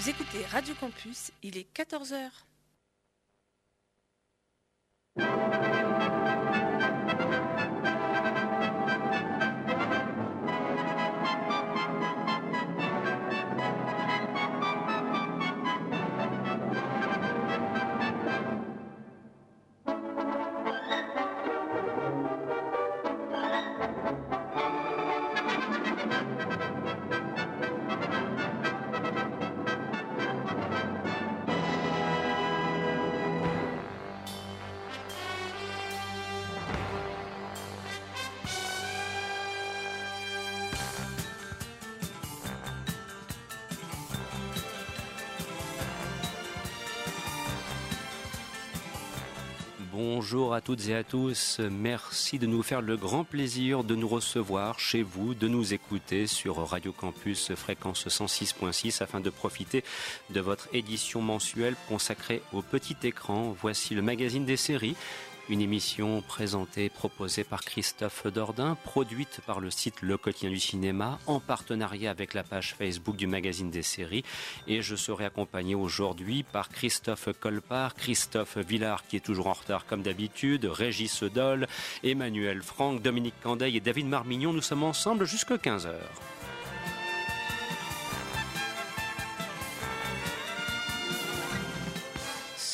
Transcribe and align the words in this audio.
Vous 0.00 0.08
écoutez 0.08 0.46
Radio 0.46 0.74
Campus, 0.80 1.30
il 1.42 1.58
est 1.58 1.66
14h. 1.76 2.30
Bonjour 50.32 50.54
à 50.54 50.60
toutes 50.60 50.86
et 50.86 50.94
à 50.94 51.02
tous. 51.02 51.58
Merci 51.58 52.38
de 52.38 52.46
nous 52.46 52.62
faire 52.62 52.82
le 52.82 52.96
grand 52.96 53.24
plaisir 53.24 53.82
de 53.82 53.96
nous 53.96 54.06
recevoir 54.06 54.78
chez 54.78 55.02
vous, 55.02 55.34
de 55.34 55.48
nous 55.48 55.74
écouter 55.74 56.28
sur 56.28 56.64
Radio 56.68 56.92
Campus 56.92 57.52
fréquence 57.56 58.06
106.6 58.06 59.02
afin 59.02 59.18
de 59.18 59.28
profiter 59.28 59.82
de 60.30 60.38
votre 60.38 60.68
édition 60.72 61.20
mensuelle 61.20 61.74
consacrée 61.88 62.42
au 62.52 62.62
petit 62.62 62.94
écran. 63.02 63.56
Voici 63.60 63.96
le 63.96 64.02
magazine 64.02 64.44
des 64.44 64.56
séries 64.56 64.94
une 65.50 65.60
émission 65.60 66.22
présentée, 66.22 66.88
proposée 66.88 67.42
par 67.42 67.62
Christophe 67.62 68.28
Dordain, 68.28 68.76
produite 68.84 69.40
par 69.44 69.58
le 69.58 69.70
site 69.70 70.00
Le 70.00 70.16
Quotidien 70.16 70.50
du 70.50 70.60
Cinéma, 70.60 71.18
en 71.26 71.40
partenariat 71.40 72.12
avec 72.12 72.34
la 72.34 72.44
page 72.44 72.76
Facebook 72.78 73.16
du 73.16 73.26
magazine 73.26 73.68
des 73.68 73.82
séries. 73.82 74.24
Et 74.68 74.80
je 74.80 74.94
serai 74.94 75.24
accompagné 75.24 75.74
aujourd'hui 75.74 76.44
par 76.44 76.68
Christophe 76.68 77.30
Colpart, 77.40 77.94
Christophe 77.96 78.58
Villard, 78.58 79.04
qui 79.08 79.16
est 79.16 79.24
toujours 79.24 79.48
en 79.48 79.54
retard 79.54 79.86
comme 79.86 80.02
d'habitude, 80.02 80.66
Régis 80.66 81.24
Doll, 81.24 81.66
Emmanuel 82.04 82.62
Franck, 82.62 83.02
Dominique 83.02 83.40
Candeil 83.42 83.76
et 83.76 83.80
David 83.80 84.06
Marmignon. 84.06 84.52
Nous 84.52 84.62
sommes 84.62 84.84
ensemble 84.84 85.26
jusqu'à 85.26 85.58
15 85.58 85.88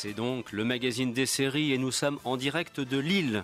C'est 0.07 0.13
donc 0.13 0.53
le 0.53 0.63
magazine 0.63 1.11
des 1.11 1.25
séries 1.25 1.73
et 1.73 1.77
nous 1.77 1.91
sommes 1.91 2.17
en 2.23 2.37
direct 2.37 2.79
de 2.79 2.97
Lille 2.97 3.43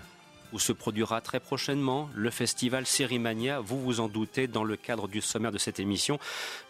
où 0.53 0.59
se 0.59 0.71
produira 0.71 1.19
très 1.19 1.39
prochainement 1.39 2.09
le 2.13 2.29
festival 2.29 2.85
Sérimania. 2.85 3.59
Vous 3.59 3.81
vous 3.81 3.99
en 3.99 4.07
doutez, 4.07 4.47
dans 4.47 4.63
le 4.63 4.77
cadre 4.77 5.07
du 5.07 5.19
sommaire 5.19 5.51
de 5.51 5.57
cette 5.57 5.79
émission, 5.79 6.19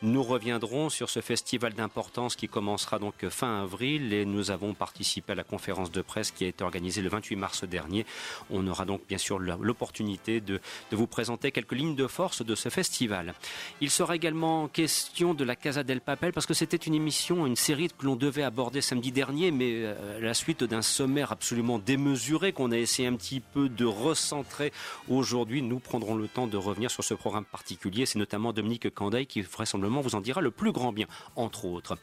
nous 0.02 0.24
reviendrons 0.24 0.90
sur 0.90 1.10
ce 1.10 1.22
festival 1.22 1.74
d'importance 1.74 2.36
qui 2.36 2.48
commencera 2.48 2.98
donc 2.98 3.28
fin 3.30 3.62
avril 3.62 4.14
et 4.14 4.26
nous 4.26 4.52
avons 4.52 4.74
participé 4.74 5.34
à 5.34 5.36
la 5.36 5.44
conférence 5.44 5.92
de 5.92 6.02
presse 6.02 6.32
qui 6.32 6.46
a 6.46 6.48
été 6.48 6.64
organisée 6.64 7.02
le 7.02 7.10
28 7.10 7.36
mars 7.36 7.64
dernier. 7.66 8.06
On 8.50 8.66
aura 8.68 8.86
donc 8.86 9.02
bien 9.08 9.18
sûr 9.18 9.38
l'opportunité 9.40 10.40
de, 10.40 10.60
vous 10.92 11.08
présenter 11.08 11.52
quelques 11.52 11.74
lignes 11.74 11.96
de 11.96 12.08
force 12.08 12.46
de 12.46 12.56
ce 12.56 12.70
festival. 12.70 13.34
Il 13.82 13.90
sera 13.90 14.16
également 14.16 14.68
question 14.68 15.34
de 15.34 15.44
la 15.44 15.56
Casa 15.56 15.84
del 15.84 16.02
Papel 16.02 16.32
parce 16.32 16.46
que 16.46 16.54
c'était 16.54 16.78
une 16.78 16.96
émission, 16.96 17.46
une 17.46 17.56
série 17.56 17.90
que 17.90 18.06
l'on 18.06 18.16
devait 18.16 18.44
aborder 18.44 18.82
samedi 18.82 19.12
dernier, 19.12 19.52
mais 19.52 19.72
euh, 19.76 20.20
la 20.22 20.34
suite 20.34 20.64
d'un 20.64 20.82
sommaire 20.82 21.32
absolument 21.32 21.80
démesuré 21.80 22.54
qu'on 22.54 22.72
a 22.72 22.78
essayé 22.78 23.08
un 23.08 23.16
petit 23.16 23.42
peu 23.42 23.70
de 23.76 23.86
recentrer 23.86 24.72
aujourd'hui. 25.10 25.62
Nous 25.62 25.80
prendrons 25.80 26.16
le 26.16 26.28
temps 26.28 26.48
de 26.48 26.58
revenir 26.58 26.92
sur 26.92 27.04
ce 27.04 27.14
programme 27.14 27.46
particulier. 27.46 28.06
C'est 28.06 28.20
notamment 28.20 28.54
Dominique 28.54 28.94
Candaille 28.94 29.26
qui 29.26 29.42
vraisemblablement 29.42 30.02
vous 30.02 30.16
en 30.16 30.22
dira 30.22 30.42
le 30.42 30.52
plus 30.52 30.72
grand 30.72 30.94
bien, 30.94 31.08
entre 31.36 31.66
autres. 31.66 31.98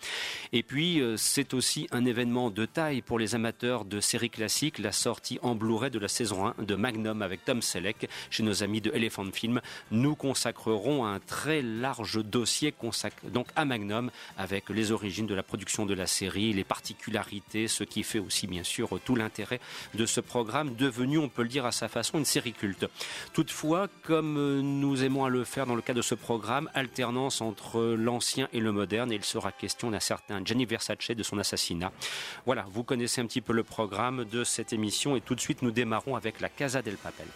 Et 0.53 0.63
puis, 0.63 1.01
euh, 1.01 1.17
c'est 1.17 1.55
aussi 1.55 1.87
un 1.93 2.05
événement 2.05 2.51
de 2.51 2.67
taille 2.67 3.03
pour 3.03 3.19
les 3.19 3.35
amateurs 3.35 3.85
de 3.85 4.01
séries 4.01 4.31
classiques, 4.31 4.79
la 4.79 4.93
sortie 4.93 5.39
en 5.43 5.55
Blu-ray 5.55 5.91
de 5.91 5.99
la 5.99 6.09
saison 6.09 6.47
1 6.47 6.63
de 6.63 6.75
Magnum 6.75 7.23
avec 7.23 7.45
Tom 7.45 7.63
Selleck 7.63 8.09
chez 8.31 8.43
nos 8.43 8.63
amis 8.63 8.81
de 8.81 8.91
Elephant 8.93 9.31
Film. 9.33 9.61
Nous 9.91 10.15
consacrerons 10.15 11.07
un 11.07 11.21
très 11.21 11.63
large 11.63 12.23
dossier 12.25 12.75
donc 13.25 13.47
à 13.57 13.65
Magnum 13.65 14.11
avec 14.37 14.69
les 14.71 14.93
origines 14.93 15.27
de 15.27 15.35
la 15.35 15.43
production 15.43 15.87
de 15.87 15.95
la 15.95 16.07
série, 16.07 16.53
les 16.53 16.65
particularités, 16.65 17.69
ce 17.69 17.85
qui 17.85 18.03
fait 18.03 18.19
aussi 18.19 18.47
bien 18.47 18.65
sûr 18.65 18.99
tout 19.05 19.17
l'intérêt 19.17 19.61
de 19.95 20.07
ce 20.07 20.21
programme 20.21 20.75
devenu, 20.75 21.19
on 21.19 21.29
peut 21.29 21.43
le 21.43 21.49
dire, 21.49 21.60
à 21.67 21.73
sa 21.73 21.89
façon 21.89 22.19
une 22.19 22.25
série 22.25 22.53
culte. 22.53 22.87
Toutefois, 23.33 23.89
comme 24.03 24.37
euh, 24.39 24.61
nous 24.63 25.03
aimons 25.03 25.25
à 25.25 25.29
le 25.29 25.45
faire 25.45 25.67
dans 25.67 25.75
le 25.75 25.83
cas 25.83 25.95
de 25.95 26.03
ce 26.03 26.15
programme, 26.15 26.71
alternance 26.75 27.41
entre 27.41 27.95
l'ancien 27.97 28.49
et 28.53 28.61
le 28.61 28.73
moderne, 28.73 29.13
et 29.13 29.17
il 29.17 29.25
sera 29.25 29.53
question 29.53 29.91
d'un 29.91 30.01
certain 30.01 30.45
Gianni 30.45 30.67
Versace 30.67 31.11
de 31.11 31.23
son 31.23 31.39
assassinat. 31.39 31.93
Voilà, 32.47 32.67
vous 32.71 32.85
connaissez 32.85 33.21
un 33.21 33.27
petit 33.27 33.41
peu 33.41 33.53
le 33.53 33.65
programme 33.65 34.25
de 34.25 34.45
cette 34.45 34.73
émission 34.73 35.17
et 35.17 35.21
tout 35.21 35.35
de 35.35 35.41
suite 35.41 35.63
nous 35.63 35.71
démarrons 35.71 36.17
avec 36.17 36.41
la 36.41 36.49
Casa 36.49 36.83
del 36.83 36.97
Papel. 36.97 37.27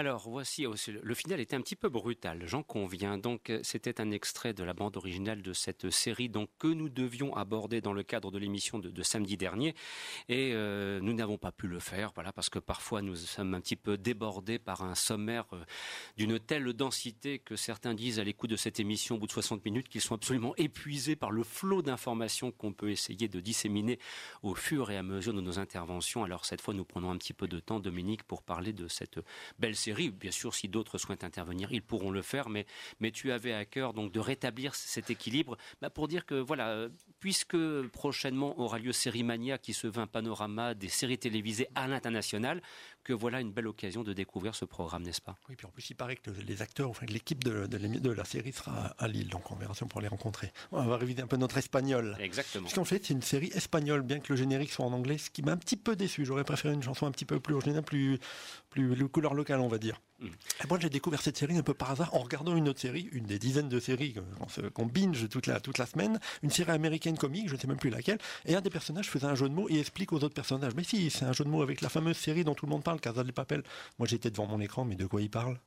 Alors 0.00 0.30
voici, 0.30 0.64
oh, 0.64 0.74
le 1.02 1.14
final 1.14 1.40
était 1.40 1.54
un 1.54 1.60
petit 1.60 1.76
peu 1.76 1.90
brutal, 1.90 2.44
j'en 2.46 2.62
conviens. 2.62 3.18
Donc 3.18 3.50
euh, 3.50 3.60
c'était 3.62 4.00
un 4.00 4.12
extrait 4.12 4.54
de 4.54 4.64
la 4.64 4.72
bande 4.72 4.96
originale 4.96 5.42
de 5.42 5.52
cette 5.52 5.90
série 5.90 6.30
donc, 6.30 6.48
que 6.58 6.68
nous 6.68 6.88
devions 6.88 7.36
aborder 7.36 7.82
dans 7.82 7.92
le 7.92 8.02
cadre 8.02 8.30
de 8.30 8.38
l'émission 8.38 8.78
de, 8.78 9.02
samedi 9.02 9.36
dernier. 9.36 9.74
Et 10.30 10.52
euh, 10.54 11.00
nous 11.02 11.12
n'avons 11.12 11.36
pas 11.36 11.52
pu 11.52 11.68
le 11.68 11.80
faire, 11.80 12.12
voilà, 12.14 12.32
parce 12.32 12.48
que 12.48 12.58
parfois 12.58 13.02
nous 13.02 13.14
sommes 13.14 13.52
un 13.52 13.60
petit 13.60 13.76
peu 13.76 13.98
débordés 13.98 14.58
par 14.58 14.80
un 14.80 14.94
sommaire 14.94 15.44
euh, 15.52 15.62
d'une 16.16 16.40
telle 16.40 16.72
densité 16.72 17.38
que 17.38 17.54
certains 17.54 17.92
disent 17.92 18.18
à 18.18 18.24
l'écoute 18.24 18.48
de 18.48 18.56
cette 18.56 18.80
émission 18.80 19.16
au 19.16 19.18
bout 19.18 19.26
de 19.26 19.32
60 19.32 19.62
minutes 19.66 19.90
qu'ils 19.90 20.00
sont 20.00 20.14
absolument 20.14 20.54
épuisés 20.56 21.14
par 21.14 21.30
le 21.30 21.42
flot 21.42 21.82
d'informations 21.82 22.52
qu'on 22.52 22.72
peut 22.72 22.90
essayer 22.90 23.28
de 23.28 23.38
disséminer 23.38 23.98
au 24.42 24.54
fur 24.54 24.90
et 24.90 24.96
à 24.96 25.02
mesure 25.02 25.34
de 25.34 25.42
nos 25.42 25.58
interventions. 25.58 26.24
Alors 26.24 26.46
cette 26.46 26.62
fois 26.62 26.72
nous 26.72 26.86
prenons 26.86 27.10
un 27.10 27.18
petit 27.18 27.34
peu 27.34 27.48
de 27.48 27.60
temps, 27.60 27.80
Dominique, 27.80 28.22
pour 28.22 28.42
parler 28.42 28.72
de 28.72 28.88
cette 28.88 29.20
belle 29.58 29.76
série 29.76 29.89
Bien 29.92 30.30
sûr, 30.30 30.54
si 30.54 30.68
d'autres 30.68 30.98
souhaitent 30.98 31.24
intervenir, 31.24 31.72
ils 31.72 31.82
pourront 31.82 32.10
le 32.10 32.22
faire, 32.22 32.48
mais, 32.48 32.66
mais 33.00 33.10
tu 33.10 33.32
avais 33.32 33.52
à 33.52 33.64
cœur 33.64 33.92
donc 33.92 34.12
de 34.12 34.20
rétablir 34.20 34.74
cet 34.74 35.10
équilibre 35.10 35.56
bah, 35.80 35.90
pour 35.90 36.08
dire 36.08 36.26
que 36.26 36.34
voilà, 36.34 36.88
puisque 37.18 37.56
prochainement 37.88 38.58
aura 38.58 38.78
lieu 38.78 38.92
Série 38.92 39.22
Mania 39.22 39.58
qui 39.58 39.74
se 39.74 39.86
veut 39.86 40.00
un 40.00 40.06
panorama 40.06 40.74
des 40.74 40.88
séries 40.88 41.18
télévisées 41.18 41.68
à 41.74 41.86
l'international, 41.86 42.62
que 43.04 43.12
voilà 43.12 43.40
une 43.40 43.52
belle 43.52 43.66
occasion 43.66 44.02
de 44.02 44.12
découvrir 44.12 44.54
ce 44.54 44.64
programme, 44.64 45.02
n'est-ce 45.02 45.20
pas? 45.20 45.36
Oui, 45.48 45.56
puis 45.56 45.66
en 45.66 45.70
plus, 45.70 45.88
il 45.90 45.94
paraît 45.94 46.16
que 46.16 46.30
les 46.30 46.62
acteurs, 46.62 46.90
enfin, 46.90 47.06
l'équipe 47.06 47.42
de, 47.42 47.66
de, 47.66 48.10
la 48.10 48.24
série 48.24 48.52
sera 48.52 48.94
à 48.98 49.08
Lille, 49.08 49.28
donc 49.28 49.50
on 49.50 49.56
verra 49.56 49.74
si 49.74 49.82
on 49.82 49.88
pourra 49.88 50.02
les 50.02 50.08
rencontrer. 50.08 50.52
On 50.72 50.84
va 50.84 50.96
réviser 50.96 51.22
un 51.22 51.26
peu 51.26 51.36
notre 51.36 51.58
espagnol. 51.58 52.16
Exactement. 52.20 52.64
Parce 52.64 52.74
qu'en 52.74 52.84
fait, 52.84 53.04
c'est 53.06 53.14
une 53.14 53.22
série 53.22 53.50
espagnole, 53.54 54.02
bien 54.02 54.20
que 54.20 54.32
le 54.32 54.36
générique 54.36 54.70
soit 54.70 54.84
en 54.84 54.92
anglais, 54.92 55.18
ce 55.18 55.30
qui 55.30 55.42
m'a 55.42 55.52
un 55.52 55.56
petit 55.56 55.76
peu 55.76 55.96
déçu. 55.96 56.24
J'aurais 56.24 56.44
préféré 56.44 56.74
une 56.74 56.82
chanson 56.82 57.06
un 57.06 57.10
petit 57.10 57.24
peu 57.24 57.40
plus 57.40 57.54
originale, 57.54 57.82
plus, 57.82 58.18
plus, 58.70 59.08
couleur 59.08 59.34
locale, 59.34 59.60
on 59.60 59.68
va 59.68 59.78
dire. 59.78 60.00
Mm. 60.20 60.26
Et 60.26 60.66
moi, 60.68 60.78
j'ai 60.80 60.88
découvert 60.88 61.20
cette 61.20 61.36
série 61.36 61.56
un 61.56 61.62
peu 61.62 61.74
par 61.74 61.90
hasard 61.90 62.14
en 62.14 62.20
regardant 62.20 62.56
une 62.56 62.68
autre 62.68 62.80
série, 62.80 63.08
une 63.12 63.24
des 63.24 63.38
dizaines 63.38 63.68
de 63.68 63.80
séries 63.80 64.14
qu'on 64.74 64.86
binge 64.86 65.28
toute 65.28 65.46
la, 65.46 65.60
toute 65.60 65.78
la 65.78 65.86
semaine, 65.86 66.18
une 66.42 66.50
série 66.50 66.70
américaine 66.70 67.18
comique, 67.18 67.48
je 67.48 67.54
ne 67.54 67.58
sais 67.58 67.66
même 67.66 67.78
plus 67.78 67.90
laquelle, 67.90 68.18
et 68.46 68.54
un 68.54 68.60
des 68.60 68.70
personnages 68.70 69.08
faisait 69.08 69.26
un 69.26 69.34
jeu 69.34 69.48
de 69.48 69.54
mots 69.54 69.68
et 69.68 69.78
explique 69.78 70.12
aux 70.12 70.22
autres 70.22 70.34
personnages. 70.34 70.74
Mais 70.74 70.84
si, 70.84 71.10
c'est 71.10 71.24
un 71.24 71.32
jeu 71.32 71.44
de 71.44 71.50
mots 71.50 71.62
avec 71.62 71.80
la 71.80 71.88
fameuse 71.88 72.16
série 72.16 72.44
dont 72.44 72.54
tout 72.54 72.66
le 72.66 72.70
monde 72.70 72.84
parle, 72.84 73.00
Casa 73.00 73.24
de 73.24 73.32
Papel. 73.32 73.62
Moi, 73.98 74.06
j'étais 74.06 74.30
devant 74.30 74.46
mon 74.46 74.60
écran, 74.60 74.84
mais 74.84 74.94
de 74.94 75.06
quoi 75.06 75.20
il 75.20 75.30
parle? 75.30 75.58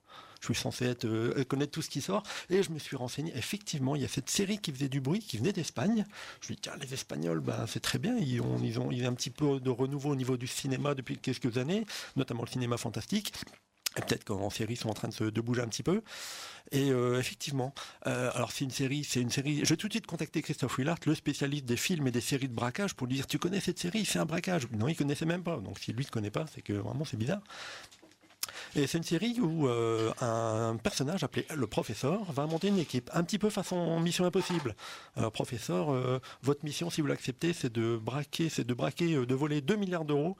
Je 0.51 0.53
suis 0.53 0.61
censé 0.61 0.93
euh, 1.05 1.43
connaître 1.45 1.71
tout 1.71 1.81
ce 1.81 1.89
qui 1.89 2.01
sort. 2.01 2.23
Et 2.49 2.63
je 2.63 2.71
me 2.71 2.79
suis 2.79 2.97
renseigné. 2.97 3.31
Effectivement, 3.35 3.95
il 3.95 4.01
y 4.01 4.05
a 4.05 4.09
cette 4.09 4.29
série 4.29 4.57
qui 4.57 4.71
faisait 4.71 4.89
du 4.89 4.99
bruit, 4.99 5.19
qui 5.19 5.37
venait 5.37 5.53
d'Espagne. 5.53 6.05
Je 6.41 6.49
me 6.49 6.55
dis, 6.55 6.61
tiens, 6.61 6.73
les 6.81 6.93
Espagnols, 6.93 7.39
ben, 7.39 7.65
c'est 7.67 7.79
très 7.79 7.97
bien. 7.97 8.17
Ils 8.17 8.41
ont, 8.41 8.59
ils 8.61 8.79
ont, 8.79 8.91
ils 8.91 9.05
ont 9.05 9.09
un 9.09 9.13
petit 9.13 9.29
peu 9.29 9.59
de 9.59 9.69
renouveau 9.69 10.09
au 10.09 10.15
niveau 10.15 10.35
du 10.35 10.47
cinéma 10.47 10.95
depuis 10.95 11.17
quelques 11.17 11.57
années, 11.57 11.85
notamment 12.15 12.43
le 12.43 12.49
cinéma 12.49 12.77
fantastique. 12.77 13.33
Peut-être 13.95 14.23
qu'en 14.23 14.49
série, 14.49 14.73
ils 14.73 14.77
sont 14.77 14.89
en 14.89 14.93
train 14.93 15.07
de, 15.07 15.13
se, 15.13 15.23
bouger 15.39 15.61
un 15.61 15.67
petit 15.67 15.83
peu. 15.83 16.01
Et 16.71 16.89
euh, 16.89 17.19
effectivement, 17.19 17.73
euh, 18.07 18.31
alors 18.33 18.51
c'est 18.51 18.65
une 18.65 18.71
série, 18.71 19.03
c'est 19.03 19.21
une 19.21 19.29
série. 19.29 19.63
Je 19.63 19.69
vais 19.69 19.77
tout 19.77 19.87
de 19.87 19.93
suite 19.93 20.07
contacter 20.07 20.41
Christophe 20.41 20.77
Willard, 20.77 20.97
le 21.05 21.13
spécialiste 21.13 21.65
des 21.65 21.77
films 21.77 22.07
et 22.07 22.11
des 22.11 22.21
séries 22.21 22.47
de 22.47 22.55
braquage, 22.55 22.95
pour 22.95 23.05
lui 23.05 23.17
dire 23.17 23.27
tu 23.27 23.37
connais 23.37 23.59
cette 23.59 23.77
série, 23.77 24.03
c'est 24.03 24.17
un 24.17 24.25
braquage. 24.25 24.67
Non, 24.71 24.87
il 24.87 24.95
connaissait 24.95 25.25
même 25.25 25.43
pas. 25.43 25.57
Donc 25.57 25.77
si 25.77 25.93
lui 25.93 26.05
ne 26.05 26.09
connaît 26.09 26.31
pas, 26.31 26.45
c'est 26.53 26.63
que 26.63 26.73
vraiment 26.73 27.05
c'est 27.05 27.17
bizarre. 27.17 27.43
Et 28.75 28.87
c'est 28.87 28.97
une 28.97 29.03
série 29.03 29.39
où 29.39 29.67
euh, 29.67 30.11
un 30.21 30.77
personnage 30.77 31.23
appelé 31.23 31.45
le 31.55 31.67
professeur 31.67 32.23
va 32.31 32.45
monter 32.45 32.69
une 32.69 32.79
équipe, 32.79 33.09
un 33.13 33.23
petit 33.23 33.39
peu 33.39 33.49
façon 33.49 33.99
Mission 33.99 34.25
Impossible. 34.25 34.75
professeur, 35.33 36.19
votre 36.41 36.63
mission, 36.63 36.89
si 36.89 37.01
vous 37.01 37.07
l'acceptez, 37.07 37.53
c'est 37.53 37.71
de 37.71 37.97
braquer, 37.97 38.49
c'est 38.49 38.65
de 38.65 38.73
braquer, 38.73 39.25
de 39.25 39.35
voler 39.35 39.61
2 39.61 39.75
milliards 39.75 40.05
d'euros 40.05 40.35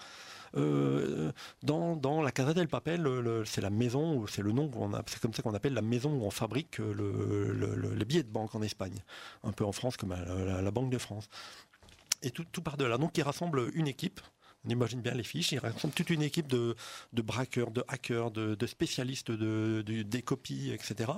euh, 0.56 1.32
dans, 1.64 1.96
dans, 1.96 2.22
la 2.22 2.32
Casa 2.32 2.54
del 2.54 2.68
Papel, 2.68 3.08
c'est 3.46 3.62
la 3.62 3.70
maison, 3.70 4.26
c'est 4.28 4.42
le 4.42 4.52
nom, 4.52 4.70
c'est 5.08 5.20
comme 5.20 5.34
ça 5.34 5.42
qu'on 5.42 5.54
appelle 5.54 5.74
la 5.74 5.82
maison 5.82 6.12
où 6.14 6.24
on 6.24 6.32
fabrique 6.32 6.78
le, 6.78 7.94
les 7.96 8.06
billets 8.06 8.24
de 8.24 8.32
banque 8.32 8.54
en 8.54 8.62
Espagne, 8.62 9.04
un 9.44 9.52
peu 9.52 9.66
en 9.66 9.72
France 9.72 9.98
comme 9.98 10.14
la, 10.14 10.72
Banque 10.72 10.90
de 10.90 10.98
France. 10.98 11.30
Et 12.22 12.32
tout, 12.32 12.46
tout 12.52 12.62
par 12.62 12.78
de 12.78 12.86
là. 12.86 12.98
Donc 12.98 13.18
il 13.18 13.22
rassemble 13.22 13.70
une 13.74 13.88
équipe 13.88 14.22
on 14.66 14.70
imagine 14.70 15.02
bien 15.02 15.14
les 15.14 15.24
fiches. 15.24 15.52
Ils 15.52 15.60
rassemblent 15.60 15.94
toute 15.94 16.10
une 16.10 16.22
équipe 16.22 16.48
de, 16.48 16.76
braqueurs, 17.14 17.72
de 17.72 17.84
hackers, 17.88 18.32
de, 18.32 18.66
spécialistes 18.66 19.32
de, 19.32 19.82
des 19.82 20.22
copies, 20.22 20.72
etc. 20.72 21.12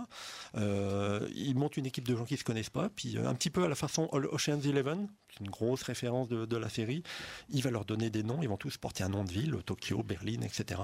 Euh, 0.55 1.27
ils 1.35 1.55
montent 1.55 1.77
une 1.77 1.85
équipe 1.85 2.07
de 2.07 2.15
gens 2.15 2.25
qui 2.25 2.33
ne 2.33 2.39
se 2.39 2.43
connaissent 2.43 2.69
pas. 2.69 2.89
Puis 2.89 3.17
euh, 3.17 3.27
un 3.27 3.35
petit 3.35 3.49
peu 3.49 3.63
à 3.63 3.67
la 3.67 3.75
façon 3.75 4.09
Ocean's 4.11 4.65
Eleven, 4.65 5.07
c'est 5.29 5.41
une 5.41 5.51
grosse 5.51 5.83
référence 5.83 6.27
de, 6.29 6.57
la 6.57 6.69
série. 6.69 7.03
Il 7.49 7.61
va 7.61 7.71
leur 7.71 7.85
donner 7.85 8.09
des 8.09 8.23
noms. 8.23 8.41
Ils 8.41 8.49
vont 8.49 8.57
tous 8.57 8.77
porter 8.77 9.03
un 9.03 9.09
nom 9.09 9.23
de 9.23 9.31
ville, 9.31 9.55
Tokyo, 9.65 10.03
Berlin, 10.03 10.41
etc. 10.41 10.81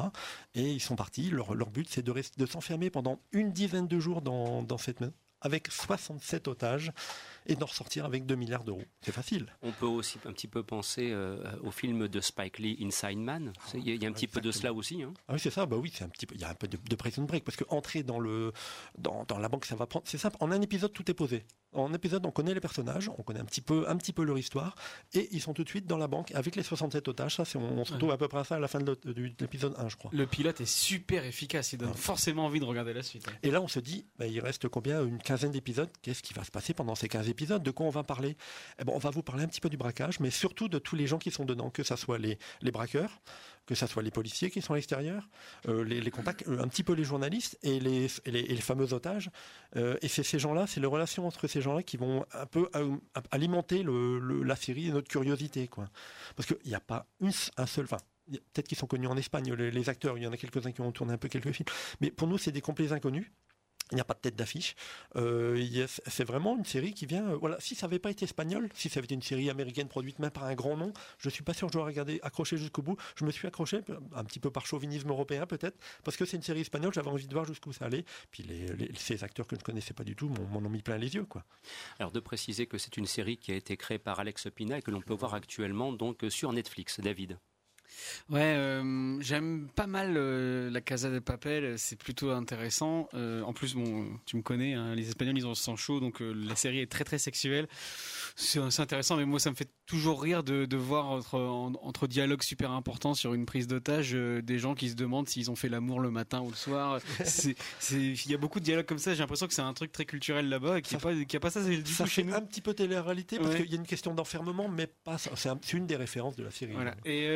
Et 0.53 0.71
ils 0.71 0.81
sont 0.81 0.95
partis. 0.95 1.29
Leur, 1.29 1.69
but, 1.69 1.87
c'est 1.89 2.03
de, 2.03 2.13
de 2.37 2.45
s'enfermer 2.45 2.89
pendant 2.89 3.21
une 3.31 3.51
dizaine 3.51 3.87
de 3.87 3.99
jours 3.99 4.21
dans, 4.21 4.61
dans 4.63 4.77
cette 4.77 5.01
avec 5.41 5.67
67 5.69 6.47
otages 6.47 6.91
et 7.45 7.55
d'en 7.55 7.65
ressortir 7.65 8.05
avec 8.05 8.25
2 8.25 8.35
milliards 8.35 8.63
d'euros. 8.63 8.83
C'est 9.01 9.11
facile. 9.11 9.47
On 9.61 9.71
peut 9.71 9.85
aussi 9.85 10.19
un 10.25 10.33
petit 10.33 10.47
peu 10.47 10.63
penser 10.63 11.09
euh, 11.11 11.43
au 11.63 11.71
film 11.71 12.07
de 12.07 12.21
Spike 12.21 12.59
Lee, 12.59 12.77
Inside 12.81 13.17
Man. 13.17 13.53
Il 13.73 14.01
y, 14.01 14.05
a 14.05 14.09
un 14.09 14.11
petit 14.11 14.27
peu 14.27 14.41
de 14.41 14.51
cela 14.51 14.73
aussi. 14.73 15.03
Hein. 15.03 15.13
Ah 15.27 15.33
oui, 15.33 15.39
c'est 15.39 15.49
ça. 15.49 15.65
Bah 15.65 15.77
oui, 15.77 15.91
c'est 15.93 16.03
un 16.03 16.09
petit 16.09 16.25
peu. 16.25 16.35
Il 16.35 16.41
y 16.41 16.43
a 16.43 16.49
un 16.49 16.55
peu 16.55 16.67
de, 16.67 16.77
de 16.77 16.95
prison 16.95 17.23
break 17.23 17.43
parce 17.43 17.57
que 17.57 17.65
entrer 17.69 18.03
dans 18.03 18.19
le 18.19 18.53
dans, 18.97 19.25
dans 19.27 19.38
la 19.38 19.49
banque, 19.49 19.65
ça 19.65 19.75
va 19.75 19.85
prendre. 19.85 20.05
C'est 20.07 20.17
simple. 20.17 20.38
En 20.39 20.51
un 20.51 20.61
épisode, 20.61 20.93
tout 20.93 21.09
est 21.09 21.13
posé. 21.13 21.43
En 21.73 21.93
épisode, 21.93 22.25
on 22.25 22.31
connaît 22.31 22.53
les 22.53 22.59
personnages, 22.59 23.09
on 23.17 23.23
connaît 23.23 23.39
un 23.39 23.45
petit 23.45 23.61
peu, 23.61 23.85
un 23.88 23.95
petit 23.95 24.11
peu 24.11 24.23
leur 24.23 24.38
histoire, 24.38 24.75
et 25.13 25.29
ils 25.31 25.39
sont 25.39 25.53
tout 25.53 25.63
de 25.63 25.69
suite 25.69 25.88
dans 25.88 25.97
la 25.97 26.07
banque 26.07 26.31
avec 26.33 26.57
les 26.57 26.63
67 26.63 27.07
otages. 27.07 27.35
Ça, 27.35 27.43
on, 27.55 27.59
on 27.59 27.85
se 27.85 27.93
retrouve 27.93 28.11
à 28.11 28.17
peu 28.17 28.27
près 28.27 28.39
à 28.39 28.43
ça 28.43 28.55
à 28.55 28.59
la 28.59 28.67
fin 28.67 28.79
de 28.79 28.99
l'épisode 29.39 29.73
1, 29.77 29.88
je 29.88 29.95
crois. 29.95 30.11
Le 30.13 30.27
pilote 30.27 30.59
est 30.59 30.65
super 30.65 31.23
efficace. 31.23 31.71
Il 31.71 31.77
donne 31.77 31.93
forcément 31.93 32.45
envie 32.45 32.59
de 32.59 32.65
regarder 32.65 32.93
la 32.93 33.03
suite. 33.03 33.25
Et 33.41 33.51
là, 33.51 33.61
on 33.61 33.69
se 33.69 33.79
dit, 33.79 34.05
bah, 34.17 34.27
il 34.27 34.39
reste 34.41 34.67
combien? 34.67 35.01
Une 35.05 35.19
quinzaine 35.19 35.51
d'épisodes? 35.51 35.89
Qu'est-ce 36.01 36.21
qui 36.21 36.33
va 36.33 36.43
se 36.43 36.51
passer 36.51 36.73
pendant 36.73 36.95
ces 36.95 37.07
15 37.07 37.29
épisodes 37.31 37.63
De 37.63 37.71
quoi 37.71 37.85
on 37.85 37.89
va 37.89 38.03
parler? 38.03 38.37
Eh 38.79 38.83
ben, 38.83 38.93
On 38.93 38.99
va 38.99 39.09
vous 39.09 39.23
parler 39.23 39.43
un 39.43 39.47
petit 39.47 39.61
peu 39.61 39.69
du 39.69 39.77
braquage, 39.77 40.19
mais 40.19 40.29
surtout 40.29 40.67
de 40.67 40.79
tous 40.79 40.95
les 40.95 41.07
gens 41.07 41.17
qui 41.17 41.31
sont 41.31 41.45
dedans, 41.45 41.69
que 41.69 41.83
ce 41.83 41.95
soit 41.95 42.17
les, 42.17 42.37
les 42.61 42.71
braqueurs, 42.71 43.21
que 43.65 43.75
ce 43.75 43.87
soit 43.87 44.03
les 44.03 44.11
policiers 44.11 44.51
qui 44.51 44.61
sont 44.61 44.73
à 44.73 44.75
l'extérieur, 44.75 45.29
euh, 45.67 45.83
les, 45.83 46.11
contacts, 46.11 46.47
euh, 46.47 46.61
un 46.61 46.67
petit 46.67 46.83
peu 46.83 46.93
les 46.93 47.03
journalistes 47.03 47.57
et 47.63 47.79
les, 47.79 48.07
les, 48.25 48.55
fameux 48.57 48.93
otages. 48.93 49.29
Euh, 49.75 49.97
et 50.01 50.07
c'est 50.07 50.23
ces 50.23 50.39
gens-là, 50.39 50.67
c'est 50.67 50.79
les 50.79 50.87
relations 50.87 51.27
entre 51.27 51.47
ces 51.47 51.61
gens-là 51.61 51.83
qui 51.83 51.97
vont 51.97 52.25
un 52.33 52.45
peu 52.45 52.69
alimenter 53.31 53.85
la 53.85 54.55
série 54.55 54.87
et 54.87 54.91
notre 54.91 55.07
curiosité. 55.07 55.67
Quoi. 55.67 55.89
Parce 56.35 56.47
qu'il 56.47 56.57
n'y 56.65 56.75
a 56.75 56.79
pas 56.79 57.07
un 57.21 57.65
seul... 57.65 57.87
Peut-être 57.87 58.67
qu'ils 58.67 58.77
sont 58.77 58.87
connus 58.87 59.07
en 59.07 59.17
Espagne, 59.17 59.53
les, 59.53 59.71
les 59.71 59.89
acteurs, 59.89 60.17
il 60.17 60.23
y 60.23 60.27
en 60.27 60.31
a 60.31 60.37
quelques-uns 60.37 60.71
qui 60.71 60.81
ont 60.81 60.91
tourné 60.91 61.13
un 61.13 61.17
peu 61.17 61.27
quelques 61.27 61.51
films. 61.51 61.67
Mais 61.99 62.11
pour 62.11 62.27
nous, 62.27 62.37
c'est 62.37 62.51
des 62.51 62.61
complets 62.61 62.93
inconnus. 62.93 63.29
Il 63.91 63.95
n'y 63.95 64.01
a 64.01 64.05
pas 64.05 64.13
de 64.13 64.19
tête 64.19 64.35
d'affiche. 64.35 64.75
Euh, 65.15 65.85
c'est 66.07 66.23
vraiment 66.23 66.57
une 66.57 66.65
série 66.65 66.93
qui 66.93 67.05
vient. 67.05 67.29
Euh, 67.29 67.35
voilà, 67.35 67.57
si 67.59 67.75
ça 67.75 67.88
n'avait 67.88 67.99
pas 67.99 68.11
été 68.11 68.25
espagnol, 68.25 68.69
si 68.73 68.89
ça 68.89 68.99
avait 68.99 69.05
été 69.05 69.15
une 69.15 69.21
série 69.21 69.49
américaine 69.49 69.88
produite 69.88 70.19
même 70.19 70.31
par 70.31 70.45
un 70.45 70.55
grand 70.55 70.77
nom, 70.77 70.93
je 71.17 71.29
suis 71.29 71.43
pas 71.43 71.53
sûr 71.53 71.67
que 71.67 71.73
je 71.73 71.77
dois 71.77 71.85
regarder, 71.85 72.19
accrocher 72.23 72.57
jusqu'au 72.57 72.81
bout. 72.81 72.97
Je 73.15 73.25
me 73.25 73.31
suis 73.31 73.47
accroché 73.47 73.81
un 74.15 74.23
petit 74.23 74.39
peu 74.39 74.49
par 74.49 74.65
chauvinisme 74.65 75.09
européen 75.09 75.45
peut-être, 75.45 75.77
parce 76.03 76.17
que 76.17 76.25
c'est 76.25 76.38
une 76.38 76.43
série 76.43 76.61
espagnole. 76.61 76.93
J'avais 76.93 77.09
envie 77.09 77.27
de 77.27 77.33
voir 77.33 77.45
jusqu'où 77.45 77.73
ça 77.73 77.85
allait. 77.85 78.05
Puis 78.31 78.45
ces 78.95 79.23
acteurs 79.23 79.47
que 79.47 79.55
je 79.55 79.61
ne 79.61 79.65
connaissais 79.65 79.93
pas 79.93 80.03
du 80.03 80.15
tout 80.15 80.29
m'en 80.29 80.59
ont 80.59 80.69
mis 80.69 80.81
plein 80.81 80.97
les 80.97 81.15
yeux, 81.15 81.25
quoi. 81.25 81.43
Alors 81.99 82.11
de 82.11 82.19
préciser 82.19 82.67
que 82.67 82.77
c'est 82.77 82.97
une 82.97 83.05
série 83.05 83.38
qui 83.38 83.51
a 83.51 83.55
été 83.55 83.77
créée 83.77 83.99
par 83.99 84.19
Alex 84.19 84.47
Pina 84.55 84.77
et 84.77 84.81
que 84.81 84.91
l'on 84.91 85.01
peut 85.01 85.13
voir 85.13 85.33
actuellement 85.33 85.91
donc 85.91 86.25
sur 86.29 86.51
Netflix. 86.53 86.99
David. 86.99 87.38
Ouais, 88.29 88.41
euh, 88.55 89.19
j'aime 89.21 89.67
pas 89.75 89.88
mal 89.88 90.13
euh, 90.15 90.69
la 90.69 90.81
Casa 90.81 91.09
de 91.09 91.19
Papel, 91.19 91.77
c'est 91.77 91.97
plutôt 91.97 92.31
intéressant. 92.31 93.09
Euh, 93.13 93.41
en 93.43 93.53
plus, 93.53 93.75
bon, 93.75 94.07
tu 94.25 94.38
me 94.38 94.41
connais, 94.41 94.73
hein, 94.73 94.95
les 94.95 95.09
Espagnols 95.09 95.38
ils 95.38 95.45
ont 95.45 95.49
le 95.49 95.55
sang 95.55 95.75
chaud, 95.75 95.99
donc 95.99 96.19
la 96.21 96.55
série 96.55 96.79
est 96.79 96.91
très 96.91 97.03
très 97.03 97.17
sexuelle. 97.17 97.67
C'est 98.35 98.59
intéressant, 98.79 99.17
mais 99.17 99.25
moi 99.25 99.39
ça 99.39 99.49
me 99.49 99.55
fait 99.55 99.69
toujours 99.85 100.21
rire 100.21 100.43
de, 100.43 100.65
de 100.65 100.77
voir 100.77 101.09
entre, 101.09 101.38
entre 101.38 102.07
dialogues 102.07 102.43
super 102.43 102.71
importants 102.71 103.13
sur 103.13 103.33
une 103.33 103.45
prise 103.45 103.67
d'otage 103.67 104.13
des 104.13 104.59
gens 104.59 104.75
qui 104.75 104.89
se 104.89 104.95
demandent 104.95 105.27
s'ils 105.27 105.51
ont 105.51 105.55
fait 105.55 105.69
l'amour 105.69 105.99
le 105.99 106.11
matin 106.11 106.41
ou 106.41 106.49
le 106.49 106.55
soir. 106.55 107.00
Il 107.91 108.31
y 108.31 108.33
a 108.33 108.38
beaucoup 108.38 108.60
de 108.60 108.65
dialogues 108.65 108.86
comme 108.86 109.00
ça. 109.00 109.13
J'ai 109.13 109.19
l'impression 109.19 109.48
que 109.48 109.53
c'est 109.53 109.62
un 109.62 109.74
truc 109.74 109.91
très 109.91 110.05
culturel 110.05 110.48
là-bas, 110.48 110.81
qui 110.81 110.95
a 110.95 111.39
pas 111.39 111.50
ça 111.50 111.62
du 111.63 111.91
ça 111.91 112.05
chez 112.05 112.24
nous. 112.24 112.33
Un 112.33 112.41
petit 112.41 112.62
peu 112.62 112.74
télé-réalité 112.74 113.38
parce 113.38 113.55
qu'il 113.55 113.69
y 113.69 113.74
a 113.74 113.77
une 113.77 113.88
question 113.88 114.13
d'enfermement, 114.13 114.69
mais 114.69 114.88
pas. 114.88 115.17
C'est 115.17 115.74
une 115.74 115.88
des 115.88 115.98
références 115.98 116.36
de 116.36 116.43
la 116.43 116.51
série. 116.51 116.74
Voilà. 116.74 116.95
Et 117.05 117.27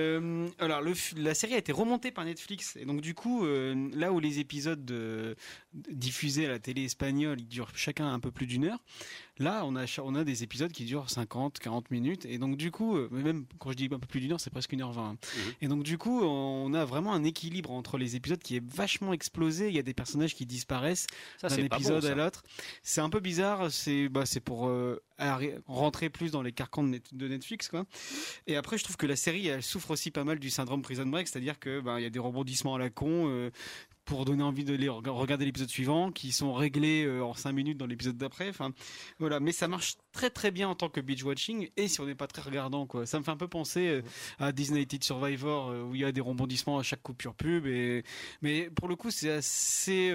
alors, 0.60 0.82
la 1.18 1.34
série 1.34 1.54
a 1.54 1.58
été 1.58 1.72
remontée 1.72 2.12
par 2.12 2.26
Netflix. 2.26 2.78
Et 2.78 2.86
donc, 2.86 3.02
du 3.02 3.14
coup, 3.14 3.46
euh, 3.46 3.90
là 3.94 4.12
où 4.12 4.20
les 4.20 4.40
épisodes 4.40 5.36
diffusés 5.74 6.46
à 6.46 6.50
la 6.50 6.60
télé 6.60 6.86
espagnole, 6.86 7.40
ils 7.42 7.48
durent 7.48 7.72
chacun 7.76 8.12
un 8.12 8.20
peu 8.20 8.32
plus 8.32 8.48
d'une 8.48 8.66
heure, 8.66 8.84
Là, 9.38 9.64
on 9.66 9.76
a, 9.76 9.86
on 10.02 10.16
a 10.16 10.24
des 10.24 10.44
épisodes 10.44 10.72
qui 10.72 10.86
durent 10.86 11.10
50, 11.10 11.60
40 11.60 11.92
minutes. 11.92 12.26
Et 12.26 12.38
donc, 12.38 12.56
du 12.56 12.72
coup, 12.72 12.96
euh, 12.96 13.10
même 13.12 13.46
quand 13.60 13.72
je 13.72 13.76
dis 13.76 13.90
un 13.92 14.00
peu 14.00 14.08
plus 14.08 14.22
d'une 14.22 14.32
heure, 14.32 14.40
c'est 14.40 14.50
presque 14.50 14.72
une 14.72 14.82
heure 14.82 14.94
vingt. 14.94 15.12
Mhm. 15.12 15.54
Et 15.62 15.68
donc, 15.68 15.84
du 15.84 15.98
coup, 15.98 16.22
on 16.24 16.74
a 16.74 16.86
vraiment 16.86 17.14
un 17.14 17.24
équilibre 17.24 17.72
entre 17.72 17.98
les 17.98 18.16
épisodes 18.16 18.42
qui 18.42 18.56
est 18.56 18.66
vachement 18.66 19.12
explosé. 19.12 19.68
Il 19.68 19.76
y 19.76 19.80
a 19.80 19.84
des 19.84 19.94
personnages 19.94 20.36
qui 20.36 20.46
disparaissent 20.46 21.08
d'un 21.42 21.56
épisode 21.58 22.06
à 22.06 22.16
l'autre. 22.16 22.44
C'est 22.82 23.02
un 23.02 23.10
peu 23.10 23.20
bizarre. 23.20 23.72
C'est 23.72 24.08
bah, 24.08 24.24
pour 24.44 24.68
euh, 24.68 25.02
rentrer 25.68 26.10
plus 26.10 26.32
dans 26.32 26.42
les 26.42 26.52
carcans 26.52 26.84
de, 26.84 27.28
Netflix. 27.28 27.68
Quoi. 27.68 27.86
Et 28.48 28.56
après, 28.56 28.78
je 28.78 28.84
trouve 28.84 28.98
que 28.98 29.08
la 29.08 29.16
série, 29.16 29.48
elle 29.48 29.64
souffre 29.64 29.92
aussi 29.92 30.12
pas 30.12 30.24
mal 30.24 30.40
du 30.40 30.50
syndrome 30.50 30.82
Prison 30.82 31.06
Break. 31.06 31.28
C'est-à-dire 31.28 31.60
qu'il 31.60 31.82
bah, 31.82 32.00
y 32.00 32.06
a 32.06 32.10
des 32.10 32.20
rebondissements 32.20 32.76
à 32.76 32.80
la 32.80 32.90
con. 32.90 33.28
Euh, 33.28 33.52
pour 34.06 34.24
donner 34.26 34.44
envie 34.44 34.64
de 34.64 34.74
les 34.74 34.88
regarder 34.88 35.46
l'épisode 35.46 35.70
suivant, 35.70 36.12
qui 36.12 36.32
sont 36.32 36.54
réglés 36.54 37.06
euh, 37.06 37.24
en 37.24 37.34
5 37.34 37.52
minutes 37.52 37.78
dans 37.78 37.88
l'épisode 37.88 38.18
d'après. 38.18 38.50
Enfin, 38.50 38.72
voilà. 39.20 39.40
Mais 39.40 39.52
ça 39.52 39.68
marche 39.68 39.98
très 40.12 40.30
très 40.30 40.52
bien 40.52 40.70
en 40.70 40.76
tant 40.76 40.90
que 40.90 41.02
beach 41.02 41.24
watching 41.24 41.70
et 41.76 41.88
si 41.88 42.00
on 42.02 42.06
n'est 42.06 42.16
pas 42.16 42.28
très 42.28 42.42
regardant, 42.42 42.86
quoi. 42.86 43.06
Ça 43.06 43.20
me 43.20 43.24
fait 43.24 43.32
un 43.32 43.38
peu 43.38 43.48
penser 43.48 43.88
euh, 43.88 44.02
à 44.40 44.52
Disney 44.52 44.88
Survivor 45.02 45.70
euh, 45.70 45.84
où 45.84 45.96
il 45.96 46.02
y 46.02 46.06
a 46.06 46.12
des 46.12 46.22
rebondissements 46.22 46.78
à 46.78 46.84
chaque 46.84 47.02
coupure 47.02 47.34
pub. 47.36 47.66
Et 47.66 48.04
mais 48.42 48.70
pour 48.70 48.88
le 48.88 48.96
coup, 48.96 49.12
c'est 49.12 49.32
assez, 49.32 50.14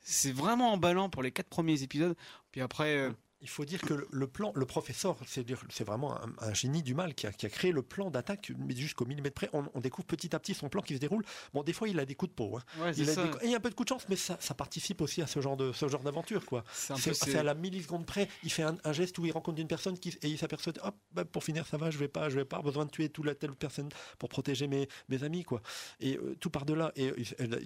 c'est 0.00 0.32
vraiment 0.32 0.72
emballant 0.72 1.08
pour 1.08 1.22
les 1.22 1.32
quatre 1.32 1.48
premiers 1.48 1.82
épisodes. 1.82 2.14
Puis 2.52 2.60
après 2.60 3.10
Il 3.42 3.48
faut 3.48 3.64
dire 3.64 3.80
que 3.80 4.06
le, 4.10 4.26
plan, 4.26 4.52
le 4.54 4.66
professeur, 4.66 5.16
c'est 5.26 5.84
vraiment 5.84 6.18
un, 6.40 6.52
génie 6.52 6.82
du 6.82 6.94
mal 6.94 7.14
qui 7.14 7.26
a, 7.26 7.32
créé 7.32 7.72
le 7.72 7.82
plan 7.82 8.10
d'attaque, 8.10 8.52
mais 8.58 8.76
jusqu'au 8.76 9.06
millimètre 9.06 9.34
près. 9.34 9.50
On, 9.52 9.80
découvre 9.80 10.06
petit 10.06 10.34
à 10.34 10.38
petit 10.38 10.52
son 10.52 10.68
plan 10.68 10.82
qui 10.82 10.94
se 10.94 10.98
déroule. 10.98 11.24
Bon, 11.54 11.62
des 11.62 11.72
fois, 11.72 11.88
il 11.88 11.98
a 11.98 12.04
des 12.04 12.14
coups 12.14 12.30
de 12.30 12.34
peau. 12.34 12.58
Hein. 12.58 12.92
il, 12.96 13.08
a 13.08 13.14
il 13.42 13.50
y 13.50 13.54
a 13.54 13.56
un 13.56 13.60
peu 13.60 13.70
de 13.70 13.74
coups 13.74 13.86
de 13.86 13.94
chance, 13.94 14.06
mais 14.08 14.16
ça, 14.16 14.36
participe 14.54 15.00
aussi 15.00 15.22
à 15.22 15.26
ce 15.26 15.40
genre 15.40 15.56
de 15.56 15.72
ce 15.72 15.88
genre 15.88 16.02
d'aventure, 16.02 16.44
quoi. 16.44 16.64
C'est 16.74 17.34
à 17.34 17.42
la 17.42 17.54
milliseconde 17.54 18.04
près. 18.04 18.28
Il 18.42 18.52
fait 18.52 18.62
un, 18.62 18.92
geste 18.92 19.18
où 19.18 19.24
il 19.24 19.32
rencontre 19.32 19.60
une 19.60 19.68
personne 19.68 19.98
qui, 19.98 20.10
et 20.22 20.28
il 20.28 20.38
s'aperçoit, 20.38 20.74
hop, 20.82 20.94
bah, 21.12 21.24
pour 21.24 21.42
finir, 21.44 21.66
ça 21.66 21.78
va, 21.78 21.90
je 21.90 21.98
vais 21.98 22.08
pas, 22.08 22.28
je 22.28 22.36
vais 22.36 22.44
pas 22.44 22.60
besoin 22.60 22.84
de 22.84 22.90
tuer 22.90 23.08
toute 23.08 23.24
la 23.24 23.34
telle 23.34 23.52
personne 23.52 23.88
pour 24.18 24.28
protéger 24.28 24.66
mes, 24.66 24.88
mes 25.08 25.24
amis, 25.24 25.44
quoi. 25.44 25.62
Et 26.00 26.16
euh, 26.18 26.36
tout 26.40 26.50
par 26.50 26.66
delà. 26.66 26.92
Et, 26.96 27.12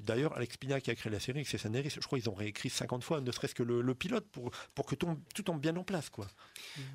d'ailleurs, 0.03 0.37
Alex 0.37 0.57
Pina 0.57 0.81
qui 0.81 0.91
a 0.91 0.95
créé 0.95 1.11
la 1.13 1.21
série, 1.21 1.45
c'est 1.45 1.59
scénariste, 1.59 1.99
je 2.01 2.07
crois 2.07 2.19
qu'ils 2.19 2.31
ont 2.31 2.35
réécrit 2.35 2.71
50 2.71 3.03
fois, 3.03 3.21
ne 3.21 3.33
serait-ce 3.33 3.55
que 3.55 3.63
le, 3.63 3.95
pilote 3.95 4.27
pour 4.33 4.51
pour 4.75 4.87
que 4.87 4.97
tout 4.97 5.43
tombe 5.45 5.61
bien 5.65 5.77
en 5.77 5.85
place, 5.85 6.11
quoi. 6.11 6.27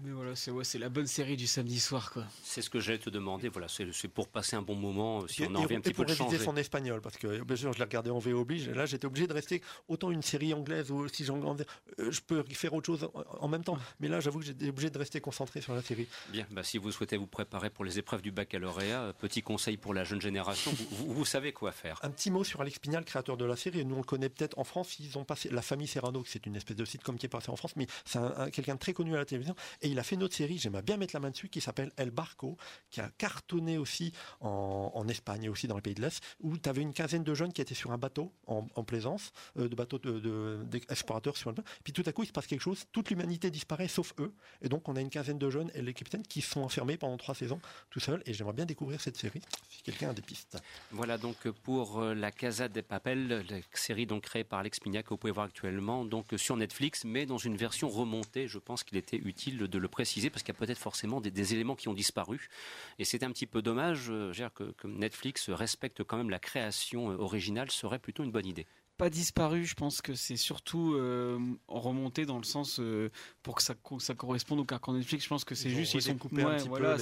Mais 0.03 0.11
voilà, 0.11 0.35
c'est 0.35 0.51
ouais, 0.51 0.63
la 0.79 0.89
bonne 0.89 1.07
série 1.07 1.35
du 1.35 1.47
samedi 1.47 1.79
soir, 1.79 2.11
quoi. 2.11 2.23
C'est 2.43 2.61
ce 2.61 2.69
que 2.69 2.79
j'allais 2.79 2.99
te 2.99 3.09
demander. 3.09 3.49
Voilà, 3.49 3.67
c'est 3.67 4.07
pour 4.07 4.27
passer 4.27 4.55
un 4.55 4.61
bon 4.61 4.75
moment. 4.75 5.27
Si 5.27 5.43
on 5.43 5.55
en 5.55 5.61
revient 5.61 5.77
un 5.77 5.81
petit 5.81 5.93
peu 5.93 6.05
de 6.05 6.13
changer. 6.13 6.37
son 6.37 6.55
espagnol, 6.55 7.01
parce 7.01 7.17
que 7.17 7.41
bien 7.41 7.55
sûr, 7.55 7.73
je 7.73 7.79
l'ai 7.79 7.83
regardé 7.83 8.11
en 8.11 8.19
VO 8.19 8.41
oblige. 8.41 8.69
Là, 8.69 8.85
j'étais 8.85 9.07
obligé 9.07 9.25
de 9.25 9.33
rester 9.33 9.63
autant 9.87 10.11
une 10.11 10.21
série 10.21 10.53
anglaise 10.53 10.91
ou 10.91 11.07
si 11.07 11.25
j'en 11.25 11.39
euh, 11.39 12.11
je 12.11 12.21
peux 12.21 12.43
faire 12.51 12.73
autre 12.73 12.85
chose 12.85 13.09
en, 13.39 13.47
même 13.47 13.63
temps. 13.63 13.79
Mais 13.99 14.07
là, 14.07 14.19
j'avoue 14.19 14.39
que 14.39 14.45
j'étais 14.45 14.69
obligé 14.69 14.91
de 14.91 14.97
rester 14.99 15.19
concentré 15.19 15.61
sur 15.61 15.73
la 15.73 15.81
série. 15.81 16.07
Bien, 16.29 16.45
bah, 16.51 16.61
si 16.63 16.77
vous 16.77 16.91
souhaitez 16.91 17.17
vous 17.17 17.27
préparer 17.27 17.71
pour 17.71 17.85
les 17.85 17.97
épreuves 17.97 18.21
du 18.21 18.31
baccalauréat, 18.31 19.01
euh, 19.01 19.13
petit 19.13 19.41
conseil 19.41 19.77
pour 19.77 19.95
la 19.95 20.03
jeune 20.03 20.21
génération, 20.21 20.71
vous, 20.91 21.13
vous, 21.13 21.25
savez 21.25 21.53
quoi 21.53 21.71
faire. 21.71 21.99
Un 22.03 22.11
petit 22.11 22.29
mot 22.29 22.43
sur 22.43 22.61
Alex 22.61 22.77
Pignal, 22.77 23.03
créateur 23.03 23.37
de 23.37 23.45
la 23.45 23.55
série. 23.55 23.83
Nous, 23.83 23.95
on 23.95 23.99
le 23.99 24.03
connaît 24.03 24.29
peut-être 24.29 24.59
en 24.59 24.63
France. 24.63 24.99
Ils 24.99 25.17
ont 25.17 25.23
passé 25.23 25.49
la 25.49 25.63
famille 25.63 25.87
Serrano, 25.87 26.23
c'est 26.27 26.45
une 26.45 26.55
espèce 26.55 26.77
de 26.77 26.85
site 26.85 27.01
comme 27.01 27.17
qui 27.17 27.25
est 27.25 27.29
passé 27.29 27.49
en 27.49 27.55
France, 27.55 27.75
mais 27.75 27.87
c'est 28.05 28.19
quelqu'un 28.59 28.75
de 28.75 28.79
très 28.79 28.93
connu 28.93 29.15
à 29.15 29.17
la 29.17 29.25
télévision. 29.25 29.55
Et 29.81 29.87
il 29.87 29.97
a 29.99 30.03
fait 30.03 30.15
une 30.15 30.23
autre 30.23 30.35
série, 30.35 30.57
j'aimerais 30.57 30.81
bien 30.81 30.97
mettre 30.97 31.15
la 31.15 31.19
main 31.19 31.31
dessus, 31.31 31.49
qui 31.49 31.61
s'appelle 31.61 31.91
El 31.97 32.11
Barco, 32.11 32.57
qui 32.89 32.99
a 32.99 33.09
cartonné 33.17 33.77
aussi 33.77 34.11
en, 34.41 35.07
Espagne 35.09 35.45
et 35.45 35.49
aussi 35.49 35.67
dans 35.67 35.75
les 35.75 35.81
pays 35.81 35.95
de 35.95 36.01
l'Est, 36.01 36.21
où 36.39 36.55
tu 36.55 36.69
avais 36.69 36.81
une 36.81 36.93
quinzaine 36.93 37.23
de 37.23 37.33
jeunes 37.33 37.51
qui 37.51 37.61
étaient 37.61 37.73
sur 37.73 37.91
un 37.91 37.97
bateau 37.97 38.31
en, 38.45 38.83
plaisance, 38.83 39.31
euh, 39.57 39.67
de 39.67 39.75
bateau 39.75 39.97
d'explorateurs 39.97 41.33
de, 41.33 41.37
sur 41.37 41.49
le 41.49 41.55
Puis 41.83 41.93
tout 41.93 42.03
à 42.05 42.11
coup, 42.11 42.23
il 42.23 42.27
se 42.27 42.31
passe 42.31 42.45
quelque 42.45 42.61
chose, 42.61 42.85
toute 42.91 43.09
l'humanité 43.09 43.49
disparaît 43.49 43.87
sauf 43.87 44.13
eux. 44.19 44.31
Et 44.61 44.69
donc, 44.69 44.87
on 44.87 44.95
a 44.95 45.01
une 45.01 45.09
quinzaine 45.09 45.39
de 45.39 45.49
jeunes 45.49 45.71
et 45.73 45.81
les 45.81 45.93
capitaines 45.93 46.21
qui 46.21 46.41
sont 46.41 46.61
enfermés 46.61 46.97
pendant 46.97 47.17
trois 47.17 47.33
saisons 47.33 47.59
tout 47.89 47.99
seuls. 47.99 48.21
Et 48.27 48.33
j'aimerais 48.33 48.53
bien 48.53 48.65
découvrir 48.65 49.01
cette 49.01 49.17
série, 49.17 49.41
si 49.69 49.81
quelqu'un 49.81 50.09
a 50.09 50.13
des 50.13 50.21
pistes. 50.21 50.57
Voilà 50.91 51.17
donc 51.17 51.49
pour 51.63 52.01
euh, 52.01 52.13
la 52.13 52.31
Casa 52.31 52.67
des 52.67 52.83
Papel, 52.83 53.27
la 53.49 53.57
série 53.73 54.05
donc 54.05 54.23
créée 54.23 54.43
par 54.43 54.59
Alex 54.59 54.79
Pignac 54.79 55.05
que 55.05 55.09
vous 55.09 55.17
pouvez 55.17 55.33
voir 55.33 55.47
actuellement 55.47 56.05
donc 56.05 56.27
sur 56.37 56.55
Netflix, 56.55 57.05
mais 57.05 57.25
dans 57.25 57.37
une 57.37 57.57
version 57.57 57.89
remontée. 57.89 58.47
Je 58.49 58.59
pense 58.59 58.83
qu'il 58.83 58.97
était 58.97 59.17
utile 59.17 59.57
de 59.57 59.77
le 59.77 59.87
préciser 59.87 60.29
parce 60.29 60.43
qu'il 60.43 60.53
y 60.53 60.57
a 60.57 60.59
peut-être 60.59 60.77
forcément 60.77 61.21
des, 61.21 61.53
éléments 61.53 61.75
qui 61.75 61.87
ont 61.87 61.93
disparu. 61.93 62.49
Et 62.97 63.05
c'est 63.05 63.23
un 63.23 63.31
petit 63.31 63.45
peu 63.45 63.61
dommage 63.61 64.07
euh, 64.09 64.33
que, 64.53 64.71
que 64.71 64.87
Netflix 64.87 65.49
respecte 65.49 66.03
quand 66.03 66.17
même 66.17 66.29
la 66.29 66.39
création 66.39 67.11
euh, 67.11 67.17
originale, 67.17 67.71
serait 67.71 67.99
plutôt 67.99 68.23
une 68.23 68.31
bonne 68.31 68.45
idée 68.45 68.65
pas 68.99 69.09
disparu. 69.09 69.65
Je 69.65 69.73
pense 69.75 70.01
que 70.01 70.13
c'est 70.13 70.35
surtout 70.35 70.93
euh, 70.93 71.39
remonté 71.69 72.25
dans 72.25 72.37
le 72.37 72.43
sens 72.43 72.79
euh, 72.79 73.09
pour 73.41 73.55
que 73.55 73.63
ça, 73.63 73.73
ça 73.99 74.13
corresponde 74.13 74.59
au 74.59 74.65
carcan 74.65 74.93
Netflix. 74.93 75.23
Je 75.23 75.29
pense 75.29 75.45
que 75.45 75.55
c'est 75.55 75.69
juste 75.69 75.93
ils 75.93 76.01
sont 76.01 76.17
coupés 76.17 76.43
un 76.43 76.57
petit 76.57 76.67
voilà, 76.67 76.97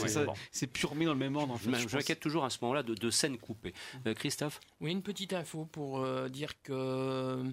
C'est 0.51 0.67
plus 0.67 0.85
remis 0.85 1.05
dans 1.05 1.13
le 1.13 1.19
même 1.19 1.35
ordre. 1.35 1.53
En 1.53 1.57
fait, 1.57 1.73
je, 1.75 1.97
m'inquiète 1.97 2.19
toujours 2.19 2.45
à 2.45 2.51
ce 2.51 2.59
moment-là 2.61 2.83
de, 2.83 2.93
de 2.93 3.09
scènes 3.09 3.39
coupées. 3.39 3.73
Euh, 4.05 4.13
Christophe? 4.13 4.61
Oui, 4.79 4.91
une 4.91 5.01
petite 5.01 5.33
info 5.33 5.65
pour 5.65 6.07
dire 6.29 6.61
que 6.61 7.43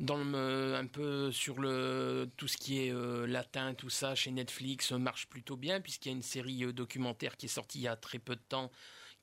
dans 0.00 0.16
le, 0.16 0.74
un 0.74 0.86
peu 0.86 1.30
sur 1.30 1.60
le 1.60 2.30
tout 2.36 2.48
ce 2.48 2.56
qui 2.56 2.78
est 2.86 2.92
latin, 3.26 3.74
tout 3.74 3.90
ça 3.90 4.14
chez 4.14 4.30
Netflix 4.30 4.92
marche 4.92 5.28
plutôt 5.28 5.56
bien 5.56 5.80
puisqu'il 5.80 6.08
y 6.08 6.12
a 6.12 6.16
une 6.16 6.22
série 6.22 6.72
documentaire 6.72 7.36
qui 7.36 7.46
est 7.46 7.48
sortie 7.48 7.78
il 7.78 7.82
y 7.82 7.88
a 7.88 7.96
très 7.96 8.18
peu 8.18 8.34
de 8.34 8.42
temps 8.48 8.70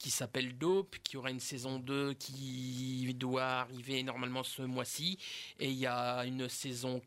qui 0.02 0.10
s'appelle 0.10 0.58
Dope, 0.58 0.98
qui 1.04 1.16
aura 1.18 1.30
une 1.30 1.40
saison 1.40 1.78
2 1.80 2.14
qui 2.16 3.14
doit 3.16 3.44
arriver 3.44 4.02
normalement 4.02 4.44
ce 4.44 4.64
mois-ci. 4.64 5.20
Et 5.60 5.70
il 5.70 5.78
y 5.78 5.86
a 5.86 6.26
une 6.26 6.50
saison 6.50 7.02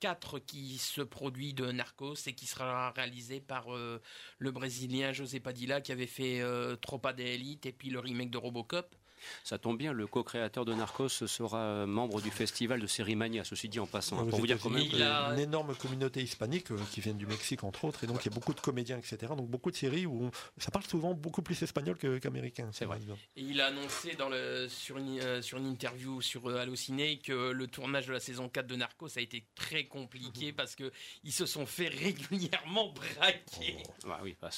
4 0.00 0.40
qui 0.40 0.76
se 0.76 1.00
produit 1.00 1.54
de 1.54 1.72
Narcos 1.72 2.16
et 2.26 2.34
qui 2.34 2.46
sera 2.46 2.90
réalisée 2.90 3.40
par 3.40 3.74
euh, 3.74 4.02
le 4.38 4.50
Brésilien 4.50 5.12
José 5.12 5.40
Padilla 5.40 5.80
qui 5.80 5.92
avait 5.92 6.06
fait 6.06 6.42
euh, 6.42 6.76
Tropa 6.76 7.14
de 7.14 7.22
Elite 7.22 7.64
et 7.64 7.72
puis 7.72 7.88
le 7.88 7.98
remake 7.98 8.30
de 8.30 8.38
Robocop. 8.38 8.94
Ça 9.42 9.58
tombe 9.58 9.78
bien, 9.78 9.92
le 9.92 10.06
co-créateur 10.06 10.64
de 10.64 10.74
Narcos 10.74 11.08
sera 11.08 11.86
membre 11.86 12.20
du 12.20 12.30
festival 12.30 12.80
de 12.80 12.86
Sérimania, 12.86 13.44
ceci 13.44 13.68
dit 13.68 13.80
en 13.80 13.86
passant. 13.86 14.24
pour 14.26 14.38
vous 14.38 14.46
dire 14.46 14.58
quand 14.60 14.70
même 14.70 14.82
il 14.82 14.98
y 14.98 15.02
a 15.02 15.32
une 15.32 15.38
énorme 15.38 15.74
communauté 15.74 16.22
hispanique 16.22 16.70
euh, 16.70 16.78
qui 16.92 17.00
vient 17.00 17.14
du 17.14 17.26
Mexique 17.26 17.64
entre 17.64 17.84
autres, 17.84 18.04
et 18.04 18.06
donc 18.06 18.24
il 18.24 18.30
y 18.30 18.32
a 18.32 18.34
beaucoup 18.34 18.54
de 18.54 18.60
comédiens, 18.60 18.98
etc. 18.98 19.32
Donc 19.36 19.48
beaucoup 19.48 19.70
de 19.70 19.76
séries 19.76 20.06
où 20.06 20.30
ça 20.58 20.70
parle 20.70 20.84
souvent 20.84 21.14
beaucoup 21.14 21.42
plus 21.42 21.60
espagnol 21.62 21.96
qu'américain. 22.20 22.68
c'est 22.72 22.84
vrai. 22.84 22.98
Et 23.36 23.42
il 23.42 23.60
a 23.60 23.66
annoncé 23.66 24.14
dans 24.14 24.28
le, 24.28 24.68
sur, 24.68 24.98
une, 24.98 25.20
euh, 25.20 25.42
sur 25.42 25.58
une 25.58 25.66
interview 25.66 26.20
sur 26.20 26.48
euh, 26.48 26.58
Allociné 26.58 27.18
que 27.18 27.50
le 27.50 27.66
tournage 27.66 28.06
de 28.06 28.12
la 28.12 28.20
saison 28.20 28.48
4 28.48 28.66
de 28.66 28.76
Narcos 28.76 29.16
a 29.16 29.20
été 29.20 29.44
très 29.54 29.84
compliqué 29.84 30.48
mhm. 30.48 30.54
parce 30.54 30.74
que 30.74 30.90
ils 31.24 31.32
se 31.32 31.46
sont 31.46 31.66
fait 31.66 31.88
régulièrement 32.04 32.92
braquer. 32.92 33.82
Oh. 34.06 34.10
oui, 34.22 34.36
bah, 34.40 34.50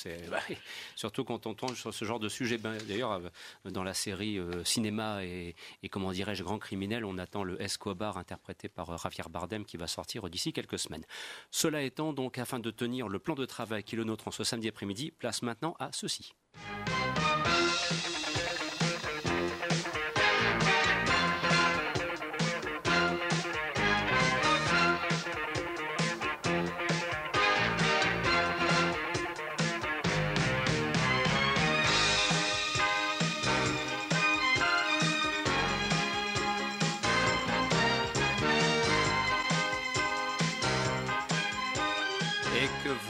surtout 0.94 1.24
quand 1.24 1.46
on 1.46 1.54
tombe 1.54 1.74
sur 1.74 1.92
ce 1.92 2.04
genre 2.04 2.20
de 2.20 2.28
sujet. 2.28 2.58
Ben, 2.58 2.76
d'ailleurs, 2.86 3.20
dans 3.64 3.82
la 3.82 3.94
série 3.94 4.38
cinéma 4.64 5.24
et, 5.24 5.54
comment 5.90 6.12
dirais-je, 6.12 6.42
grand 6.42 6.58
criminel, 6.58 7.04
on 7.04 7.18
attend 7.18 7.44
le 7.44 7.60
Escobar 7.60 8.18
interprété 8.18 8.68
par 8.68 8.90
euh, 8.90 8.96
Javier 8.96 9.24
Bardem 9.30 9.64
qui 9.64 9.76
va 9.76 9.86
sortir 9.86 10.28
d'ici 10.28 10.52
quelques 10.52 10.78
semaines. 10.78 11.04
Cela 11.50 11.82
étant, 11.82 12.12
donc, 12.12 12.38
afin 12.38 12.58
de 12.58 12.70
tenir 12.70 13.08
le 13.08 13.18
plan 13.18 13.34
de 13.34 13.46
travail 13.46 13.82
qui 13.84 13.94
est 13.94 13.98
le 13.98 14.04
nôtre 14.04 14.28
en 14.28 14.30
ce 14.30 14.44
samedi 14.44 14.68
après-midi, 14.68 15.10
place 15.10 15.42
maintenant 15.42 15.76
à 15.78 15.90
ceci. 15.92 16.34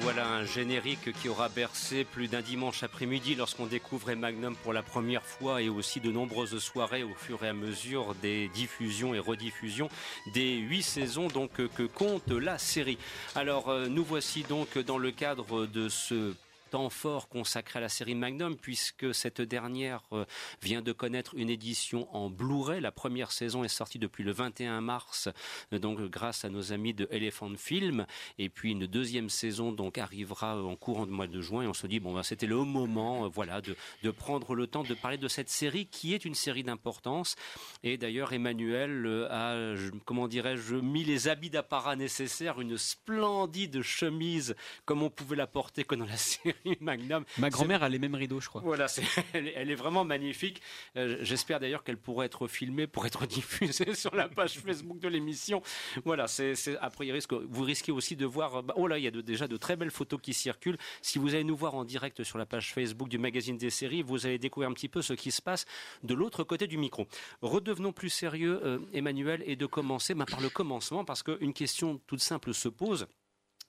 Voilà 0.00 0.28
un 0.28 0.44
générique 0.44 1.12
qui 1.12 1.28
aura 1.28 1.48
bercé 1.48 2.04
plus 2.04 2.28
d'un 2.28 2.40
dimanche 2.40 2.82
après-midi 2.82 3.34
lorsqu'on 3.34 3.66
découvrait 3.66 4.16
Magnum 4.16 4.56
pour 4.56 4.72
la 4.72 4.82
première 4.82 5.22
fois 5.22 5.62
et 5.62 5.68
aussi 5.68 6.00
de 6.00 6.10
nombreuses 6.10 6.58
soirées 6.58 7.02
au 7.02 7.14
fur 7.14 7.44
et 7.44 7.48
à 7.48 7.52
mesure 7.52 8.14
des 8.22 8.48
diffusions 8.48 9.14
et 9.14 9.18
rediffusions 9.18 9.88
des 10.32 10.54
huit 10.54 10.82
saisons 10.82 11.28
donc 11.28 11.50
que 11.52 11.82
compte 11.82 12.30
la 12.30 12.58
série. 12.58 12.98
Alors 13.34 13.68
euh, 13.68 13.88
nous 13.88 14.04
voici 14.04 14.42
donc 14.42 14.78
dans 14.78 14.98
le 14.98 15.10
cadre 15.10 15.66
de 15.66 15.88
ce 15.88 16.34
temps 16.70 16.90
fort 16.90 17.28
consacré 17.28 17.78
à 17.78 17.80
la 17.80 17.88
série 17.88 18.14
Magnum, 18.14 18.56
puisque 18.56 19.14
cette 19.14 19.40
dernière 19.40 20.02
euh, 20.12 20.24
vient 20.62 20.82
de 20.82 20.92
connaître 20.92 21.34
une 21.36 21.48
édition 21.48 22.14
en 22.14 22.28
Blu-ray. 22.28 22.80
La 22.80 22.92
première 22.92 23.32
saison 23.32 23.64
est 23.64 23.68
sortie 23.68 23.98
depuis 23.98 24.24
le 24.24 24.32
21 24.32 24.80
mars, 24.80 25.28
euh, 25.72 25.78
donc 25.78 26.00
grâce 26.02 26.44
à 26.44 26.48
nos 26.48 26.72
amis 26.72 26.94
de 26.94 27.08
Elephant 27.10 27.54
Film. 27.56 28.06
Et 28.38 28.48
puis 28.48 28.72
une 28.72 28.86
deuxième 28.86 29.30
saison 29.30 29.72
donc 29.72 29.98
arrivera 29.98 30.62
en 30.62 30.76
courant 30.76 31.06
du 31.06 31.12
mois 31.12 31.26
de 31.26 31.40
juin. 31.40 31.66
On 31.68 31.74
se 31.74 31.86
dit 31.86 32.00
bon 32.00 32.14
ben 32.14 32.22
c'était 32.22 32.46
le 32.46 32.56
moment, 32.56 33.24
euh, 33.24 33.28
voilà, 33.28 33.60
de, 33.60 33.76
de 34.02 34.10
prendre 34.10 34.54
le 34.54 34.66
temps 34.66 34.82
de 34.82 34.94
parler 34.94 35.18
de 35.18 35.28
cette 35.28 35.50
série 35.50 35.86
qui 35.86 36.14
est 36.14 36.24
une 36.24 36.34
série 36.34 36.64
d'importance. 36.64 37.36
Et 37.82 37.96
d'ailleurs 37.96 38.32
Emmanuel 38.32 39.26
a, 39.30 39.74
comment 40.04 40.28
dirais-je, 40.28 40.76
mis 40.76 41.04
les 41.04 41.28
habits 41.28 41.50
d'apparat 41.50 41.96
nécessaires, 41.96 42.60
une 42.60 42.76
splendide 42.76 43.82
chemise 43.82 44.54
comme 44.84 45.02
on 45.02 45.10
pouvait 45.10 45.36
la 45.36 45.46
porter 45.46 45.84
que 45.84 45.94
dans 45.94 46.06
la 46.06 46.16
série 46.16 46.55
Magnum. 46.80 47.24
Ma 47.38 47.50
grand-mère 47.50 47.82
a 47.82 47.88
les 47.88 47.98
mêmes 47.98 48.14
rideaux, 48.14 48.40
je 48.40 48.48
crois. 48.48 48.62
Voilà, 48.62 48.86
elle, 49.34 49.70
est 49.70 49.74
vraiment 49.74 50.04
magnifique. 50.04 50.60
Euh, 50.96 51.18
j'espère 51.22 51.60
d'ailleurs 51.60 51.84
qu'elle 51.84 51.96
pourrait 51.96 52.26
être 52.26 52.48
filmée 52.48 52.86
pour 52.86 53.06
être 53.06 53.26
diffusée 53.26 53.94
sur 53.94 54.14
la 54.14 54.28
page 54.28 54.58
Facebook 54.58 54.98
de 54.98 55.08
l'émission. 55.08 55.62
Voilà, 56.04 56.26
c'est 56.26 56.54
a 56.80 56.90
priori 56.90 57.22
ce 57.22 57.26
que 57.26 57.34
vous 57.34 57.62
risquez 57.62 57.92
aussi 57.92 58.16
de 58.16 58.26
voir. 58.26 58.62
Bah, 58.62 58.74
oh 58.76 58.86
là, 58.86 58.98
il 58.98 59.04
y 59.04 59.08
a 59.08 59.10
déjà 59.10 59.48
de 59.48 59.56
très 59.56 59.76
belles 59.76 59.90
photos 59.90 60.20
qui 60.20 60.34
circulent. 60.34 60.78
Si 61.02 61.18
vous 61.18 61.34
allez 61.34 61.44
nous 61.44 61.56
voir 61.56 61.74
en 61.74 61.84
direct 61.84 62.22
sur 62.24 62.38
la 62.38 62.46
page 62.46 62.72
Facebook 62.72 63.08
du 63.08 63.18
magazine 63.18 63.56
des 63.56 63.70
séries, 63.70 64.02
vous 64.02 64.26
allez 64.26 64.38
découvrir 64.38 64.70
un 64.70 64.74
petit 64.74 64.88
peu 64.88 65.02
ce 65.02 65.12
qui 65.12 65.30
se 65.30 65.42
passe 65.42 65.66
de 66.02 66.14
l'autre 66.14 66.44
côté 66.44 66.66
du 66.66 66.78
micro. 66.78 67.06
Redevenons 67.42 67.92
plus 67.92 68.10
sérieux, 68.10 68.60
euh, 68.64 68.78
Emmanuel, 68.92 69.42
et 69.46 69.56
de 69.56 69.66
commencer 69.66 70.14
bah, 70.14 70.26
par 70.28 70.40
le 70.40 70.48
commencement, 70.48 71.04
parce 71.04 71.22
qu'une 71.22 71.52
question 71.52 72.00
toute 72.06 72.20
simple 72.20 72.54
se 72.54 72.68
pose. 72.68 73.06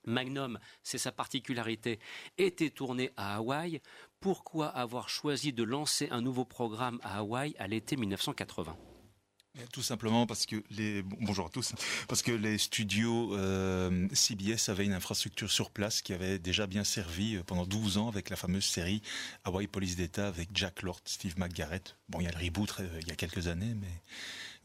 Magnum, 0.08 0.60
c'est 0.84 0.98
sa 0.98 1.12
particularité, 1.12 2.00
était 2.38 2.72
tourné 2.72 3.12
à 3.18 3.36
Hawaï. 3.36 3.82
Pourquoi 4.20 4.68
avoir 4.68 5.10
choisi 5.10 5.54
de 5.54 5.64
lancer 5.64 6.08
un 6.10 6.22
nouveau 6.22 6.46
programme 6.46 7.00
à 7.04 7.20
Hawaï 7.20 7.56
à 7.60 7.68
l'été 7.68 7.96
1980 7.96 8.76
tout 9.72 9.82
simplement 9.82 10.28
parce 10.28 10.46
que 10.46 10.64
les 10.70 11.02
bonjour 11.02 11.48
à 11.48 11.50
tous 11.50 11.74
parce 12.08 12.22
que 12.22 12.32
les 12.32 12.58
studios 12.58 13.36
euh, 13.36 14.08
CBS 14.14 14.70
avaient 14.70 14.86
une 14.86 14.94
infrastructure 14.94 15.52
sur 15.52 15.72
place 15.72 16.02
qui 16.02 16.14
avait 16.14 16.40
déjà 16.40 16.68
bien 16.68 16.84
servi 16.84 17.36
euh, 17.36 17.44
pendant 17.44 17.66
12 17.66 17.98
ans 17.98 18.08
avec 18.08 18.30
la 18.30 18.36
fameuse 18.36 18.66
série 18.66 19.02
Hawaii 19.46 19.68
Police 19.68 19.96
d'État 19.96 20.28
avec 20.28 20.50
Jack 20.54 20.84
Lord, 20.84 21.00
Steve 21.06 21.40
McGarrett. 21.40 21.98
Bon, 22.10 22.20
il 22.20 22.26
y 22.26 22.28
a 22.28 22.32
le 22.32 22.46
reboot 22.46 22.72
euh, 22.80 23.00
il 23.02 23.08
y 23.08 23.12
a 23.12 23.16
quelques 23.16 23.48
années, 23.48 23.74
mais 23.74 24.04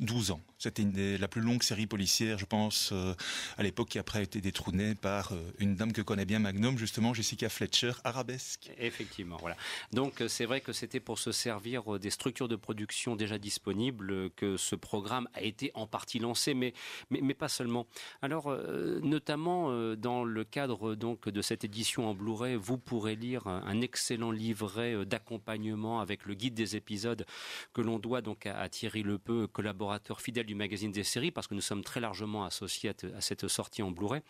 12 0.00 0.32
ans. 0.32 0.40
C'était 0.58 0.84
la 1.18 1.26
plus 1.26 1.40
longue 1.40 1.62
série 1.62 1.86
policière, 1.86 2.38
je 2.38 2.44
pense, 2.44 2.90
euh, 2.92 3.14
à 3.58 3.64
l'époque, 3.64 3.88
qui 3.88 3.98
après 3.98 4.20
a 4.20 4.22
été 4.22 4.40
détrônée 4.40 4.94
par 4.94 5.32
euh, 5.32 5.52
une 5.58 5.74
dame 5.74 5.92
que 5.92 6.02
connaît 6.02 6.24
bien 6.24 6.38
Magnum, 6.38 6.78
justement, 6.78 7.12
Jessica 7.14 7.48
Fletcher, 7.48 7.92
arabesque. 8.04 8.70
Effectivement, 8.78 9.36
voilà. 9.40 9.56
Donc 9.92 10.20
euh, 10.20 10.28
c'est 10.28 10.44
vrai 10.44 10.60
que 10.60 10.72
c'était 10.72 11.00
pour 11.00 11.18
se 11.18 11.32
servir 11.32 11.98
des 11.98 12.10
structures 12.10 12.46
de 12.46 12.54
production 12.54 13.16
déjà 13.16 13.38
disponibles 13.38 14.30
que 14.30 14.56
ce 14.56 14.76
programme 14.76 15.28
a 15.34 15.42
été 15.42 15.72
en 15.74 15.88
partie 15.88 16.20
lancé, 16.20 16.54
mais, 16.54 16.74
mais, 17.10 17.20
mais 17.22 17.34
pas 17.34 17.48
seulement. 17.48 17.86
Alors, 18.20 18.56
notamment 19.02 19.94
dans 19.96 20.24
le 20.24 20.44
cadre 20.44 20.94
donc 20.94 21.28
de 21.28 21.42
cette 21.42 21.64
édition 21.64 22.08
en 22.08 22.14
Blu-ray, 22.14 22.54
vous 22.54 22.78
pourrez 22.78 23.16
lire 23.16 23.46
un 23.46 23.80
excellent 23.80 24.30
livret 24.30 25.04
d'accompagnement 25.06 26.00
avec 26.00 26.24
le 26.24 26.34
guide 26.34 26.54
des 26.54 26.76
épisodes 26.76 27.26
que 27.72 27.80
l'on 27.80 27.98
doit 27.98 28.20
donc 28.20 28.46
à, 28.46 28.58
à 28.58 28.68
Thierry 28.68 29.02
Lepeu, 29.02 29.46
collaborateur 29.46 29.81
fidèle 30.18 30.46
du 30.46 30.54
magazine 30.54 30.90
des 30.90 31.04
séries 31.04 31.30
parce 31.30 31.46
que 31.46 31.54
nous 31.54 31.60
sommes 31.60 31.82
très 31.82 32.00
largement 32.00 32.44
associés 32.44 32.90
à, 32.90 33.20
cette 33.20 33.48
sortie 33.48 33.82
en 33.82 33.90
Blu-ray. 33.90 34.22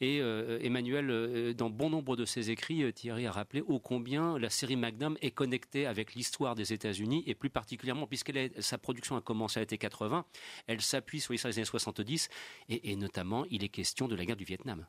Et 0.00 0.20
euh, 0.20 0.58
Emmanuel, 0.62 1.10
euh, 1.10 1.54
dans 1.54 1.70
bon 1.70 1.90
nombre 1.90 2.16
de 2.16 2.24
ses 2.24 2.50
écrits, 2.50 2.82
euh, 2.82 2.92
Thierry 2.92 3.26
a 3.26 3.32
rappelé 3.32 3.62
ô 3.62 3.78
combien 3.78 4.38
la 4.38 4.50
série 4.50 4.76
Magnum 4.76 5.16
est 5.20 5.30
connectée 5.30 5.86
avec 5.86 6.14
l'histoire 6.14 6.54
des 6.54 6.72
États-Unis 6.72 7.24
et 7.26 7.34
plus 7.34 7.50
particulièrement 7.50 8.06
puisque 8.06 8.32
sa 8.60 8.78
production 8.78 9.16
a 9.16 9.20
commencé 9.20 9.58
à 9.58 9.62
l'été 9.62 9.78
80, 9.78 10.24
elle 10.66 10.80
s'appuie 10.80 11.20
sur 11.20 11.32
l'histoire 11.32 11.52
des 11.52 11.58
années 11.58 11.66
70 11.66 12.28
et, 12.68 12.90
et 12.90 12.96
notamment 12.96 13.44
il 13.50 13.64
est 13.64 13.68
question 13.68 14.08
de 14.08 14.14
la 14.14 14.24
guerre 14.24 14.36
du 14.36 14.44
Vietnam. 14.44 14.86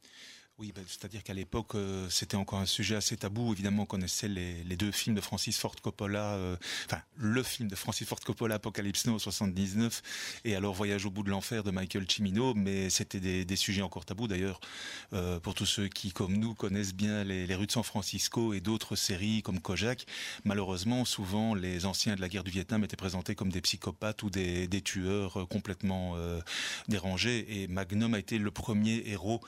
Oui, 0.60 0.74
ben, 0.76 0.84
c'est-à-dire 0.86 1.24
qu'à 1.24 1.34
l'époque, 1.34 1.76
euh, 1.76 2.10
c'était 2.10 2.36
encore 2.36 2.60
un 2.60 2.66
sujet 2.66 2.98
assez 2.98 3.16
tabou. 3.16 3.54
Évidemment, 3.54 3.84
on 3.84 3.86
connaissait 3.86 4.28
les, 4.28 4.76
deux 4.76 4.92
films 4.92 5.16
de 5.16 5.22
Francis 5.22 5.58
Ford 5.58 5.74
Coppola, 5.82 6.34
euh, 6.34 6.58
enfin 6.86 7.02
le 7.16 7.44
film 7.44 7.70
de 7.70 7.76
Francis 7.78 8.06
Ford 8.06 8.20
Coppola, 8.20 8.56
Apocalypse 8.56 9.06
Now, 9.06 9.20
79, 9.20 10.02
et 10.44 10.58
alors 10.58 10.74
Voyage 10.74 11.06
au 11.06 11.12
bout 11.12 11.24
de 11.24 11.30
l'enfer 11.30 11.64
de 11.64 11.72
Michael 11.72 12.12
Cimino, 12.12 12.54
mais 12.56 12.90
c'était 12.90 13.22
des, 13.22 13.56
sujets 13.56 13.82
encore 13.82 14.04
tabous. 14.04 14.28
D'ailleurs, 14.28 14.60
euh, 15.14 15.40
pour 15.40 15.54
tous 15.54 15.66
ceux 15.66 15.88
qui, 15.88 16.12
comme 16.12 16.36
nous, 16.36 16.54
connaissent 16.56 16.94
bien 16.94 17.24
les, 17.24 17.56
rues 17.56 17.68
de 17.68 17.72
San 17.72 17.84
Francisco 17.84 18.54
et 18.54 18.60
d'autres 18.60 18.98
séries 18.98 19.42
comme 19.42 19.62
Kojak, 19.62 20.08
malheureusement, 20.44 21.06
souvent, 21.06 21.56
les 21.56 21.86
anciens 21.86 22.18
de 22.18 22.22
la 22.22 22.28
guerre 22.28 22.44
du 22.44 22.52
Vietnam 22.52 22.84
étaient 22.84 22.98
présentés 22.98 23.34
comme 23.34 23.50
des 23.50 23.62
psychopathes 23.62 24.24
ou 24.24 24.30
des 24.30 24.82
tueurs 24.84 25.48
complètement 25.48 26.18
dérangés, 26.90 27.64
et 27.64 27.68
Magnum 27.70 28.14
a 28.14 28.20
été 28.20 28.38
le 28.38 28.52
premier 28.52 29.04
héros 29.06 29.40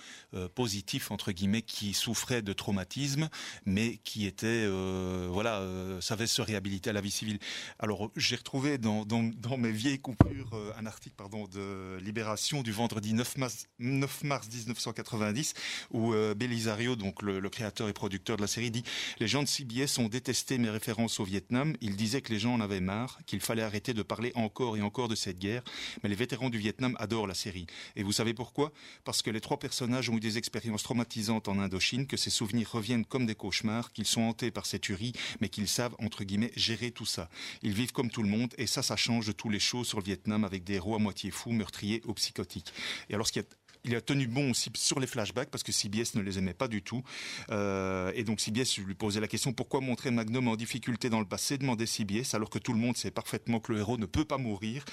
positif 0.55 1.00
entre 1.09 1.31
guillemets 1.31 1.61
qui 1.61 1.93
souffrait 1.93 2.41
de 2.41 2.53
traumatisme, 2.53 3.29
mais 3.65 3.97
qui 4.03 4.25
était 4.25 4.47
euh, 4.47 5.27
voilà 5.31 5.59
euh, 5.59 6.01
savait 6.01 6.27
se 6.27 6.41
réhabiliter 6.41 6.89
à 6.89 6.93
la 6.93 7.01
vie 7.01 7.11
civile. 7.11 7.39
Alors 7.79 8.11
j'ai 8.15 8.35
retrouvé 8.35 8.77
dans, 8.77 9.05
dans, 9.05 9.23
dans, 9.23 9.57
mes 9.57 9.71
vieilles 9.71 9.99
coupures 9.99 10.51
euh, 10.53 10.73
un 10.77 10.85
article 10.85 11.15
pardon 11.15 11.47
de 11.47 11.97
Libération 12.01 12.61
du 12.61 12.71
vendredi 12.71 13.13
9 13.13 13.37
mars 13.37 13.67
9 13.79 14.23
mars 14.23 14.47
1990 14.47 15.53
où 15.91 16.13
euh, 16.13 16.33
Belisario 16.35 16.95
donc 16.95 17.21
le, 17.21 17.39
le, 17.39 17.49
créateur 17.49 17.89
et 17.89 17.93
producteur 17.93 18.37
de 18.37 18.41
la 18.41 18.47
série 18.47 18.71
dit 18.71 18.83
les 19.19 19.27
gens 19.27 19.43
de 19.43 19.47
CBS 19.47 19.97
ont 19.99 20.07
détesté 20.07 20.57
mes 20.57 20.69
références 20.69 21.19
au 21.19 21.23
Vietnam. 21.23 21.75
Ils 21.81 21.95
disaient 21.95 22.21
que 22.21 22.31
les 22.31 22.39
gens 22.39 22.53
en 22.53 22.61
avaient 22.61 22.79
marre, 22.79 23.19
qu'il 23.25 23.39
fallait 23.39 23.61
arrêter 23.61 23.93
de 23.93 24.03
parler 24.03 24.31
encore 24.35 24.77
et 24.77 24.81
encore 24.81 25.07
de 25.07 25.15
cette 25.15 25.39
guerre. 25.39 25.63
Mais 26.03 26.09
les 26.09 26.15
vétérans 26.15 26.49
du 26.49 26.57
Vietnam 26.57 26.95
adorent 26.99 27.27
la 27.27 27.33
série. 27.33 27.67
Et 27.95 28.03
vous 28.03 28.11
savez 28.11 28.33
pourquoi? 28.33 28.71
Parce 29.03 29.21
que 29.21 29.29
les 29.29 29.41
trois 29.41 29.59
personnages 29.59 30.09
ont 30.09 30.17
eu 30.17 30.19
des 30.19 30.37
expériences 30.37 30.83
traumatisante 30.91 31.47
en 31.47 31.57
Indochine 31.57 32.05
que 32.05 32.17
ces 32.17 32.29
souvenirs 32.29 32.69
reviennent 32.69 33.05
comme 33.05 33.25
des 33.25 33.33
cauchemars, 33.33 33.93
qu'ils 33.93 34.05
sont 34.05 34.23
hantés 34.23 34.51
par 34.51 34.65
cette 34.65 34.81
tuerie, 34.81 35.13
mais 35.39 35.47
qu'ils 35.47 35.69
savent, 35.69 35.95
entre 35.99 36.25
guillemets, 36.25 36.51
gérer 36.57 36.91
tout 36.91 37.05
ça. 37.05 37.29
Ils 37.61 37.71
vivent 37.71 37.93
comme 37.93 38.09
tout 38.09 38.23
le 38.23 38.27
monde, 38.27 38.53
et 38.57 38.67
ça, 38.67 38.83
ça 38.83 38.97
change 38.97 39.25
de 39.25 39.31
tous 39.31 39.47
les 39.47 39.61
shows 39.61 39.85
sur 39.85 39.99
le 39.99 40.03
Vietnam 40.03 40.43
avec 40.43 40.65
des 40.65 40.73
héros 40.73 40.95
à 40.95 40.99
moitié 40.99 41.31
fous, 41.31 41.53
meurtriers 41.53 42.01
ou 42.03 42.13
psychotiques. 42.15 42.73
Et 43.09 43.13
alors, 43.13 43.25
ce 43.25 43.31
qui 43.31 43.39
est 43.39 43.55
il 43.83 43.95
a 43.95 44.01
tenu 44.01 44.27
bon 44.27 44.51
aussi 44.51 44.71
sur 44.75 44.99
les 44.99 45.07
flashbacks 45.07 45.49
parce 45.49 45.63
que 45.63 45.71
CBS 45.71 46.15
ne 46.15 46.21
les 46.21 46.37
aimait 46.37 46.53
pas 46.53 46.67
du 46.67 46.81
tout. 46.81 47.03
Euh, 47.49 48.11
et 48.15 48.23
donc 48.23 48.39
CBS 48.39 48.77
lui 48.85 48.95
posait 48.95 49.19
la 49.19 49.27
question 49.27 49.53
pourquoi 49.53 49.81
montrer 49.81 50.11
Magnum 50.11 50.47
en 50.47 50.55
difficulté 50.55 51.09
dans 51.09 51.19
le 51.19 51.25
passé 51.25 51.57
demandait 51.57 51.85
CBS 51.85 52.33
alors 52.33 52.49
que 52.49 52.59
tout 52.59 52.73
le 52.73 52.79
monde 52.79 52.97
sait 52.97 53.11
parfaitement 53.11 53.59
que 53.59 53.71
le 53.71 53.79
héros 53.79 53.97
ne 53.97 54.05
peut 54.05 54.25
pas 54.25 54.37
mourir. 54.37 54.85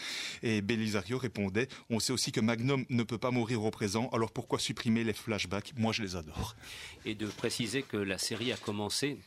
Et 0.43 0.63
Belisario 0.63 1.19
répondait 1.19 1.69
on 1.91 2.01
sait 2.01 2.13
aussi 2.13 2.33
que 2.33 2.41
Magnum 2.41 2.85
ne 2.89 3.03
peut 3.03 3.19
pas 3.19 3.31
mourir 3.31 3.63
au 3.63 3.71
présent 3.71 4.09
alors 4.13 4.31
pourquoi 4.31 4.59
supprimer 4.59 5.05
les 5.05 5.13
flashbacks? 5.13 5.73
Moi 5.77 5.93
je 5.93 6.03
les 6.03 6.17
adore. 6.17 6.57
Et 7.05 7.15
de 7.15 7.27
préciser 7.27 7.83
que 7.83 7.97
la 7.97 8.19
série 8.19 8.53
a 8.53 8.57
commencé 8.57 9.19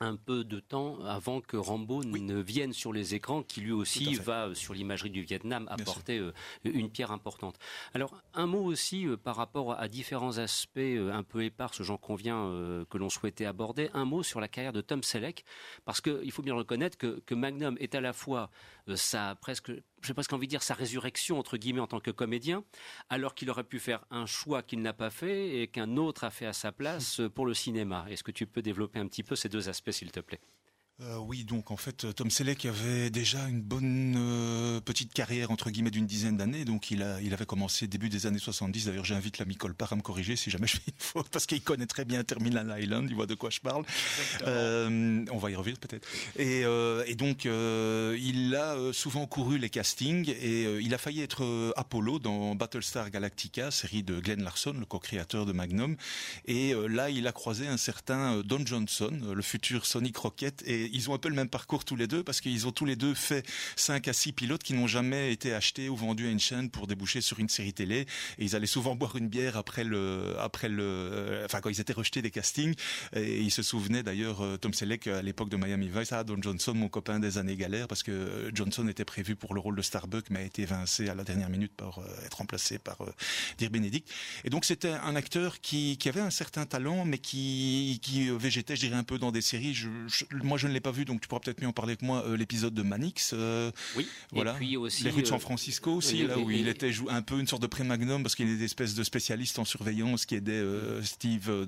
un 0.00 0.16
peu 0.16 0.44
de 0.44 0.60
temps 0.60 0.98
avant 1.04 1.40
que 1.40 1.56
Rambo 1.56 2.02
oui. 2.04 2.20
ne 2.20 2.40
vienne 2.40 2.72
sur 2.72 2.92
les 2.92 3.14
écrans, 3.14 3.42
qui 3.42 3.60
lui 3.60 3.72
aussi 3.72 4.14
va 4.14 4.48
euh, 4.48 4.54
sur 4.54 4.74
l'imagerie 4.74 5.10
du 5.10 5.22
Vietnam 5.22 5.68
apporter 5.70 6.18
euh, 6.18 6.32
une 6.64 6.90
pierre 6.90 7.12
importante. 7.12 7.58
Alors 7.94 8.14
un 8.34 8.46
mot 8.46 8.64
aussi 8.64 9.06
euh, 9.06 9.16
par 9.16 9.36
rapport 9.36 9.78
à 9.78 9.88
différents 9.88 10.38
aspects 10.38 10.78
un 10.78 11.22
peu 11.22 11.44
épars, 11.44 11.72
j'en 11.78 11.96
conviens, 11.96 12.84
que 12.90 12.98
l'on 12.98 13.08
souhaitait 13.08 13.44
aborder. 13.44 13.90
Un 13.94 14.04
mot 14.04 14.22
sur 14.22 14.40
la 14.40 14.48
carrière 14.48 14.72
de 14.72 14.80
Tom 14.80 15.02
Selleck, 15.02 15.44
parce 15.84 16.00
qu'il 16.00 16.30
faut 16.32 16.42
bien 16.42 16.54
reconnaître 16.54 16.96
que, 16.96 17.20
que 17.26 17.34
Magnum 17.34 17.76
est 17.80 17.94
à 17.94 18.00
la 18.00 18.12
fois 18.12 18.50
sa 18.94 19.34
presque 19.36 19.72
j'ai 20.02 20.14
presque 20.14 20.32
envie 20.32 20.46
de 20.46 20.50
dire 20.50 20.62
sa 20.62 20.74
résurrection 20.74 21.38
entre 21.38 21.56
guillemets 21.56 21.80
en 21.80 21.86
tant 21.86 22.00
que 22.00 22.10
comédien, 22.10 22.64
alors 23.08 23.34
qu'il 23.34 23.50
aurait 23.50 23.64
pu 23.64 23.78
faire 23.78 24.04
un 24.10 24.26
choix 24.26 24.62
qu'il 24.62 24.82
n'a 24.82 24.92
pas 24.92 25.10
fait 25.10 25.60
et 25.60 25.68
qu'un 25.68 25.96
autre 25.96 26.24
a 26.24 26.30
fait 26.30 26.46
à 26.46 26.52
sa 26.52 26.72
place 26.72 27.20
pour 27.34 27.46
le 27.46 27.54
cinéma. 27.54 28.06
Est-ce 28.08 28.24
que 28.24 28.32
tu 28.32 28.46
peux 28.46 28.62
développer 28.62 28.98
un 28.98 29.06
petit 29.06 29.22
peu 29.22 29.36
ces 29.36 29.48
deux 29.48 29.68
aspects, 29.68 29.92
s'il 29.92 30.10
te 30.10 30.20
plaît? 30.20 30.40
Euh, 31.08 31.16
oui, 31.16 31.42
donc 31.44 31.70
en 31.70 31.76
fait, 31.76 32.14
Tom 32.14 32.30
Selleck 32.30 32.64
avait 32.64 33.10
déjà 33.10 33.48
une 33.48 33.60
bonne 33.60 34.14
euh, 34.16 34.80
petite 34.80 35.12
carrière 35.12 35.50
entre 35.50 35.70
guillemets 35.70 35.90
d'une 35.90 36.06
dizaine 36.06 36.36
d'années. 36.36 36.64
Donc 36.64 36.90
il 36.90 37.02
a, 37.02 37.20
il 37.20 37.34
avait 37.34 37.46
commencé 37.46 37.88
début 37.88 38.08
des 38.08 38.26
années 38.26 38.38
70. 38.38 38.86
D'ailleurs, 38.86 39.04
j'invite 39.04 39.38
l'ami 39.38 39.56
Colpar 39.56 39.92
à 39.92 39.96
me 39.96 40.02
corriger 40.02 40.36
si 40.36 40.50
jamais 40.50 40.66
je 40.66 40.76
fais 40.76 40.82
une 40.86 40.92
faute, 40.98 41.28
parce 41.30 41.46
qu'il 41.46 41.62
connaît 41.62 41.86
très 41.86 42.04
bien 42.04 42.22
Terminal 42.22 42.76
Island. 42.80 43.08
Il 43.10 43.16
voit 43.16 43.26
de 43.26 43.34
quoi 43.34 43.50
je 43.50 43.60
parle. 43.60 43.84
Euh, 44.46 45.24
on 45.30 45.38
va 45.38 45.50
y 45.50 45.56
revenir 45.56 45.78
peut-être. 45.78 46.06
Et, 46.36 46.62
et, 47.10 47.14
donc 47.16 47.44
il 47.44 48.54
a 48.54 48.76
souvent 48.92 49.26
couru 49.26 49.58
les 49.58 49.70
castings 49.70 50.28
et 50.28 50.78
il 50.80 50.94
a 50.94 50.98
failli 50.98 51.20
être 51.22 51.72
Apollo 51.76 52.18
dans 52.18 52.54
Battlestar 52.54 53.10
Galactica, 53.10 53.70
série 53.70 54.02
de 54.02 54.20
Glenn 54.20 54.42
Larson, 54.42 54.74
le 54.78 54.86
co-créateur 54.86 55.46
de 55.46 55.52
Magnum. 55.52 55.96
Et 56.46 56.74
là, 56.88 57.10
il 57.10 57.26
a 57.26 57.32
croisé 57.32 57.66
un 57.66 57.76
certain 57.76 58.40
Don 58.42 58.64
Johnson, 58.64 59.12
le 59.34 59.42
futur 59.42 59.86
Sonic 59.86 60.16
Rocket, 60.16 60.62
et 60.66 60.91
ils 60.92 61.10
ont 61.10 61.14
un 61.14 61.18
peu 61.18 61.28
le 61.28 61.34
même 61.34 61.48
parcours 61.48 61.84
tous 61.84 61.96
les 61.96 62.06
deux 62.06 62.22
parce 62.22 62.40
qu'ils 62.40 62.66
ont 62.66 62.72
tous 62.72 62.84
les 62.84 62.96
deux 62.96 63.14
fait 63.14 63.46
5 63.76 64.08
à 64.08 64.12
6 64.12 64.32
pilotes 64.32 64.62
qui 64.62 64.74
n'ont 64.74 64.86
jamais 64.86 65.32
été 65.32 65.54
achetés 65.54 65.88
ou 65.88 65.96
vendus 65.96 66.28
à 66.28 66.30
une 66.30 66.40
chaîne 66.40 66.70
pour 66.70 66.86
déboucher 66.86 67.20
sur 67.20 67.38
une 67.38 67.48
série 67.48 67.72
télé. 67.72 68.06
Et 68.38 68.44
ils 68.44 68.56
allaient 68.56 68.66
souvent 68.66 68.94
boire 68.94 69.16
une 69.16 69.28
bière 69.28 69.56
après 69.56 69.84
le 69.84 70.34
après 70.38 70.68
le 70.68 70.82
euh, 70.82 71.44
enfin 71.44 71.60
quand 71.60 71.70
ils 71.70 71.80
étaient 71.80 71.92
rejetés 71.92 72.22
des 72.22 72.30
castings. 72.30 72.74
Et 73.14 73.40
ils 73.40 73.50
se 73.50 73.62
souvenaient 73.62 74.02
d'ailleurs 74.02 74.42
euh, 74.42 74.56
Tom 74.56 74.74
Selleck 74.74 75.06
à 75.06 75.22
l'époque 75.22 75.48
de 75.48 75.56
Miami 75.56 75.88
Vice 75.88 76.12
ah 76.12 76.24
Don 76.24 76.40
Johnson 76.40 76.74
mon 76.74 76.88
copain 76.88 77.18
des 77.18 77.38
années 77.38 77.56
galères 77.56 77.88
parce 77.88 78.02
que 78.02 78.50
Johnson 78.54 78.86
était 78.88 79.04
prévu 79.04 79.36
pour 79.36 79.54
le 79.54 79.60
rôle 79.60 79.76
de 79.76 79.82
Starbuck 79.82 80.26
mais 80.30 80.40
a 80.40 80.42
été 80.42 80.62
évincé 80.62 81.08
à 81.08 81.14
la 81.14 81.24
dernière 81.24 81.48
minute 81.48 81.72
par 81.76 81.98
euh, 81.98 82.26
être 82.26 82.38
remplacé 82.38 82.78
par 82.78 83.00
euh, 83.02 83.12
Dirk 83.58 83.72
Benedict. 83.72 84.08
Et 84.44 84.50
donc 84.50 84.64
c'était 84.64 84.92
un 84.92 85.16
acteur 85.16 85.60
qui, 85.60 85.96
qui 85.96 86.08
avait 86.08 86.20
un 86.20 86.30
certain 86.30 86.66
talent 86.66 87.04
mais 87.04 87.18
qui 87.18 88.00
qui 88.02 88.30
végétait 88.30 88.76
je 88.76 88.82
dirais 88.82 88.96
un 88.96 89.04
peu 89.04 89.18
dans 89.18 89.32
des 89.32 89.42
séries. 89.42 89.74
Je, 89.74 89.88
je, 90.06 90.24
moi 90.42 90.58
je 90.58 90.66
ne 90.66 90.71
l'ai 90.72 90.80
pas 90.80 90.90
vu, 90.90 91.04
donc 91.04 91.20
tu 91.20 91.28
pourras 91.28 91.40
peut-être 91.40 91.60
mieux 91.60 91.68
en 91.68 91.72
parler 91.72 91.96
que 91.96 92.04
moi, 92.04 92.24
euh, 92.26 92.36
l'épisode 92.36 92.74
de 92.74 92.82
Manix. 92.82 93.32
Euh, 93.34 93.70
oui, 93.96 94.08
voilà. 94.32 94.52
Et 94.52 94.56
puis 94.56 94.76
aussi, 94.76 95.04
les 95.04 95.10
rues 95.10 95.22
de 95.22 95.26
San 95.26 95.40
Francisco 95.40 95.92
aussi, 95.92 96.24
euh, 96.24 96.28
là 96.28 96.38
où 96.38 96.50
il 96.50 96.68
était 96.68 96.90
un 97.08 97.22
peu 97.22 97.38
une 97.38 97.46
sorte 97.46 97.62
de 97.62 97.66
pré-magnum 97.66 98.22
parce 98.22 98.34
qu'il 98.34 98.48
est 98.48 98.56
des 98.56 98.64
espèces 98.64 98.94
de 98.94 99.02
spécialiste 99.04 99.58
en 99.58 99.64
surveillance 99.64 100.26
qui 100.26 100.34
aidait 100.34 100.52
euh, 100.52 101.02
Steve 101.02 101.66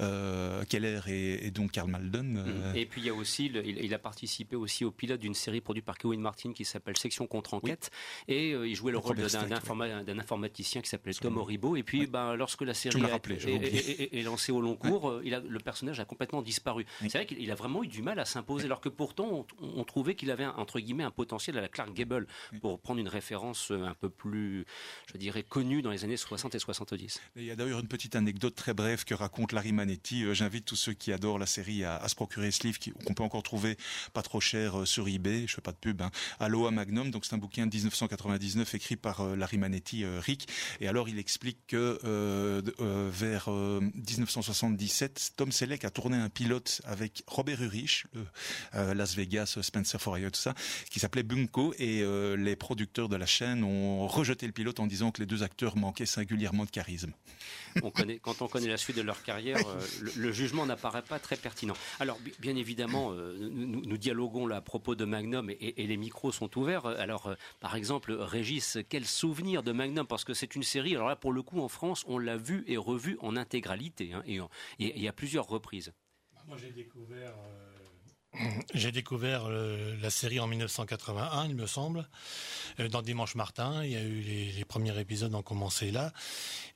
euh, 0.00 0.64
Keller 0.64 1.00
et, 1.08 1.46
et, 1.46 1.50
donc 1.50 1.72
Karl 1.72 1.90
Malden. 1.90 2.44
Euh. 2.46 2.74
Et 2.74 2.86
puis 2.86 3.00
il 3.00 3.06
y 3.06 3.10
a 3.10 3.14
aussi, 3.14 3.48
le, 3.48 3.66
il, 3.66 3.78
il, 3.84 3.94
a 3.94 3.98
participé 3.98 4.56
aussi 4.56 4.84
au 4.84 4.90
pilote 4.90 5.20
d'une 5.20 5.34
série 5.34 5.60
produite 5.60 5.84
par 5.84 5.98
Kevin 5.98 6.20
Martin 6.20 6.52
qui 6.52 6.64
s'appelle 6.64 6.96
Section 6.96 7.26
contre 7.26 7.54
enquête 7.54 7.90
oui. 8.28 8.34
et 8.34 8.50
il 8.50 8.74
jouait 8.74 8.92
le 8.92 8.98
rôle 8.98 9.16
d'un 9.16 9.52
informa 9.52 9.86
informaticien 9.86 10.80
qui 10.80 10.88
s'appelait 10.88 11.12
Tom 11.14 11.36
Oribo. 11.38 11.76
Et 11.76 11.82
puis, 11.82 12.06
ben, 12.06 12.34
lorsque 12.34 12.62
la 12.62 12.74
série 12.74 13.02
rappelé, 13.02 13.36
est, 13.46 14.00
est, 14.12 14.18
est, 14.18 14.22
lancée 14.22 14.52
au 14.52 14.60
long 14.60 14.76
cours, 14.76 15.04
ouais. 15.04 15.22
il 15.24 15.34
a, 15.34 15.40
le 15.40 15.58
personnage 15.58 16.00
a 16.00 16.04
complètement 16.04 16.42
disparu. 16.42 16.86
Oui. 17.00 17.08
C'est 17.10 17.18
vrai 17.18 17.26
qu'il 17.26 17.50
a 17.50 17.54
vraiment 17.54 17.82
eu 17.82 17.88
du 17.88 18.02
mal 18.02 18.18
à 18.18 18.24
s'imposer 18.24 18.41
s'imposer, 18.42 18.66
alors 18.66 18.80
que 18.80 18.88
pourtant 18.88 19.46
on, 19.60 19.84
trouvait 19.84 20.14
qu'il 20.14 20.30
avait 20.30 20.46
entre 20.46 20.80
guillemets 20.80 21.04
un 21.04 21.10
potentiel 21.10 21.58
à 21.58 21.60
la 21.60 21.68
Clark 21.68 21.92
Gable, 21.92 22.26
pour 22.60 22.80
prendre 22.80 23.00
une 23.00 23.08
référence 23.08 23.70
un 23.70 23.94
peu 23.94 24.08
plus, 24.08 24.64
je 25.12 25.18
dirais, 25.18 25.42
connue 25.42 25.82
dans 25.82 25.90
les 25.90 26.04
années 26.04 26.16
60 26.16 26.54
et 26.54 26.58
70. 26.58 27.20
Il 27.36 27.44
y 27.44 27.50
a 27.50 27.56
d'ailleurs 27.56 27.80
une 27.80 27.88
petite 27.88 28.16
anecdote 28.16 28.54
très 28.54 28.74
brève 28.74 29.04
que 29.04 29.14
raconte 29.14 29.52
Larry 29.52 29.72
Manetti. 29.72 30.24
J'invite 30.34 30.64
tous 30.64 30.76
ceux 30.76 30.92
qui 30.92 31.12
adorent 31.12 31.38
la 31.38 31.46
série 31.46 31.84
à, 31.84 32.06
se 32.08 32.14
procurer 32.14 32.50
ce 32.50 32.64
livre 32.64 32.78
qu'on 33.04 33.14
peut 33.14 33.22
encore 33.22 33.42
trouver 33.42 33.76
pas 34.12 34.22
trop 34.22 34.40
cher 34.40 34.86
sur 34.86 35.08
eBay. 35.08 35.46
Je 35.46 35.54
fais 35.54 35.62
pas 35.62 35.72
de 35.72 35.76
pub. 35.76 36.02
Hein. 36.02 36.10
Aloha 36.40 36.70
Magnum. 36.70 37.10
Donc 37.10 37.24
c'est 37.24 37.34
un 37.34 37.38
bouquin 37.38 37.66
de 37.66 37.74
1999 37.74 38.74
écrit 38.74 38.96
par 38.96 39.24
Larry 39.36 39.58
Manetti, 39.58 40.04
Rick. 40.04 40.48
Et 40.80 40.88
alors 40.88 41.08
il 41.08 41.18
explique 41.18 41.58
que 41.66 41.98
vers 43.10 43.50
1977, 43.50 45.32
Tom 45.36 45.52
Selleck 45.52 45.84
a 45.84 45.90
tourné 45.90 46.16
un 46.16 46.28
pilote 46.28 46.82
avec 46.84 47.22
Robert 47.26 47.62
Urich, 47.62 48.06
le 48.12 48.20
euh, 48.20 48.24
Las 48.72 49.14
Vegas, 49.14 49.58
Spencer 49.60 50.00
Fourier, 50.00 50.30
tout 50.30 50.40
ça, 50.40 50.54
qui 50.90 51.00
s'appelait 51.00 51.22
Bunko, 51.22 51.74
et 51.78 52.02
euh, 52.02 52.36
les 52.36 52.56
producteurs 52.56 53.08
de 53.08 53.16
la 53.16 53.26
chaîne 53.26 53.64
ont 53.64 54.06
rejeté 54.06 54.46
le 54.46 54.52
pilote 54.52 54.80
en 54.80 54.86
disant 54.86 55.10
que 55.10 55.20
les 55.20 55.26
deux 55.26 55.42
acteurs 55.42 55.76
manquaient 55.76 56.06
singulièrement 56.06 56.64
de 56.64 56.70
charisme. 56.70 57.12
On 57.82 57.90
connaît, 57.90 58.18
quand 58.18 58.42
on 58.42 58.48
connaît 58.48 58.68
la 58.68 58.76
suite 58.76 58.96
de 58.96 59.02
leur 59.02 59.22
carrière, 59.22 59.58
euh, 59.66 60.10
le, 60.16 60.32
jugement 60.32 60.66
n'apparaît 60.66 61.02
pas 61.02 61.18
très 61.18 61.36
pertinent. 61.36 61.74
Alors, 62.00 62.18
bien 62.38 62.56
évidemment, 62.56 63.12
nous, 63.12 63.96
dialoguons 63.96 64.46
là 64.46 64.56
à 64.56 64.60
propos 64.60 64.94
de 64.94 65.04
Magnum 65.04 65.50
et, 65.50 65.74
les 65.86 65.96
micros 65.96 66.32
sont 66.32 66.58
ouverts. 66.58 66.86
Alors, 66.86 67.34
par 67.60 67.76
exemple, 67.76 68.12
Régis, 68.12 68.78
quel 68.88 69.04
souvenir 69.06 69.62
de 69.62 69.72
Magnum? 69.72 70.06
Parce 70.06 70.24
que 70.24 70.34
c'est 70.34 70.54
une 70.54 70.62
série, 70.62 70.94
alors 70.94 71.08
là, 71.08 71.16
pour 71.16 71.32
le 71.32 71.42
coup, 71.42 71.60
en 71.60 71.68
France, 71.68 72.04
on 72.06 72.18
l'a 72.18 72.36
vu 72.36 72.64
et 72.66 72.76
revu 72.76 73.16
en 73.20 73.36
intégralité, 73.36 74.12
hein, 74.12 74.22
et, 74.26 74.40
et, 74.78 75.08
à 75.08 75.12
plusieurs 75.12 75.46
reprises. 75.46 75.92
Moi, 76.46 76.56
j'ai 76.56 76.72
découvert 76.72 77.34
j'ai 78.74 78.92
découvert 78.92 79.44
euh, 79.46 79.94
la 80.00 80.10
série 80.10 80.40
en 80.40 80.46
1981, 80.46 81.48
il 81.48 81.54
me 81.54 81.66
semble, 81.66 82.08
euh, 82.80 82.88
dans 82.88 83.02
Dimanche 83.02 83.34
Martin. 83.34 83.84
Il 83.84 83.90
y 83.90 83.96
a 83.96 84.02
eu 84.02 84.20
les, 84.20 84.64
premiers 84.64 84.98
épisodes 84.98 85.34
ont 85.34 85.42
commencé 85.42 85.90
là, 85.90 86.12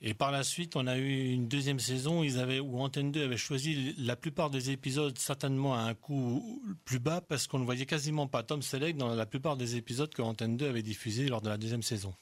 et 0.03 0.12
par 0.12 0.31
la 0.31 0.45
suite, 0.45 0.77
on 0.77 0.87
a 0.87 0.99
eu 0.99 1.33
une 1.33 1.49
deuxième 1.49 1.81
saison. 1.81 2.23
Ils 2.23 2.38
avaient 2.38 2.61
où 2.61 2.81
Antenne 2.81 3.11
2 3.11 3.25
avait 3.25 3.37
choisi 3.37 3.95
la 3.99 4.16
plupart 4.16 4.51
des 4.51 4.71
épisodes 4.71 5.16
certainement 5.19 5.75
à 5.75 5.79
un 5.79 5.95
coût 5.95 6.62
plus 6.85 6.99
bas 6.99 7.21
parce 7.21 7.47
qu'on 7.47 7.59
ne 7.59 7.64
voyait 7.64 7.87
quasiment 7.87 8.27
pas 8.27 8.42
Tom 8.42 8.61
Selleck 8.61 8.97
dans 8.97 9.14
la 9.14 9.27
plupart 9.27 9.57
des 9.57 9.77
épisodes 9.77 10.12
que 10.12 10.23
Antenne 10.23 10.57
2 10.57 10.69
avait 10.69 10.83
diffusés 10.83 11.29
lors 11.29 11.40
de 11.40 11.49
la 11.49 11.57
deuxième 11.57 11.83
saison. 11.83 12.14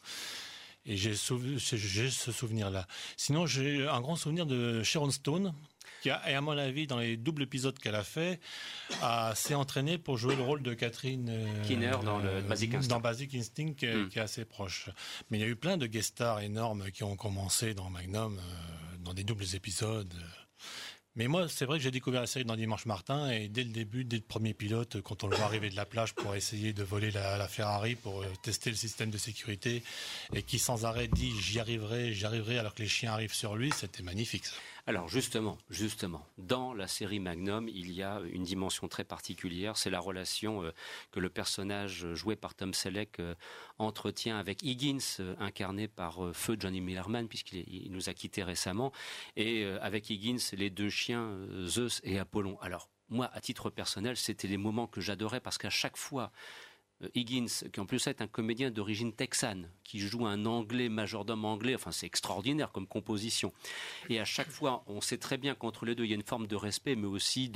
Et 0.87 0.97
j'ai 0.99 1.15
ce 1.15 2.33
souvenir-là. 2.33 2.87
Sinon, 3.17 3.47
j'ai 3.47 3.89
un 3.89 4.01
grand 4.03 4.17
souvenir 4.17 4.45
de 4.45 4.83
Sharon 4.83 5.11
Stone, 5.11 5.55
qui 6.05 6.11
a, 6.11 6.31
et 6.31 6.35
à 6.35 6.43
mon 6.43 6.59
avis, 6.59 6.87
dans 6.87 6.99
les 6.99 7.17
doubles 7.17 7.45
épisodes 7.45 7.79
qu'elle 7.79 7.95
a 7.95 8.05
fait, 8.05 8.39
s'est 9.35 9.55
entraînée 9.55 9.97
pour 9.97 10.19
jouer 10.19 10.37
le 10.37 10.43
rôle 10.43 10.63
de 10.63 10.75
Catherine 10.75 11.31
euh, 11.31 11.63
Kinner 11.63 11.97
dans 12.05 12.19
le 12.19 12.43
Basic 12.43 12.75
Instinct, 12.75 12.95
dans 12.95 13.01
Basic 13.01 13.35
Instinct 13.35 13.71
hmm. 13.71 14.09
qui, 14.11 14.19
est 14.19 14.23
assez 14.23 14.45
proche. 14.45 14.91
Mais 15.31 15.39
il 15.39 15.41
y 15.41 15.45
a 15.45 15.47
eu 15.47 15.57
plein 15.57 15.79
de 15.79 15.87
guest 15.87 16.11
stars 16.11 16.41
énormes 16.41 16.91
qui 16.91 17.05
ont 17.05 17.17
commencé 17.17 17.73
dans 17.73 17.89
Magnum, 17.89 18.39
euh, 18.39 18.97
dans 18.99 19.15
des 19.15 19.25
doubles 19.25 19.47
épisodes. 19.55 20.13
Mais 21.17 21.27
moi, 21.27 21.49
c'est 21.49 21.65
vrai 21.65 21.79
que 21.79 21.85
j'ai 21.85 21.91
découvert 21.91 22.21
la 22.21 22.27
série 22.27 22.45
dans 22.45 22.57
Dimanche 22.57 22.85
Martin 22.85 23.31
et 23.31 23.49
dès 23.49 23.65
le 23.65 23.71
début, 23.71 24.05
dès 24.05 24.17
le 24.17 24.23
premier 24.23 24.53
pilote, 24.53 25.01
quand 25.01 25.25
on 25.25 25.29
le 25.29 25.37
voit 25.37 25.47
arriver 25.47 25.71
de 25.71 25.77
la 25.77 25.87
plage 25.87 26.13
pour 26.13 26.35
essayer 26.35 26.75
de 26.75 26.83
voler 26.83 27.13
la, 27.13 27.49
Ferrari 27.49 27.95
pour 27.95 28.21
euh, 28.21 28.27
tester 28.43 28.69
le 28.69 28.77
système 28.77 29.11
de 29.11 29.17
sécurité 29.17 29.83
et 30.35 30.43
qui 30.43 30.59
sans 30.59 30.85
arrêt 30.85 31.09
dit 31.09 31.33
j'y 31.41 31.61
arriverai, 31.61 32.13
j'y 32.13 32.27
arriverai 32.27 32.59
alors 32.59 32.75
que 32.75 32.83
les 32.83 32.89
chiens 32.89 33.13
arrivent 33.13 33.33
sur 33.33 33.57
lui, 33.57 33.73
c'était 33.75 34.03
magnifique. 34.03 34.45
Ça. 34.45 34.57
Alors 34.87 35.09
justement, 35.09 35.57
justement, 35.71 36.27
dans 36.37 36.75
la 36.75 36.87
série 36.87 37.19
Magnum, 37.19 37.71
il 37.71 37.91
y 37.91 38.03
a 38.03 38.21
une 38.31 38.43
dimension 38.43 38.87
très 38.87 39.05
particulière, 39.05 39.79
c'est 39.79 39.89
la 39.89 39.99
relation 39.99 40.63
euh, 40.63 40.73
que 41.11 41.21
le 41.21 41.31
personnage 41.31 42.13
joué 42.13 42.37
par 42.37 42.55
Tom 42.55 42.75
Selleck 42.75 43.19
euh, 43.19 43.35
entretient 43.79 44.39
avec 44.39 44.63
Higgins, 44.63 44.99
euh, 45.21 45.35
incarné 45.39 45.89
par 45.89 46.35
Feu 46.35 46.57
Johnny 46.61 46.83
Millerman, 46.83 47.29
puisqu'il 47.29 47.91
nous 47.93 48.11
a 48.11 48.13
quittés 48.13 48.43
récemment, 48.43 48.93
et 49.37 49.65
avec 49.81 50.11
Higgins, 50.11 50.37
les 50.53 50.69
deux 50.69 50.91
chiens, 50.91 51.35
Zeus 51.65 52.03
et 52.05 52.19
Apollon. 52.19 52.59
Alors, 52.61 52.91
moi, 53.09 53.31
à 53.33 53.41
titre 53.41 53.71
personnel, 53.71 54.19
c'était 54.19 54.49
les 54.49 54.57
moments 54.59 54.87
que 54.87 55.01
j'adorais 55.01 55.41
parce 55.41 55.57
qu'à 55.57 55.71
chaque 55.71 55.97
fois 55.97 56.31
Higgins, 57.15 57.69
qui 57.73 57.81
en 57.81 57.87
plus 57.87 58.07
est 58.07 58.21
un 58.21 58.27
comédien 58.27 58.71
d'origine 58.71 59.13
texane, 59.13 59.69
qui 59.85 59.99
joue 59.99 60.27
un 60.27 60.47
anglais, 60.47 60.89
majordome 60.89 61.45
anglais, 61.45 61.75
enfin 61.75 61.93
c'est 61.93 62.07
extraordinaire 62.07 62.73
comme 62.73 62.87
composition. 62.87 63.53
Et 64.09 64.21
à 64.21 64.25
chaque 64.25 64.51
fois, 64.51 64.85
on 64.87 65.01
sait 65.01 65.19
très 65.19 65.37
bien 65.37 65.55
qu'entre 65.55 65.85
les 65.85 65.95
deux, 65.95 66.05
il 66.05 66.11
y 66.11 66.13
a 66.13 66.17
une 66.17 66.23
forme 66.23 66.47
de 66.47 66.57
respect, 66.57 66.97
mais 66.97 67.07
aussi 67.07 67.51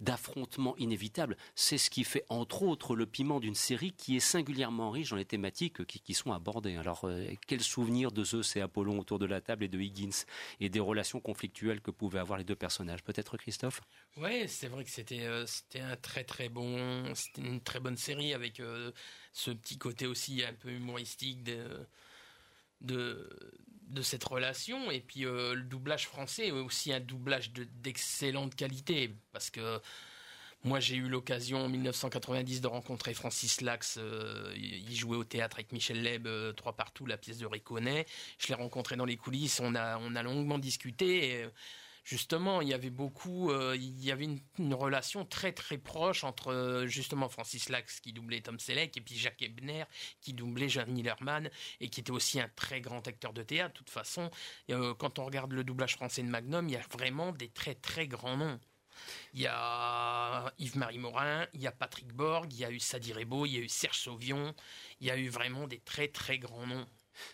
d'affrontement 0.00 0.76
inévitable. 0.76 1.36
C'est 1.54 1.78
ce 1.78 1.90
qui 1.90 2.04
fait 2.04 2.24
entre 2.28 2.62
autres 2.62 2.96
le 2.96 3.06
piment 3.06 3.40
d'une 3.40 3.54
série 3.54 3.92
qui 3.92 4.16
est 4.16 4.20
singulièrement 4.20 4.90
riche 4.90 5.10
dans 5.10 5.16
les 5.16 5.24
thématiques 5.24 5.84
qui, 5.86 6.14
sont 6.14 6.32
abordées. 6.32 6.76
Alors 6.76 7.02
euh, 7.04 7.28
quel 7.46 7.62
souvenir 7.62 8.10
de 8.10 8.24
Zeus 8.24 8.56
et 8.56 8.60
Apollon 8.60 8.98
autour 8.98 9.18
de 9.18 9.26
la 9.26 9.40
table 9.40 9.64
et 9.64 9.68
de 9.68 9.78
Higgins 9.78 10.24
et 10.60 10.68
des 10.68 10.80
relations 10.80 11.20
conflictuelles 11.20 11.80
que 11.80 11.90
pouvaient 11.90 12.18
avoir 12.18 12.38
les 12.38 12.44
deux 12.44 12.56
personnages? 12.56 13.04
Peut-être 13.04 13.36
Christophe? 13.36 13.82
Oui, 14.16 14.48
c'est 14.48 14.66
vrai 14.66 14.84
que 14.84 14.90
c'était 14.90 15.26
euh, 15.26 15.46
c'était 15.46 15.80
un 15.80 15.96
très 15.96 16.24
très 16.24 16.48
bon, 16.48 17.14
c'était 17.14 17.42
une 17.42 17.60
très 17.60 17.78
bonne 17.78 17.96
série 17.96 18.34
avec 18.34 18.60
ce 19.32 19.50
petit 19.52 19.78
côté 19.78 20.06
aussi 20.06 20.42
un 20.44 20.54
peu 20.54 20.70
humoristique 20.70 21.44
de, 21.44 21.86
de, 22.80 24.02
cette 24.02 24.24
relation. 24.24 24.90
Et 24.90 25.00
puis 25.00 25.24
euh, 25.24 25.54
le 25.54 25.62
doublage 25.62 26.06
français 26.06 26.50
aussi 26.50 26.92
un 26.92 27.00
doublage 27.00 27.52
d'excellente 27.52 28.54
qualité. 28.54 29.14
Parce 29.32 29.50
que 29.50 29.80
moi, 30.64 30.80
j'ai 30.80 30.96
eu 30.96 31.08
l'occasion 31.08 31.64
en 31.64 31.68
1990 31.68 32.60
de 32.60 32.66
rencontrer 32.66 33.14
Francis 33.14 33.60
Lax. 33.60 33.96
Euh, 33.98 34.52
il 34.56 34.94
jouait 34.94 35.16
au 35.16 35.24
théâtre 35.24 35.56
avec 35.56 35.72
Michel 35.72 36.02
Leb, 36.02 36.26
euh, 36.26 36.52
trois 36.52 36.74
partout, 36.74 37.06
la 37.06 37.16
pièce 37.16 37.38
de 37.38 37.46
Riconnet. 37.46 38.06
Je 38.38 38.48
l'ai 38.48 38.54
rencontré 38.54 38.96
dans 38.96 39.04
les 39.04 39.16
coulisses. 39.16 39.60
On 39.60 39.74
a, 39.74 39.98
on 39.98 40.16
a 40.16 40.22
longuement 40.22 40.58
discuté. 40.58 41.46
Justement, 42.08 42.62
il 42.62 42.68
y 42.68 42.74
avait 42.74 42.88
beaucoup, 42.88 43.50
euh, 43.50 43.76
il 43.76 44.02
y 44.02 44.10
avait 44.10 44.24
une, 44.24 44.74
relation 44.74 45.26
très 45.26 45.52
très 45.52 45.76
proche 45.76 46.24
entre 46.24 46.52
euh, 46.52 46.86
justement 46.86 47.28
Francis 47.28 47.68
Lax 47.68 48.00
qui 48.00 48.14
doublait 48.14 48.40
Tom 48.40 48.58
Selleck 48.58 48.96
et 48.96 49.00
puis 49.02 49.16
Jacques 49.16 49.42
Ebner 49.42 49.84
qui 50.22 50.32
doublait 50.32 50.70
Jean 50.70 50.86
Millerman 50.86 51.50
et 51.80 51.90
qui 51.90 52.00
était 52.00 52.10
aussi 52.10 52.40
un 52.40 52.48
très 52.56 52.80
grand 52.80 53.06
acteur 53.06 53.34
de 53.34 53.42
théâtre. 53.42 53.74
De 53.74 53.78
toute 53.78 53.90
façon, 53.90 54.30
euh, 54.70 54.94
quand 54.94 55.18
on 55.18 55.26
regarde 55.26 55.52
le 55.52 55.64
doublage 55.64 55.96
français 55.96 56.22
de 56.22 56.28
Magnum, 56.28 56.66
il 56.68 56.72
y 56.72 56.76
a 56.76 56.86
vraiment 56.90 57.32
des 57.32 57.50
très 57.50 57.74
très 57.74 58.08
grands 58.08 58.38
noms. 58.38 58.58
Il 59.34 59.42
y 59.42 59.46
a 59.46 60.52
Yves-Marie 60.58 60.98
Morin, 60.98 61.46
il 61.52 61.60
y 61.60 61.66
a 61.66 61.72
Patrick 61.72 62.12
Borg, 62.12 62.50
il 62.52 62.58
y 62.58 62.64
a 62.64 62.70
eu 62.70 62.80
Sadi 62.80 63.12
Rebo, 63.12 63.44
il 63.44 63.52
y 63.52 63.58
a 63.58 63.60
eu 63.60 63.68
Serge 63.68 63.98
Sauvion, 63.98 64.54
il 65.00 65.06
y 65.06 65.10
a 65.10 65.16
eu 65.16 65.28
vraiment 65.28 65.68
des 65.68 65.80
très 65.80 66.08
très 66.08 66.38
grands 66.38 66.66
noms. 66.66 66.86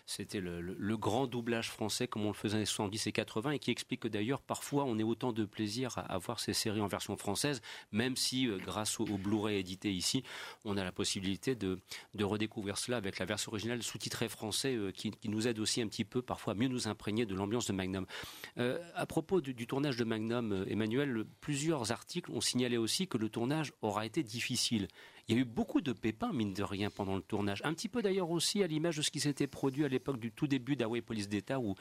C'était 0.05 0.39
le, 0.39 0.95
grand 0.97 1.27
doublage 1.27 1.69
français 1.69 2.07
comme 2.07 2.23
on 2.23 2.29
le 2.29 2.33
faisait 2.33 2.57
les 2.57 2.65
70 2.65 3.07
et 3.07 3.11
80 3.11 3.51
et 3.51 3.59
qui 3.59 3.71
explique 3.71 4.01
que 4.01 4.07
d'ailleurs 4.07 4.41
parfois 4.41 4.85
on 4.85 4.97
ait 4.97 5.03
autant 5.03 5.33
de 5.33 5.45
plaisir 5.45 5.93
à, 5.97 6.17
voir 6.17 6.39
ces 6.39 6.53
séries 6.53 6.81
en 6.81 6.87
version 6.87 7.17
française, 7.17 7.61
même 7.91 8.15
si 8.15 8.47
euh, 8.47 8.57
grâce 8.57 8.99
au, 8.99 9.05
Blu-ray 9.05 9.57
édité 9.57 9.91
ici, 9.91 10.23
on 10.63 10.77
a 10.77 10.83
la 10.83 10.91
possibilité 10.91 11.55
de, 11.55 11.79
redécouvrir 12.19 12.77
cela 12.77 12.97
avec 12.97 13.19
la 13.19 13.25
version 13.25 13.51
originale 13.51 13.83
sous-titrée 13.83 14.29
français 14.29 14.75
euh, 14.75 14.91
qui, 14.91 15.11
nous 15.25 15.47
aide 15.47 15.59
aussi 15.59 15.81
un 15.81 15.87
petit 15.87 16.05
peu 16.05 16.21
parfois 16.21 16.53
à 16.53 16.55
mieux 16.55 16.67
nous 16.67 16.87
imprégner 16.87 17.25
de 17.25 17.35
l'ambiance 17.35 17.67
de 17.67 17.73
Magnum. 17.73 18.05
Euh, 18.57 18.79
à 18.95 19.05
propos 19.05 19.41
du, 19.41 19.53
du, 19.53 19.67
tournage 19.67 19.97
de 19.97 20.03
Magnum, 20.03 20.65
Emmanuel, 20.67 21.25
plusieurs 21.41 21.91
articles 21.91 22.31
ont 22.31 22.41
signalé 22.41 22.77
aussi 22.77 23.07
que 23.07 23.17
le 23.17 23.29
tournage 23.29 23.73
aura 23.81 24.05
été 24.05 24.23
difficile. 24.23 24.87
Il 25.27 25.35
y 25.35 25.39
a 25.39 25.41
eu 25.41 25.45
beaucoup 25.45 25.81
de 25.81 25.91
pépins, 25.91 26.31
mine 26.31 26.53
de 26.53 26.61
rien, 26.61 26.91
pendant 26.91 27.15
le 27.15 27.21
tournage. 27.23 27.61
Un 27.63 27.73
petit 27.73 27.89
peu 27.89 28.03
d'ailleurs 28.03 28.29
aussi 28.29 28.61
à 28.61 28.67
l'image 28.67 28.97
de 28.97 29.01
ce 29.01 29.09
qui 29.09 29.19
s'était 29.19 29.47
produit 29.47 29.83
à 29.83 29.87
l'époque 29.87 30.19
du 30.19 30.31
tout 30.31 30.45
début 30.45 30.75
d'Hawaii 30.75 31.01
Police 31.01 31.27
d'État, 31.27 31.59
où 31.59 31.73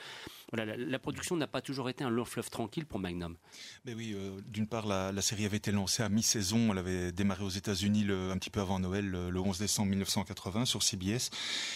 voilà, 0.51 0.75
la, 0.79 0.99
production 0.99 1.37
n'a 1.37 1.47
pas 1.47 1.61
toujours 1.61 1.91
été 1.91 2.05
un 2.05 2.09
long 2.09 2.25
fleuve 2.25 2.49
tranquille 2.49 2.87
pour 2.87 3.01
Magnum. 3.01 3.37
Mais 3.85 3.93
oui, 3.93 4.15
euh, 4.15 4.41
d'une 4.47 4.67
part, 4.67 4.87
la, 4.87 5.21
série 5.21 5.45
avait 5.45 5.59
été 5.59 5.73
lancée 5.73 6.03
à 6.03 6.09
mi-saison. 6.09 6.73
Elle 6.73 6.79
avait 6.79 7.13
démarré 7.13 7.45
aux 7.45 7.51
États-Unis 7.51 8.07
un 8.11 8.39
petit 8.39 8.49
peu 8.49 8.61
avant 8.61 8.79
Noël, 8.79 9.07
le, 9.11 9.39
11 9.39 9.59
décembre 9.59 9.91
1980, 9.91 10.65
sur 10.65 10.83
CBS. 10.83 11.29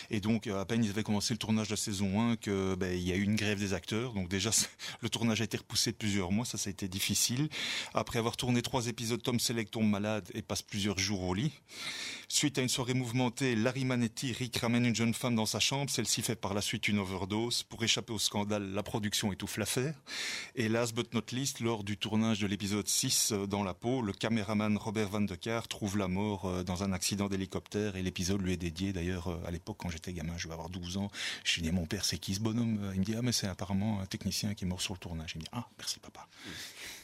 Et 0.09 0.21
donc, 0.21 0.47
à 0.47 0.65
peine 0.65 0.83
ils 0.83 0.91
avaient 0.91 1.03
commencé 1.03 1.35
le 1.35 1.39
tournage 1.39 1.69
de 1.69 1.73
la 1.73 1.77
saison 1.77 2.31
1, 2.31 2.37
que 2.37 2.77
ben, 2.77 2.95
il 2.95 3.07
y 3.07 3.13
a 3.13 3.17
eu 3.17 3.23
une 3.23 3.37
grève 3.37 3.59
des 3.59 3.75
acteurs. 3.75 4.15
Donc 4.15 4.29
déjà, 4.29 4.51
le 5.03 5.11
tournage 5.11 5.43
a 5.43 5.45
été 5.45 5.59
repoussé 5.59 5.93
de 5.93 5.97
plusieurs 5.97 6.33
mois. 6.33 6.47
Ça, 6.47 6.57
ça 6.57 6.69
a 6.69 6.71
été 6.71 6.89
difficile. 6.89 7.51
Après 7.93 8.19
avoir 8.19 8.39
tourné 8.39 8.63
trois 8.63 8.87
épisodes, 8.87 9.23
Tom 9.23 9.39
Selleck 9.39 9.71
tombe 9.71 9.91
malade 9.91 10.31
et 10.33 10.41
passe 10.41 10.63
plusieurs 10.63 10.99
jours 10.99 11.25
au 11.25 11.35
lit. 11.35 11.58
Suite 12.31 12.59
à 12.59 12.63
une 12.63 12.69
soirée 12.69 12.93
mouvementée, 12.93 13.57
Larry 13.57 13.87
Manetti, 13.87 14.33
Rick 14.33 14.59
ramène 14.59 14.85
une 14.85 14.95
jeune 14.95 15.15
femme 15.15 15.35
dans 15.35 15.47
sa 15.47 15.61
chambre. 15.61 15.91
Celle-ci 15.91 16.21
fait 16.21 16.37
par 16.37 16.53
la 16.53 16.61
suite 16.61 16.87
une 16.87 16.99
overdose. 16.99 17.63
Pour 17.63 17.83
échapper 17.83 18.13
au 18.13 18.19
scandale, 18.19 18.71
la 18.75 18.83
production 18.83 19.33
étouffe 19.33 19.57
l'affaire. 19.57 19.95
Et 20.55 20.69
last 20.69 20.95
but 20.95 21.15
not 21.15 21.23
least, 21.33 21.61
lors 21.61 21.85
du 21.85 21.97
tournage 21.97 22.41
de 22.41 22.47
l'épisode 22.47 22.87
6 22.87 23.33
euh, 23.33 23.47
dans 23.47 23.65
la 23.65 23.73
peau, 23.73 24.03
le 24.03 24.13
caméraman 24.13 24.77
Robert 24.77 25.09
Van 25.09 25.23
de 25.23 25.35
Kar 25.35 25.69
trouve 25.69 25.97
la 25.97 26.07
mort 26.07 26.45
euh, 26.45 26.63
dans 26.63 26.83
un 26.83 26.93
accident 26.93 27.29
d'hélicoptère 27.29 27.97
et 27.97 28.03
l'épisode 28.03 28.43
lui 28.43 28.53
est 28.53 28.59
dédié. 28.59 28.93
D'ailleurs, 28.93 29.29
euh, 29.29 29.41
à 29.47 29.51
l'époque, 29.51 29.79
quand 29.81 29.89
j'étais 29.89 30.13
gamin, 30.13 30.37
je 30.37 30.49
vais 30.49 30.55
avoir 30.55 30.69
12 30.69 30.99
ans, 30.99 31.11
je 31.45 31.53
suis 31.53 31.63
mon 31.73 31.87
père, 31.87 32.05
c'est 32.05 32.19
qui 32.19 32.35
ce 32.35 32.41
bonhomme? 32.41 32.91
Il 32.95 33.01
me 33.01 33.05
dit, 33.05 33.15
ah, 33.17 33.23
mais 33.23 33.33
c'est 33.33 33.49
apparemment 33.49 34.01
un 34.01 34.07
technicien 34.07 34.55
qui 34.55 34.65
est 34.65 34.69
mort 34.69 34.83
sur 34.83 34.93
le 34.93 34.99
tournage. 34.99 35.33
Il 35.35 35.39
me 35.39 35.45
dit, 35.45 35.51
ah, 35.53 35.67
merci 35.79 35.99
papa. 35.99 36.29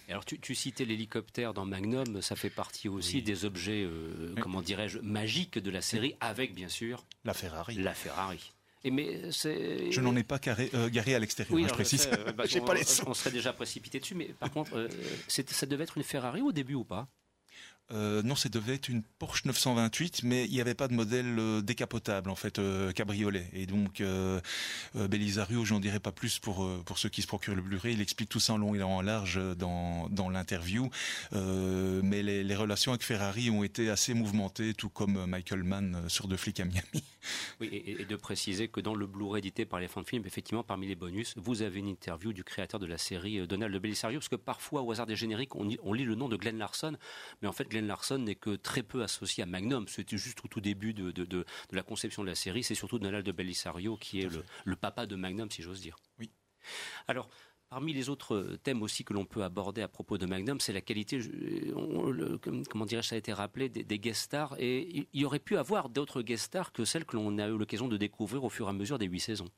Alors 0.09 0.25
tu, 0.25 0.55
citais 0.55 0.85
l'hélicoptère 0.85 1.55
dans 1.55 1.65
Magnum, 1.65 2.21
ça 2.21 2.37
fait 2.37 2.51
partie 2.51 2.89
aussi 2.89 3.23
des 3.23 3.45
objets, 3.45 3.83
euh, 3.83 4.35
comment 4.41 4.61
dirais-je, 4.61 4.99
magiques 4.99 5.59
de 5.59 5.71
la 5.71 5.81
série, 5.81 6.15
avec 6.21 6.55
bien 6.55 6.69
sûr 6.69 7.05
la 7.25 7.35
Ferrari. 7.35 7.77
La 7.77 7.95
Ferrari. 7.95 8.53
Et 8.87 8.91
mais 8.91 9.31
je 9.31 10.01
n'en 10.01 10.15
ai 10.15 10.25
pas 10.25 10.39
carré, 10.39 10.71
euh, 10.75 10.91
garé 10.91 11.15
à 11.15 11.19
l'extérieur, 11.19 11.59
hein, 11.59 11.67
je 11.67 11.73
précise. 11.73 12.07
Euh, 12.13 12.33
bah, 12.33 12.45
on, 13.07 13.11
on, 13.11 13.15
serait 13.15 13.31
déjà 13.31 13.55
précipité 13.55 13.99
dessus, 13.99 14.15
mais 14.15 14.27
par 14.39 14.51
contre, 14.51 14.89
ça 15.27 15.67
devait 15.67 15.85
être 15.85 15.97
une 15.97 16.05
Ferrari 16.05 16.43
au 16.43 16.53
début 16.53 16.75
ou 16.75 16.85
pas? 16.85 17.09
Euh, 17.93 18.23
non, 18.23 18.35
ça 18.35 18.49
devait 18.49 18.75
être 18.75 18.89
une 18.89 19.03
Porsche 19.03 19.45
928, 19.45 20.23
mais 20.23 20.47
il 20.47 20.53
n'y 20.53 20.61
avait 20.61 20.75
pas 20.75 20.89
de 20.89 20.95
modèle 20.95 21.39
euh, 21.39 21.61
décapotable 21.61 22.31
en 22.31 22.35
fait, 22.35 22.59
euh, 22.59 22.93
cabriolet. 22.93 23.47
Et 23.53 23.67
donc 23.67 24.03
Belisario, 24.95 25.65
j'en 25.65 25.81
dirai 25.81 26.01
pas 26.01 26.13
plus 26.13 26.39
pour 26.39 26.69
pour 26.85 26.99
ceux 26.99 27.09
qui 27.09 27.23
se 27.23 27.27
procurent 27.27 27.55
le 27.55 27.63
Blu-ray. 27.63 27.95
Il 27.95 28.01
explique 28.01 28.29
tout 28.29 28.41
ça 28.41 28.55
en 28.55 28.59
long 28.59 28.75
et 28.75 28.83
en 28.83 29.03
large 29.03 29.41
dans 29.57 30.09
dans 30.09 30.31
l'interview. 30.31 30.89
mais 31.33 32.23
les, 32.23 32.55
relations 32.55 32.93
avec 32.93 33.03
Ferrari 33.03 33.51
ont 33.51 33.65
été 33.65 33.91
assez 33.91 34.15
mouvementées, 34.15 34.75
tout 34.75 34.89
comme 34.89 35.27
Michael 35.27 35.65
Mann 35.65 36.09
sur 36.09 36.29
De 36.29 36.37
flics 36.37 36.61
à 36.61 36.65
Miami. 36.65 36.83
Oui, 37.59 37.71
et, 37.73 38.05
de 38.05 38.17
préciser 38.17 38.69
que 38.69 38.81
dans 38.81 38.95
le 38.95 39.07
Blu-ray 39.07 39.39
édité 39.39 39.65
par 39.65 39.81
les 39.81 39.89
fans 39.89 40.03
de 40.03 40.07
film, 40.07 40.25
effectivement, 40.27 40.63
parmi 40.63 40.87
les 40.87 40.95
bonus, 40.95 41.33
vous 41.39 41.63
avez 41.63 41.79
une 41.79 41.89
interview 41.89 42.35
du 42.35 42.45
créateur 42.45 42.79
de 42.79 42.85
la 42.85 42.99
série 42.99 43.47
Donald 43.47 43.75
Belisario, 43.75 44.19
parce 44.19 44.29
que 44.29 44.37
parfois, 44.37 44.83
au 44.83 44.93
hasard 44.93 45.07
des 45.07 45.17
génériques, 45.17 45.55
on, 45.57 45.71
on 45.83 45.95
lit 45.95 46.05
le 46.05 46.17
nom 46.17 46.29
de 46.29 46.37
Glenn 46.37 46.59
Larson, 46.59 46.99
mais 47.41 47.49
en 47.49 47.53
fait 47.53 47.73
Glenn 47.75 47.89
Larson 47.89 48.19
n'est 48.19 48.37
que 48.37 48.55
très 48.55 48.85
peu 48.85 49.03
associé 49.03 49.43
à 49.43 49.47
Magnum. 49.47 49.89
C'était 49.89 50.17
juste 50.17 50.45
au 50.45 50.49
tout 50.49 50.61
début 50.61 50.95
de, 50.95 51.45
la 51.73 51.83
conception 51.83 52.23
de 52.23 52.29
la 52.29 52.37
série. 52.37 52.63
C'est 52.63 52.77
surtout 52.77 53.01
Donald 53.01 53.27
de 53.27 53.33
Bellisario 53.33 53.97
qui 53.97 54.21
est 54.21 54.31
le, 54.65 54.77
papa 54.77 55.07
de 55.07 55.17
Magnum, 55.17 55.51
si 55.51 55.63
j'ose 55.63 55.81
dire. 55.81 55.97
Oui. 56.21 56.31
Alors, 57.09 57.29
Parmi 57.71 57.93
les 57.93 58.09
autres 58.09 58.57
thèmes 58.63 58.83
aussi 58.83 59.05
que 59.05 59.13
l'on 59.13 59.25
peut 59.25 59.43
aborder 59.43 59.83
à 59.83 59.89
propos 59.89 60.17
de 60.17 60.27
Magnum, 60.27 60.61
c'est 60.61 60.73
la 60.73 60.83
qualité, 60.83 61.19
comment 62.71 62.85
dirais-je, 62.85 63.09
ça 63.09 63.17
a 63.17 63.19
été 63.19 63.33
rappelé, 63.33 63.69
des, 63.69 63.83
des 63.83 63.99
guest 63.99 64.21
stars. 64.21 64.55
Et 64.61 65.09
il 65.13 65.21
y 65.21 65.25
aurait 65.25 65.41
pu 65.41 65.57
avoir 65.57 65.89
d'autres 65.89 66.23
guest 66.23 66.45
stars 66.45 66.73
que 66.73 66.85
celles 66.85 67.05
que 67.05 67.17
l'on 67.17 67.37
a 67.39 67.49
eu 67.49 67.59
l'occasion 67.59 67.89
de 67.89 67.97
découvrir 67.97 68.45
au 68.45 68.49
fur 68.49 68.67
et 68.67 68.71
à 68.71 68.73
mesure 68.73 68.99
des 68.99 69.07
huit 69.07 69.19
saisons 69.19 69.49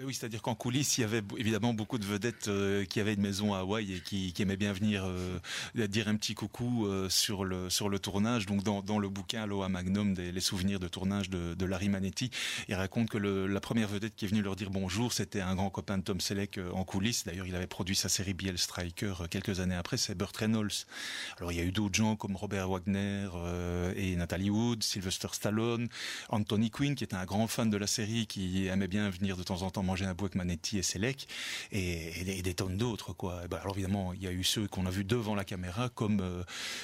oui, 0.00 0.14
c'est-à-dire 0.14 0.40
qu'en 0.40 0.54
coulisses, 0.54 0.96
il 0.96 1.02
y 1.02 1.04
avait 1.04 1.20
évidemment 1.36 1.74
beaucoup 1.74 1.98
de 1.98 2.06
vedettes 2.06 2.48
euh, 2.48 2.86
qui 2.86 2.98
avaient 2.98 3.12
une 3.12 3.20
maison 3.20 3.52
à 3.52 3.58
Hawaï 3.58 3.92
et 3.92 4.00
qui, 4.00 4.32
qui 4.32 4.40
aimaient 4.40 4.56
bien 4.56 4.72
venir 4.72 5.04
euh, 5.04 5.38
dire 5.86 6.08
un 6.08 6.16
petit 6.16 6.34
coucou 6.34 6.86
euh, 6.86 7.10
sur 7.10 7.44
le 7.44 7.68
sur 7.68 7.90
le 7.90 7.98
tournage. 7.98 8.46
Donc 8.46 8.62
dans, 8.62 8.80
dans 8.80 8.98
le 8.98 9.10
bouquin 9.10 9.42
Aloha 9.42 9.68
Magnum, 9.68 10.14
les 10.14 10.40
souvenirs 10.40 10.80
de 10.80 10.88
tournage 10.88 11.28
de, 11.28 11.52
de 11.52 11.66
Larry 11.66 11.90
Manetti, 11.90 12.30
il 12.68 12.74
raconte 12.74 13.10
que 13.10 13.18
la 13.18 13.60
première 13.60 13.86
vedette 13.86 14.16
qui 14.16 14.24
est 14.24 14.28
venue 14.28 14.40
leur 14.40 14.56
dire 14.56 14.70
bonjour, 14.70 15.12
c'était 15.12 15.42
un 15.42 15.54
grand 15.54 15.68
copain 15.68 15.98
de 15.98 16.02
Tom 16.04 16.22
Selleck 16.22 16.58
en 16.72 16.84
coulisses. 16.84 17.24
D'ailleurs, 17.24 17.46
il 17.46 17.54
avait 17.54 17.66
produit 17.66 17.94
sa 17.94 18.08
série 18.08 18.32
Biel 18.32 18.56
Striker 18.56 19.12
quelques 19.30 19.60
années 19.60 19.76
après, 19.76 19.98
c'est 19.98 20.14
Burt 20.14 20.34
Reynolds. 20.34 20.86
Alors 21.36 21.52
il 21.52 21.58
y 21.58 21.60
a 21.60 21.64
eu 21.64 21.72
d'autres 21.72 21.94
gens 21.94 22.16
comme 22.16 22.34
Robert 22.34 22.70
Wagner 22.70 23.28
et 23.94 24.16
Natalie 24.16 24.48
Wood, 24.48 24.82
Sylvester 24.82 25.28
Stallone, 25.32 25.88
Anthony 26.30 26.70
Quinn, 26.70 26.94
qui 26.94 27.04
était 27.04 27.14
un 27.14 27.26
grand 27.26 27.46
fan 27.46 27.68
de 27.68 27.76
la 27.76 27.86
série, 27.86 28.26
qui 28.26 28.68
aimait 28.68 28.88
bien 28.88 29.10
venir 29.10 29.36
de 29.36 29.42
temps 29.42 29.60
en 29.60 29.70
temps 29.70 29.81
un 29.82 30.14
bout 30.14 30.24
avec 30.24 30.34
Manetti 30.34 30.78
et 30.78 30.82
Selec, 30.82 31.26
et, 31.70 32.42
des 32.42 32.54
tonnes 32.54 32.76
d'autres, 32.76 33.12
quoi. 33.12 33.42
ben, 33.48 33.58
alors 33.58 33.74
évidemment, 33.76 34.12
il 34.12 34.22
y 34.22 34.26
a 34.26 34.32
eu 34.32 34.44
ceux 34.44 34.66
qu'on 34.68 34.86
a 34.86 34.90
vus 34.90 35.04
devant 35.04 35.34
la 35.34 35.44
caméra, 35.44 35.88
comme 35.88 36.20
euh, 36.20 36.42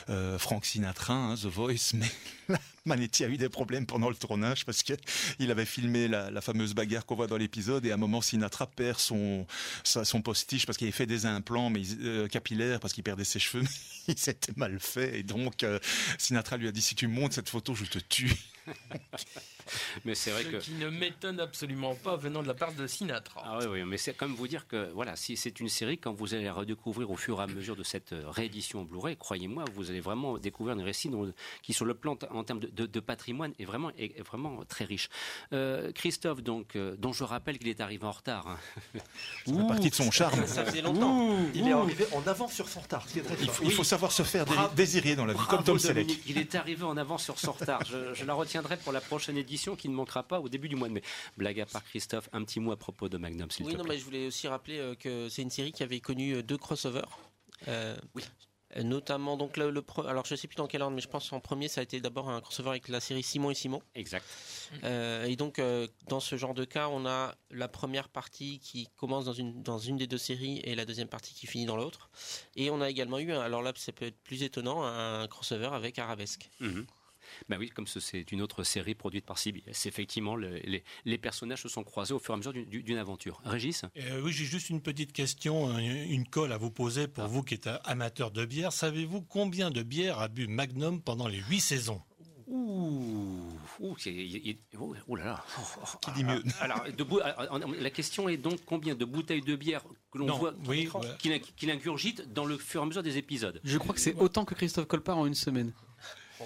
euh, 0.09 0.39
Frank 0.39 0.65
Sinatra, 0.65 1.15
hein, 1.15 1.35
The 1.37 1.47
Voice, 1.47 1.95
mais 1.95 2.11
Manetti 2.85 3.25
a 3.25 3.29
eu 3.29 3.37
des 3.37 3.49
problèmes 3.49 3.87
pendant 3.87 4.09
le 4.09 4.15
tournage 4.15 4.65
parce 4.65 4.83
que 4.83 4.95
il 5.39 5.51
avait 5.51 5.67
filmé 5.67 6.09
la, 6.09 6.41
fameuse 6.41 6.75
bagarre 6.75 7.05
qu'on 7.05 7.17
voit 7.17 7.27
dans 7.27 7.37
l'épisode 7.37 7.85
et 7.85 7.91
à 7.91 7.95
un 7.95 7.99
moment 7.99 8.23
Sinatra 8.23 8.67
perd 8.67 8.99
son 8.99 9.47
son 9.85 10.23
postiche 10.23 10.65
parce 10.65 10.79
qu'il 10.79 10.87
avait 10.87 10.97
fait 10.97 11.05
des 11.05 11.27
implants 11.27 11.69
mais 11.69 11.83
euh, 12.01 12.29
capillaires 12.29 12.81
parce 12.81 12.95
qu'il 12.95 13.05
perdait 13.05 13.25
ses 13.25 13.39
cheveux 13.39 13.63
mais 14.09 14.15
il 14.15 14.19
s'était 14.19 14.53
mal 14.57 14.81
fait 14.81 15.19
et 15.19 15.23
donc 15.23 15.67
Sinatra 16.17 16.57
lui 16.57 16.69
a 16.69 16.73
dit 16.73 16.81
si 16.81 16.95
tu 16.95 17.09
montes 17.09 17.35
cette 17.35 17.51
photo 17.51 17.75
je 17.75 17.85
te 17.85 17.99
tue 17.99 18.33
mais 20.05 20.15
c'est 20.15 20.31
vrai 20.31 20.45
Ce 20.45 20.49
que. 20.49 20.57
qui 20.57 20.73
ne 20.73 20.89
m'étonne 20.89 21.41
absolument 21.41 21.95
pas 21.95 22.17
venant 22.17 22.43
de 22.43 22.49
la 22.49 22.55
part 22.55 22.73
de 22.73 22.87
Sinatra. 22.87 23.43
Ah 23.45 23.59
oui, 23.61 23.67
oui, 23.67 23.85
mais 23.85 23.97
c'est 23.97 24.15
comme 24.15 24.35
vous 24.35 24.49
dire 24.49 24.67
que 24.67 24.91
voilà, 24.93 25.17
si 25.17 25.37
c'est 25.37 25.61
une 25.61 25.69
série, 25.69 25.99
quand 25.99 26.13
vous 26.13 26.35
allez 26.35 26.45
la 26.45 26.53
redécouvrir 26.53 27.11
au 27.11 27.17
fur 27.17 27.41
et 27.41 27.45
à 27.45 27.47
mesure 27.47 27.77
de 27.77 27.83
cette 27.83 28.13
euh, 28.13 28.29
réédition 28.29 28.83
Blu-ray, 28.85 29.17
croyez-moi, 29.17 29.65
vous 29.75 29.91
allez 29.91 30.01
vraiment 30.01 30.39
découvrir 30.39 30.77
un 30.77 30.83
récit 30.83 31.11
qui, 31.63 31.73
sur 31.73 31.85
le 31.85 31.95
plan 31.95 32.17
en 32.31 32.45
termes 32.45 32.61
de, 32.61 33.01
patrimoine, 33.01 33.53
est 33.59 33.65
vraiment, 33.65 33.91
est 33.97 34.21
vraiment 34.23 34.61
très 34.69 34.85
riche. 34.85 35.09
Euh, 35.53 35.93
Christophe, 35.93 36.43
donc, 36.43 36.77
euh, 36.77 36.97
dont 36.99 37.13
je 37.13 37.25
rappelle 37.25 37.59
qu'il 37.59 37.69
est 37.69 37.81
arrivé 37.81 38.05
en 38.05 38.11
retard. 38.11 38.49
Hein. 38.49 38.59
Ça 39.47 39.53
fait 39.53 39.67
partie 39.67 39.91
de 39.91 39.95
son 39.95 40.11
charme. 40.11 40.47
Ça 40.47 40.65
faisait 40.65 40.83
longtemps. 40.83 41.37
il 41.55 41.69
est 41.69 41.73
arrivé 41.73 42.05
en 42.13 42.27
avance 42.27 42.53
sur 42.53 42.69
son 42.69 42.81
retard. 42.81 43.07
il, 43.63 43.71
faut, 43.71 43.85
savoir 43.85 44.13
se 44.13 44.23
faire 44.23 44.45
désirer 44.75 45.17
dans 45.17 45.27
la 45.27 45.35
vie, 45.35 45.47
comme 45.49 45.65
Tom 45.65 45.79
Selleck. 45.79 46.21
Il 46.27 46.39
est 46.39 46.55
arrivé 46.55 46.85
en 46.85 46.97
avance 46.97 47.25
sur 47.25 47.39
son 47.39 47.53
retard. 47.53 47.83
Je, 47.85 48.15
je 48.15 48.25
la 48.25 48.35
retiendrai 48.35 48.77
pour 48.77 48.93
la 48.93 49.01
prochaine 49.01 49.37
édition 49.37 49.58
qui 49.77 49.89
ne 49.89 49.95
manquera 49.95 50.23
pas 50.23 50.41
au 50.41 50.49
début 50.49 50.69
du 50.69 50.77
mois 50.77 50.89
de 50.89 50.95
mai. 50.95 51.03
Blague 51.37 51.61
à 51.61 51.67
part, 51.67 51.85
Christophe, 51.85 52.29
un 52.33 52.45
petit 52.45 52.61
mot 52.61 52.73
à 52.73 52.77
propos 52.77 53.09
de 53.09 53.19
Magnum, 53.19 53.51
s'il 53.51 53.67
oui, 53.67 53.73
te 53.73 53.79
non, 53.79 53.85
Mais 53.85 53.99
je 53.99 54.05
voulais 54.05 54.27
aussi 54.27 54.49
rappeler 54.49 54.79
euh, 54.79 54.95
que 54.95 55.29
c'est 55.29 55.43
une 55.43 55.51
série 55.51 55.73
qui 55.73 55.83
avait 55.83 56.01
connu 56.01 56.35
euh, 56.35 56.43
deux 56.43 56.59
crossovers. 56.59 57.19
Euh, 57.67 57.97
oui. 58.15 58.23
Notamment, 58.77 59.39
donc 59.39 59.57
le, 59.57 59.83
alors 60.07 60.27
je 60.27 60.35
sais 60.35 60.47
plus 60.47 60.57
dans 60.57 60.67
quel 60.67 60.83
ordre, 60.83 60.95
mais 60.95 61.01
je 61.01 61.09
pense 61.09 61.33
en 61.33 61.41
premier 61.41 61.69
ça 61.69 61.81
a 61.81 61.85
été 61.85 62.03
d'abord 62.03 62.29
un 62.29 62.39
crossover 62.43 62.69
avec 62.69 62.89
la 62.89 63.01
série 63.01 63.23
Simon 63.23 63.51
et 63.51 63.55
Simon. 63.55 63.81
Exact. 63.95 64.27
et 64.85 65.37
donc 65.37 65.59
dans 66.07 66.21
ce 66.21 66.37
genre 66.37 66.53
de 66.53 66.67
cas, 66.67 66.89
on 66.89 67.07
a 67.07 67.35
la 67.51 67.67
première 67.67 68.11
partie 68.11 68.59
qui 68.59 68.87
commence 68.99 69.25
dans 69.25 69.33
une 69.33 69.63
dans 69.63 69.79
une 69.79 69.97
des 69.97 70.07
deux 70.07 70.19
séries 70.19 70.61
et 70.65 70.75
la 70.75 70.85
deuxième 70.85 71.09
partie 71.09 71.33
qui 71.33 71.47
finit 71.47 71.65
dans 71.65 71.79
l'autre. 71.79 72.11
Et 72.57 72.69
on 72.69 72.83
a 72.83 72.91
également 72.91 73.19
eu, 73.19 73.33
alors 73.33 73.63
là 73.63 73.73
ça 73.75 73.91
peut 73.91 74.05
être 74.05 74.23
plus 74.23 74.43
étonnant, 74.43 74.85
un 74.85 75.27
crossover 75.29 75.71
avec 75.73 75.99
Arabesque. 75.99 76.51
Mhm. 76.61 76.87
Ben 77.49 77.59
oui, 77.59 77.71
comme 77.71 77.87
c'est 77.87 78.33
une 78.33 78.43
autre 78.43 78.65
série 78.65 78.95
produite 78.95 79.25
par 79.25 79.39
CBS. 79.39 79.87
Effectivement, 79.87 80.37
les, 80.37 80.83
les, 81.05 81.19
personnages 81.19 81.63
se 81.63 81.69
sont 81.69 81.85
croisés 81.85 82.15
au 82.15 82.19
fur 82.19 82.33
et 82.33 82.37
à 82.37 82.37
mesure 82.39 82.53
d'une 82.53 82.99
aventure. 82.99 83.41
Régis? 83.45 83.85
Euh, 83.97 84.21
Oui, 84.23 84.33
j'ai 84.33 84.45
juste 84.45 84.71
une 84.71 84.81
petite 84.81 85.13
question, 85.13 85.79
une 85.79 86.27
colle 86.27 86.53
à 86.53 86.59
vous 86.59 86.71
poser 86.71 87.09
pour 87.09 87.25
ah. 87.25 87.29
vous 87.29 87.43
qui 87.43 87.55
êtes 87.55 87.69
amateur 87.85 88.31
de 88.31 88.45
bière. 88.45 88.73
Savez-vous 88.73 89.23
combien 89.23 89.71
de 89.71 89.83
bières 89.83 90.19
a 90.19 90.29
bu 90.29 90.47
Magnum 90.47 91.01
pendant 91.03 91.29
les 91.29 91.39
huit 91.39 91.61
saisons? 91.61 92.03
Ouh, 92.51 93.45
ouh, 93.81 93.95
ouh, 95.07 95.17
là 95.17 95.25
là. 95.25 95.45
Qui 96.01 96.13
dit 96.13 96.25
mieux? 96.25 96.43
Alors, 96.61 96.83
la 97.79 97.91
question 97.91 98.29
est 98.29 98.39
donc 98.39 98.61
combien 98.65 98.95
de 98.95 99.05
bouteilles 99.05 99.43
de 99.43 99.55
bière 99.55 99.83
que 100.11 100.19
l'on 100.19 100.35
voit 100.35 100.55
oui, 100.67 100.89
qu'il 101.57 101.71
ingurgite 101.71 102.33
dans 102.33 102.47
le 102.47 102.57
fur 102.57 102.81
et 102.81 102.85
à 102.85 102.87
mesure 102.87 103.03
des 103.03 103.19
épisodes? 103.19 103.61
Je 103.65 103.77
crois 103.77 103.95
que 103.95 104.01
c'est 104.01 104.15
autant 104.15 104.47
que 104.47 104.55
Christophe 104.55 104.87
Colpart 104.87 105.19
en 105.19 105.27
une 105.27 105.35
semaine. 105.35 105.75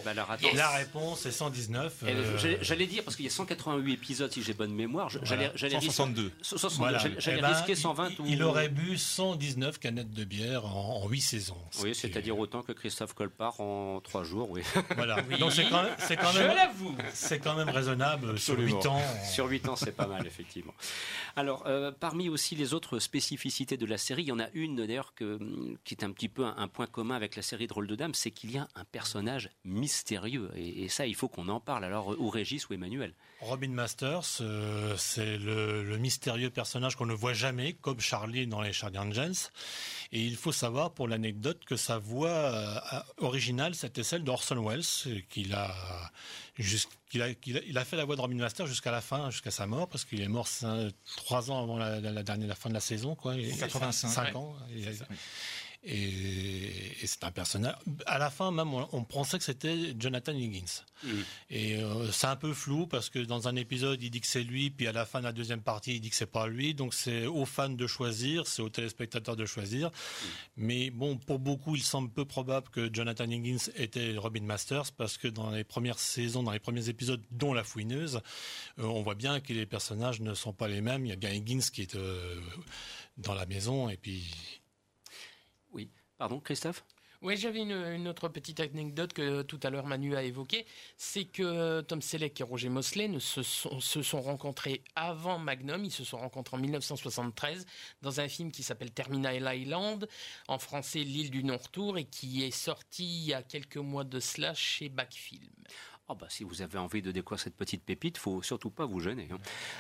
Bah, 0.05 0.15
la 0.15 0.71
réponse 0.71 1.27
est 1.27 1.33
119. 1.33 2.05
Euh, 2.05 2.57
j'allais 2.61 2.87
dire, 2.87 3.05
parce 3.05 3.17
qu'il 3.17 3.25
y 3.25 3.29
a 3.29 3.33
188 3.33 3.93
épisodes, 3.93 4.33
si 4.33 4.43
j'ai 4.43 4.55
bonne 4.55 4.75
mémoire. 4.75 5.09
J'allais 5.23 5.51
162. 5.57 6.33
J'allais 7.19 7.39
eh 7.39 7.41
ben, 7.41 7.49
risquer 7.49 7.75
120. 7.75 8.11
Il, 8.27 8.43
aurait 8.43 8.69
bu 8.69 8.97
119 8.97 9.79
canettes 9.79 10.13
de 10.13 10.25
bière 10.25 10.65
en, 10.67 11.07
8 11.09 11.21
saisons. 11.21 11.57
Oui, 11.83 11.95
c'est-à-dire 11.95 12.39
autant 12.39 12.63
que 12.63 12.73
Christophe 12.73 13.15
Colpart 13.15 13.61
en 13.61 14.01
3 14.01 14.25
jours, 14.25 14.51
oui. 14.51 14.63
Voilà. 14.97 15.21
Donc 15.39 15.53
c'est 15.53 15.69
quand 15.69 15.83
même, 15.83 15.95
quand 16.21 16.33
même, 16.35 16.97
c'est 17.13 17.39
quand 17.39 17.55
même 17.55 17.69
raisonnable 17.69 18.39
sur 18.39 18.59
8 18.59 18.87
ans. 18.87 19.01
Sur 19.31 19.47
8 19.47 19.69
ans, 19.69 19.77
c'est 19.77 19.97
pas 19.97 20.07
mal, 20.07 20.27
effectivement. 20.27 20.75
Alors, 21.37 21.65
euh, 21.67 21.93
parmi 21.99 22.29
aussi 22.29 22.55
les 22.55 22.75
autres 22.75 22.99
spécificités 22.99 23.77
de 23.77 23.87
la 23.87 23.99
série, 23.99 24.23
il 24.23 24.29
y 24.29 24.33
en 24.33 24.39
a 24.39 24.49
une 24.55 24.77
d'ailleurs 24.77 25.15
qui 25.15 25.95
est 25.95 26.05
un 26.05 26.13
petit 26.13 26.29
peu 26.29 26.45
un, 26.45 26.69
point 26.69 26.87
commun 26.87 27.15
avec 27.15 27.37
la 27.37 27.43
série 27.43 27.67
Drôle 27.67 27.87
de 27.87 27.95
Dame, 27.95 28.15
c'est 28.15 28.31
qu'il 28.31 28.53
y 28.53 28.59
a 28.59 28.69
un 28.75 28.85
personnage 28.85 29.51
mystérieux. 29.83 30.51
Et, 30.57 30.89
ça, 30.89 31.07
il 31.07 31.17
faut 31.17 31.29
qu'on 31.29 31.49
en 31.49 31.59
parle. 31.59 31.85
Alors, 31.85 32.15
ou 32.19 32.31
Régis 32.31 32.69
ou 32.69 32.75
Emmanuel. 32.75 33.13
Robin 33.41 33.71
Masters, 33.71 34.39
euh, 34.41 34.95
c'est 34.97 35.37
le, 35.39 35.99
mystérieux 35.99 36.51
personnage 36.51 36.95
qu'on 36.95 37.07
ne 37.07 37.15
voit 37.15 37.33
jamais, 37.33 37.73
comme 37.73 37.99
Charlie 37.99 38.47
dans 38.47 38.61
les 38.61 38.73
Charlie 38.73 38.99
Angels. 38.99 39.51
Et 40.13 40.25
il 40.25 40.37
faut 40.37 40.53
savoir, 40.53 40.93
pour 40.93 41.09
l'anecdote, 41.09 41.65
que 41.65 41.77
sa 41.77 41.99
voix 41.99 42.29
euh, 42.29 43.01
originale, 43.19 43.75
c'était 43.75 44.05
celle 44.05 44.23
d'Orson 44.23 44.63
Welles, 44.65 45.25
qu'il 45.29 45.53
a, 45.55 45.75
a, 47.21 47.29
il 47.67 47.79
a, 47.79 47.85
fait 47.85 47.97
la 47.97 48.05
voix 48.05 48.15
de 48.15 48.21
Robin 48.21 48.37
Masters 48.37 48.67
jusqu'à 48.67 48.93
la 48.93 49.01
fin, 49.01 49.31
jusqu'à 49.31 49.51
sa 49.51 49.67
mort, 49.67 49.89
parce 49.89 50.05
qu'il 50.05 50.21
est 50.21 50.29
mort 50.29 50.49
trois 51.17 51.51
ans 51.51 51.63
avant 51.63 51.79
la, 51.79 52.01
dernière, 52.23 52.49
la 52.49 52.55
fin 52.55 52.69
de 52.69 52.75
la 52.75 52.81
saison, 52.81 53.17
quoi. 53.17 53.35
85 53.37 54.37
ans. 54.37 54.55
Et, 55.85 56.71
c'est 57.05 57.25
un 57.25 57.33
personnage. 57.33 57.75
À 58.07 58.19
la 58.19 58.31
fin, 58.31 58.53
même, 58.53 58.73
on, 58.73 59.03
pensait 59.03 59.39
que 59.39 59.45
c'était 59.45 59.95
Jonathan 59.99 60.33
Higgins. 60.33 60.85
Mm. 61.03 61.09
Et 61.51 61.77
euh, 61.83 62.13
c'est 62.13 62.29
un 62.29 62.37
peu 62.37 62.53
flou 62.53 62.87
parce 62.87 63.11
que 63.11 63.19
dans 63.19 63.49
un 63.49 63.57
épisode, 63.57 64.01
il 64.01 64.11
dit 64.11 64.21
que 64.21 64.29
c'est 64.29 64.45
lui, 64.45 64.71
puis 64.71 64.87
à 64.87 64.93
la 64.93 65.05
fin 65.05 65.19
de 65.19 65.25
la 65.25 65.33
deuxième 65.33 65.61
partie, 65.61 65.97
il 65.97 66.01
dit 66.01 66.11
que 66.11 66.17
c'est 66.17 66.27
pas 66.27 66.47
lui. 66.47 66.75
Donc 66.75 66.95
c'est 66.95 67.27
aux 67.27 67.45
fans 67.45 67.69
de 67.69 67.87
choisir, 67.89 68.47
c'est 68.47 68.63
aux 68.63 68.69
téléspectateurs 68.69 69.35
de 69.35 69.45
choisir. 69.45 69.89
Mm. 69.89 70.27
Mais 70.59 70.91
bon, 70.91 71.19
pour 71.19 71.41
beaucoup, 71.41 71.75
il 71.75 71.83
semble 71.83 72.11
peu 72.11 72.25
probable 72.25 72.69
que 72.69 72.89
Jonathan 72.93 73.29
Higgins 73.29 73.71
était 73.75 74.17
Robin 74.17 74.43
Masters 74.43 74.93
parce 74.93 75.19
que 75.19 75.27
dans 75.27 75.51
les 75.51 75.65
premières 75.65 75.99
saisons, 75.99 76.45
dans 76.45 76.53
les 76.53 76.61
premiers 76.61 76.89
épisodes, 76.89 77.23
dont 77.33 77.53
La 77.53 77.65
Fouineuse, 77.65 78.21
euh, 78.79 78.85
on 78.85 79.03
voit 79.03 79.17
bien 79.17 79.41
que 79.41 79.53
les 79.53 79.67
personnages 79.67 80.21
ne 80.21 80.35
sont 80.35 80.53
pas 80.53 80.69
les 80.69 80.81
mêmes. 80.81 81.05
Il 81.07 81.09
y 81.09 81.13
a 81.13 81.17
bien 81.17 81.31
Higgins 81.31 81.61
qui 81.73 81.83
est 81.83 81.97
euh, 81.97 82.41
dans 83.17 83.35
la 83.35 83.47
maison 83.47 83.89
et 83.89 83.97
puis 83.97 84.31
Pardon, 86.23 86.39
Christophe? 86.39 86.85
Oui, 87.21 87.37
j'avais 87.37 87.63
une, 87.63 88.07
autre 88.07 88.29
petite 88.29 88.61
anecdote 88.61 89.13
que 89.13 89.43
tout 89.43 89.59
à 89.65 89.71
l'heure 89.71 89.87
Manu 89.87 90.15
a 90.15 90.23
évoquée. 90.23 90.67
C'est 90.97 91.25
que 91.25 91.81
Tom 91.81 92.01
Selleck 92.01 92.41
et 92.41 92.45
Roger 92.45 92.69
Mosley 92.69 93.09
ne 93.09 93.19
se, 93.19 93.43
sont, 93.43 93.81
se 93.81 94.03
sont 94.03 94.21
rencontrés 94.21 94.85
avant 94.95 95.41
Magnum. 95.41 95.85
Ils 95.85 95.91
se 95.91 96.05
sont 96.05 96.19
rencontrés 96.19 96.57
en 96.57 96.61
1973 96.61 97.67
dans 98.03 98.21
un 98.21 98.29
film 98.29 98.53
qui 98.53 98.63
s'appelle 98.63 98.93
Terminal 98.93 99.53
Island, 99.53 100.07
en 100.47 100.61
français 100.61 101.01
L'île 101.01 101.33
du 101.33 101.43
non-retour, 101.43 101.99
et 101.99 102.05
qui 102.05 102.45
est 102.45 102.53
sorti 102.53 103.05
il 103.05 103.25
y 103.25 103.35
a 103.35 103.43
quelques 103.43 103.79
mois 103.79 104.05
de 104.05 104.21
cela 104.21 104.55
chez 104.55 104.89
Backfilm. 104.91 105.51
Oh 106.13 106.15
bah, 106.15 106.27
si 106.29 106.45
vous 106.45 106.61
avez 106.61 106.77
envie 106.77 107.01
de 107.01 107.11
découvrir 107.11 107.41
cette 107.41 107.57
petite 107.57 107.83
pépite, 107.83 108.19
faut 108.19 108.43
surtout 108.43 108.69
pas 108.69 108.85
vous 108.85 109.01
gêner. 109.01 109.29
Hein. 109.33 109.39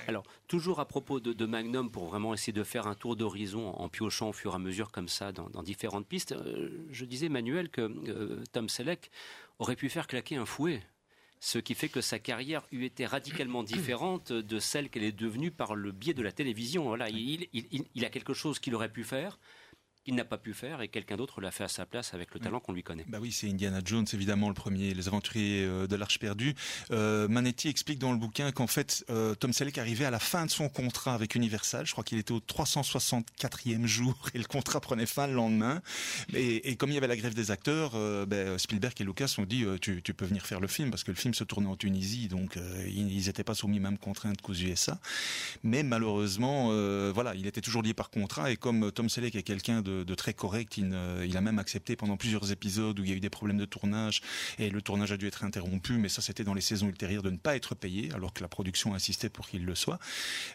Alors, 0.09 0.25
toujours 0.49 0.81
à 0.81 0.87
propos 0.87 1.21
de, 1.21 1.45
Magnum, 1.45 1.91
pour 1.91 2.07
vraiment 2.07 2.33
essayer 2.33 2.55
de 2.55 2.65
faire 2.65 2.87
un 2.87 2.95
tour 2.95 3.17
d'horizon 3.17 3.69
en 3.69 3.91
piochant 3.91 4.31
au 4.31 4.33
fur 4.33 4.53
et 4.53 4.55
à 4.55 4.59
mesure 4.59 4.93
comme 4.93 5.09
ça 5.09 5.31
dans, 5.31 5.63
différentes 5.63 6.07
pistes, 6.07 6.33
euh, 6.33 6.87
je 6.91 7.05
disais, 7.05 7.29
Manuel, 7.29 7.69
que 7.69 7.83
euh, 7.83 8.43
Tom 8.53 8.71
Selleck 8.71 9.11
aurait 9.59 9.77
pu 9.77 9.91
faire 9.91 10.07
claquer 10.07 10.37
un 10.37 10.47
fouet 10.47 10.83
ce 11.39 11.59
qui 11.59 11.75
fait 11.75 11.89
que 11.89 12.01
sa 12.01 12.21
carrière 12.21 12.63
eût 12.71 12.85
été 12.85 13.05
radicalement 13.05 13.65
différente 13.65 14.33
de 14.33 14.59
celle 14.61 14.89
qu'elle 14.89 15.03
est 15.03 15.11
devenue 15.11 15.51
par 15.51 15.75
le 15.75 15.91
biais 15.91 16.15
de 16.15 16.23
la 16.23 16.31
télévision. 16.31 16.85
Voilà, 16.85 17.11
il, 17.11 17.49
il 17.53 18.05
a 18.05 18.11
quelque 18.11 18.33
chose 18.33 18.61
qu'il 18.61 18.77
aurait 18.77 18.93
pu 18.93 19.03
faire, 19.03 19.41
qu'il 20.05 20.15
n'a 20.15 20.25
pas 20.25 20.39
pu 20.39 20.53
faire 20.53 20.83
et 20.83 20.89
quelqu'un 20.89 21.17
d'autre 21.17 21.41
l'a 21.41 21.51
fait 21.51 21.65
à 21.65 21.69
sa 21.69 21.87
place 21.87 22.15
avec 22.15 22.35
le 22.35 22.41
talent 22.41 22.61
qu'on 22.61 22.73
lui 22.73 22.83
connaît. 22.83 23.05
Bah 23.09 23.19
oui, 23.21 23.31
c'est 23.31 23.49
Indiana 23.49 23.81
Jones 23.85 24.07
évidemment 24.13 24.49
le 24.49 24.55
premier, 24.55 24.95
les 24.95 25.09
aventuriers 25.09 25.65
euh, 25.65 25.87
de 25.87 25.97
l'Arche 25.97 26.19
perdue. 26.19 26.55
Euh, 26.91 27.29
Manetti 27.29 27.69
explique 27.69 27.99
dans 27.99 28.11
le 28.11 28.19
bouquin 28.19 28.51
qu'en 28.51 28.67
fait 28.67 29.05
euh, 29.11 29.35
Tom 29.35 29.53
Selleck 29.53 29.79
arrivait 29.79 30.05
à 30.05 30.11
la 30.11 30.19
fin 30.19 30.45
de 30.47 30.51
son 30.51 30.69
contrat 30.69 31.15
avec 31.15 31.35
Universal. 31.35 31.87
Je 31.87 31.93
crois 31.93 32.03
qu'il 32.03 32.19
était 32.19 32.33
au 32.33 32.41
364e 32.41 33.87
jour 33.87 34.17
et 34.35 34.39
le 34.39 34.45
contrat 34.45 34.81
prenait 34.81 35.07
fin 35.07 35.27
le 35.27 35.35
lendemain. 35.35 35.81
Et, 36.35 36.77
comme 36.77 36.91
il 36.91 36.95
y 36.95 36.99
avait 36.99 37.07
la 37.07 37.17
grève 37.17 37.35
des 37.35 37.51
acteurs, 37.51 37.93
ben, 38.27 38.59
Spielberg 38.59 38.95
et 39.01 39.05
Lucas 39.05 39.35
ont 39.39 39.45
dit 39.45 39.65
tu, 39.81 40.01
peux 40.03 40.25
venir 40.25 40.47
faire 40.47 40.61
le 40.61 40.67
film 40.67 40.91
parce 40.91 41.05
que 41.05 41.11
le 41.11 41.17
film 41.17 41.35
se 41.35 41.45
tournait 41.45 41.69
en 41.69 41.77
Tunisie, 41.77 42.29
donc 42.29 42.59
ils 42.87 43.27
n'étaient 43.27 43.45
pas 43.45 43.55
soumis 43.55 43.79
aux 43.79 43.83
mêmes 43.83 43.99
contraintes 43.99 44.41
qu'aux 44.41 44.55
USA. 44.55 44.99
Mais 45.63 45.83
malheureusement, 45.83 46.69
voilà, 47.13 47.35
il 47.35 47.47
était 47.47 47.61
toujours 47.61 47.83
lié 47.83 47.95
par 47.95 48.11
contrat 48.11 48.51
et 48.51 48.57
comme 48.57 48.91
Tom 48.91 49.09
Selleck 49.09 49.37
est 49.37 49.43
quelqu'un 49.43 49.83
de 49.83 49.92
de, 50.05 50.15
très 50.15 50.35
correct. 50.35 50.77
Il, 50.77 50.97
il, 51.25 51.37
a 51.37 51.41
même 51.41 51.59
accepté 51.59 51.97
pendant 51.97 52.17
plusieurs 52.17 52.51
épisodes 52.53 52.99
où 52.99 53.05
il 53.05 53.11
y 53.11 53.13
a 53.13 53.17
eu 53.17 53.21
des 53.21 53.31
problèmes 53.31 53.59
de 53.59 53.65
tournage 53.65 54.23
et 54.59 54.71
le 54.71 54.83
tournage 54.83 55.13
a 55.13 55.17
dû 55.17 55.27
être 55.27 55.45
interrompu, 55.45 55.95
mais 55.95 56.09
ça 56.09 56.23
c'était 56.23 56.45
dans 56.45 56.55
les 56.55 56.61
saisons 56.61 56.89
ultérieures 56.89 57.23
de 57.23 57.31
ne 57.31 57.37
pas 57.37 57.57
être 57.57 57.75
payé 57.75 58.11
alors 58.15 58.33
que 58.33 58.43
la 58.43 58.49
production 58.49 58.95
insistait 58.95 59.29
pour 59.29 59.49
qu'il 59.49 59.65
le 59.65 59.75
soit. 59.75 59.99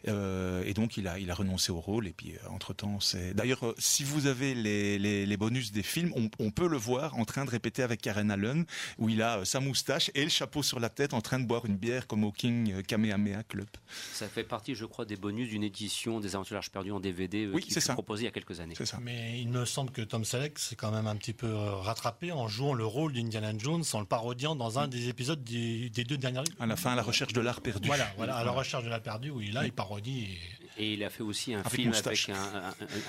Euh, 0.08 0.63
et 0.65 0.73
donc 0.73 0.97
il 0.97 1.08
a, 1.08 1.19
il 1.19 1.32
a 1.32 1.34
renoncé 1.34 1.71
au 1.71 1.80
rôle 1.80 2.08
et 2.08 2.13
puis 2.13 2.34
euh, 2.34 2.50
entre 2.50 2.73
temps 2.73 3.00
c'est. 3.00 3.34
D'ailleurs 3.34 3.65
euh, 3.65 3.76
si 3.78 4.04
vous 4.04 4.28
avez 4.28 4.54
les, 4.56 4.97
les, 4.97 5.38
bonus 5.38 5.71
des 5.71 5.84
films, 5.84 6.12
on, 6.39 6.52
peut 6.52 6.67
le 6.67 6.78
voir 6.78 7.15
en 7.17 7.26
train 7.26 7.45
de 7.45 7.50
répéter 7.50 7.84
avec 7.84 8.02
Karen 8.02 8.32
Allen 8.32 8.65
où 8.97 9.10
il 9.10 9.21
a 9.21 9.45
sa 9.45 9.60
moustache 9.60 10.10
et 10.15 10.23
le 10.23 10.30
chapeau 10.30 10.63
sur 10.63 10.80
la 10.80 10.89
tête 10.89 11.13
en 11.13 11.21
train 11.21 11.39
de 11.39 11.45
boire 11.45 11.65
une 11.65 11.78
bière 11.78 12.08
comme 12.08 12.23
au 12.23 12.32
King 12.32 12.82
Kamehameha 12.84 13.43
Club. 13.43 13.67
Ça 14.13 14.28
fait 14.28 14.43
partie, 14.43 14.73
je 14.73 14.86
crois, 14.86 15.06
des 15.06 15.15
bonus 15.15 15.50
d'une 15.50 15.63
édition 15.63 16.19
des 16.19 16.36
Aventures 16.36 16.60
perdues 16.71 16.91
en 16.91 17.00
DVD 17.00 17.47
oui, 17.47 17.62
qui 17.62 17.80
fut 17.80 17.91
proposée 17.93 18.23
il 18.23 18.26
y 18.26 18.30
a 18.30 18.32
quelques 18.32 18.60
années. 18.60 18.73
C'est 18.76 18.86
ça. 18.86 19.00
Mais 19.02 19.27
il 19.36 19.50
me 19.50 19.66
semble 19.66 19.92
que 19.92 20.02
Tom 20.02 20.26
Selleck 20.26 20.60
s'est 20.60 20.76
quand 20.76 20.92
même 20.92 21.08
un 21.08 21.16
petit 21.16 21.34
peu 21.34 21.48
euh, 21.48 21.76
rattrapé 21.76 22.32
en 22.32 22.48
jouant 22.48 22.74
le 22.74 22.86
rôle 22.86 23.13
d'Indiana 23.13 23.52
Jones 23.58 23.84
en 23.94 24.00
le 24.00 24.06
parodiant 24.06 24.56
dans 24.56 24.80
un 24.80 24.88
des 24.88 25.10
épisodes 25.10 25.44
des, 25.44 25.90
deux 25.90 26.18
dernières. 26.18 26.44
À 26.60 26.66
la 26.66 26.76
fin, 26.76 26.94
à 26.94 26.96
la 26.96 27.04
recherche 27.04 27.34
de 27.34 27.42
l'art 27.42 27.62
perdu. 27.62 27.88
Voilà, 27.88 28.08
voilà, 28.18 28.38
à 28.38 28.44
la 28.44 28.52
recherche 28.52 28.84
de 28.84 28.90
l'art 28.90 29.02
perdu, 29.02 29.30
où 29.30 29.42
il 29.42 29.58
a, 29.58 29.66
il 29.66 29.72
parodie. 29.72 30.38
Et... 30.78 30.94
il 30.94 31.04
a 31.04 31.10
fait 31.10 31.24
aussi 31.24 31.54
un 31.54 31.63
film 31.63 31.94
avec, 31.94 32.30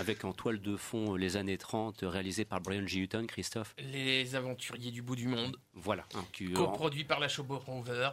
avec 0.00 0.24
en 0.24 0.33
toile 0.33 0.61
de 0.61 0.76
fond 0.76 1.14
les 1.14 1.37
années 1.37 1.59
30, 1.59 2.00
réalisé 2.02 2.44
par 2.44 2.61
Brian 2.61 2.87
G. 2.87 3.00
Hutton, 3.00 3.26
Christophe. 3.26 3.74
Les 3.78 4.35
Aventuriers 4.35 4.90
du 4.90 5.02
bout 5.02 5.16
du 5.16 5.28
monde. 5.28 5.57
Voilà. 5.74 6.04
Hein, 6.14 6.24
Co-produit 6.54 7.04
par 7.04 7.20
la 7.20 7.28
Showboat 7.28 7.62
Rover 7.66 8.11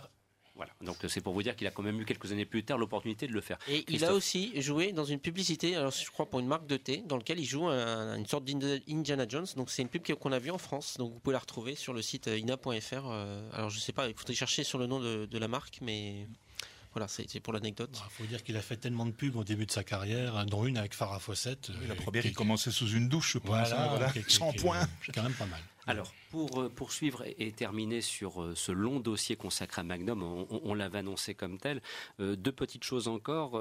voilà. 0.56 0.72
Donc 0.82 0.98
c'est 1.08 1.22
pour 1.22 1.34
vous 1.34 1.44
dire 1.44 1.56
qu'il 1.56 1.68
a 1.68 1.72
quand 1.72 1.84
même 1.84 2.00
eu 2.00 2.06
quelques 2.06 2.32
années 2.32 2.46
plus 2.46 2.64
tard 2.64 2.78
l'opportunité 2.78 3.28
de 3.28 3.34
le 3.34 3.42
faire. 3.42 3.58
Et 3.68 3.84
il 3.90 4.06
a 4.06 4.14
aussi 4.14 4.60
joué 4.62 4.94
dans 4.94 5.04
une 5.04 5.20
publicité, 5.20 5.76
alors 5.76 5.92
je 5.92 6.10
crois 6.10 6.30
pour 6.30 6.40
une 6.40 6.48
marque 6.48 6.68
de 6.68 6.78
thé, 6.78 7.04
dans 7.06 7.18
lequel 7.18 7.40
il 7.40 7.46
joue 7.46 7.68
une 7.68 8.26
sorte 8.26 8.46
d'Indiana 8.46 9.26
Jones. 9.28 9.48
Donc 9.56 9.70
c'est 9.70 9.82
une 9.82 9.90
pub 9.90 10.02
qu'on 10.14 10.32
a 10.32 10.40
vue 10.40 10.52
en 10.52 10.58
France. 10.58 10.96
Donc 10.98 11.14
vous 11.14 11.20
pouvez 11.20 11.34
la 11.34 11.40
retrouver 11.40 11.76
sur 11.76 11.94
le 11.94 12.02
site 12.02 12.28
euh, 12.28 12.38
ina.fr. 12.38 13.06
Euh, 13.06 13.50
alors 13.54 13.70
je 13.70 13.80
sais 13.80 13.92
pas, 13.92 14.08
il 14.08 14.16
faudrait 14.16 14.34
chercher 14.34 14.64
sur 14.64 14.78
le 14.78 14.88
nom 14.88 15.00
de, 15.00 15.38
la 15.38 15.48
marque, 15.48 15.80
mais 15.82 16.28
voilà, 16.94 17.08
c'est 17.08 17.40
pour 17.42 17.52
l'anecdote. 17.52 17.90
Il 17.94 18.00
bah, 18.00 18.08
faut 18.10 18.26
dire 18.26 18.44
qu'il 18.44 18.56
a 18.56 18.62
fait 18.62 18.78
tellement 18.78 19.06
de 19.06 19.12
pubs 19.12 19.36
au 19.36 19.44
début 19.44 19.66
de 19.66 19.72
sa 19.72 19.84
carrière, 19.84 20.46
dont 20.46 20.66
une 20.66 20.78
avec 20.78 20.94
Farah 20.94 21.20
Fawcett. 21.20 21.70
la 21.70 21.94
euh, 21.94 21.96
première, 21.96 22.26
il 22.26 22.34
commençait 22.34 22.72
sous 22.72 22.90
une 22.90 23.10
douche, 23.10 23.34
je 23.34 23.40
pense. 23.40 23.50
Voilà, 23.50 23.84
hein, 23.84 23.88
voilà. 23.90 24.14
C'est 24.14 25.14
quand 25.14 25.24
même 25.24 25.34
pas 25.34 25.46
mal. 25.46 25.62
Alors, 25.88 26.12
pour 26.36 26.60
euh, 26.60 26.68
poursuivre 26.68 27.24
et 27.38 27.54
terminer 27.54 28.02
sur 28.02 28.42
euh, 28.42 28.54
ce 28.56 28.74
long 28.74 29.00
dossier 29.00 29.38
consacré 29.38 29.80
à 29.80 29.84
Magnum, 29.86 30.22
on, 30.22 30.74
l'avait 30.74 30.98
annoncé 30.98 31.34
comme 31.34 31.58
tel, 31.58 31.82
euh, 32.20 32.36
deux 32.36 32.52
petites 32.52 32.84
choses 32.84 33.08
encore. 33.08 33.52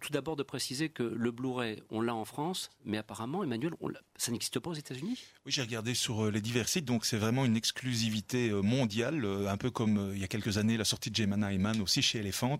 tout 0.00 0.12
d'abord 0.12 0.34
de 0.34 0.42
préciser 0.42 0.88
que 0.88 1.04
le 1.04 1.30
Blu-ray, 1.30 1.80
on 1.90 2.00
l'a 2.00 2.14
en 2.14 2.24
France, 2.24 2.70
mais 2.84 2.98
apparemment, 2.98 3.44
Emmanuel, 3.44 3.74
ça 4.16 4.32
n'existe 4.32 4.58
pas 4.58 4.70
aux 4.70 4.74
États-Unis? 4.74 5.22
Oui, 5.46 5.52
j'ai 5.52 5.62
regardé 5.62 5.94
sur 5.94 6.30
les 6.32 6.40
divers 6.40 6.68
sites, 6.68 6.84
donc 6.84 7.04
c'est 7.04 7.16
vraiment 7.16 7.44
une 7.44 7.56
exclusivité 7.56 8.50
mondiale, 8.50 9.24
un 9.46 9.56
peu 9.56 9.70
comme 9.70 10.10
il 10.12 10.20
y 10.20 10.24
a 10.24 10.28
quelques 10.28 10.58
années 10.58 10.76
la 10.76 10.84
sortie 10.84 11.10
de 11.10 11.16
Gemana 11.16 11.52
Eman 11.52 11.80
aussi 11.80 12.02
chez 12.02 12.18
Elephant. 12.18 12.58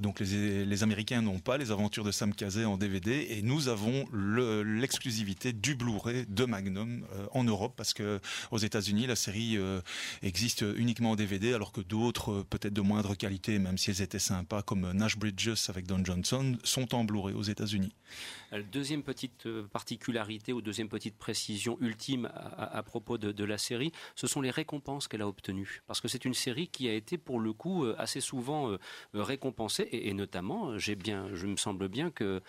donc 0.00 0.18
les, 0.18 0.82
Américains 0.82 1.22
n'ont 1.22 1.38
pas 1.38 1.56
les 1.56 1.70
aventures 1.70 2.04
de 2.04 2.10
Sam 2.10 2.34
Kazé 2.34 2.64
en 2.64 2.76
DVD, 2.76 3.28
et 3.30 3.42
nous 3.42 3.68
avons 3.68 4.06
l'exclusivité 4.12 5.52
du 5.52 5.76
Blu-ray 5.76 6.26
de 6.26 6.44
Magnum 6.44 7.06
en 7.30 7.44
Europe, 7.44 7.74
parce 7.76 7.94
que 7.94 8.20
aux 8.50 8.58
États-Unis, 8.72 9.06
la 9.06 9.16
série 9.16 9.58
euh, 9.58 9.82
existe 10.22 10.64
uniquement 10.76 11.10
en 11.10 11.16
DVD, 11.16 11.52
alors 11.52 11.72
que 11.72 11.82
d'autres, 11.82 12.32
euh, 12.32 12.44
peut-être 12.48 12.72
de 12.72 12.80
moindre 12.80 13.14
qualité, 13.14 13.58
même 13.58 13.76
si 13.76 13.90
elles 13.90 14.00
étaient 14.00 14.18
sympas, 14.18 14.62
comme 14.62 14.90
Nash 14.92 15.18
Bridges 15.18 15.68
avec 15.68 15.86
Don 15.86 16.02
Johnson, 16.02 16.56
sont 16.64 16.94
en 16.94 17.04
Blu-ray 17.04 17.34
aux 17.34 17.42
États-Unis. 17.42 17.92
Euh, 18.54 18.62
deuxième 18.72 19.02
petite 19.02 19.46
particularité 19.72 20.54
ou 20.54 20.62
deuxième 20.62 20.88
petite 20.88 21.18
précision 21.18 21.76
ultime 21.82 22.30
à, 22.56 22.82
propos 22.82 23.18
de, 23.18 23.44
la 23.44 23.58
série, 23.58 23.92
ce 24.14 24.26
sont 24.26 24.40
les 24.40 24.50
récompenses 24.50 25.06
qu'elle 25.06 25.20
a 25.20 25.28
obtenues. 25.28 25.82
Parce 25.86 26.00
que 26.00 26.08
c'est 26.08 26.24
une 26.24 26.34
série 26.34 26.68
qui 26.68 26.88
a 26.88 26.94
été 26.94 27.18
pour 27.18 27.40
le 27.40 27.52
coup 27.52 27.86
assez 27.98 28.20
souvent 28.20 28.76
récompensée 29.14 29.88
et, 29.90 30.14
notamment, 30.14 30.78
j'ai 30.78 30.94
bien, 30.94 31.28
je 31.34 31.46
me 31.46 31.56
semble 31.56 31.88
bien 31.88 32.10
que 32.10 32.40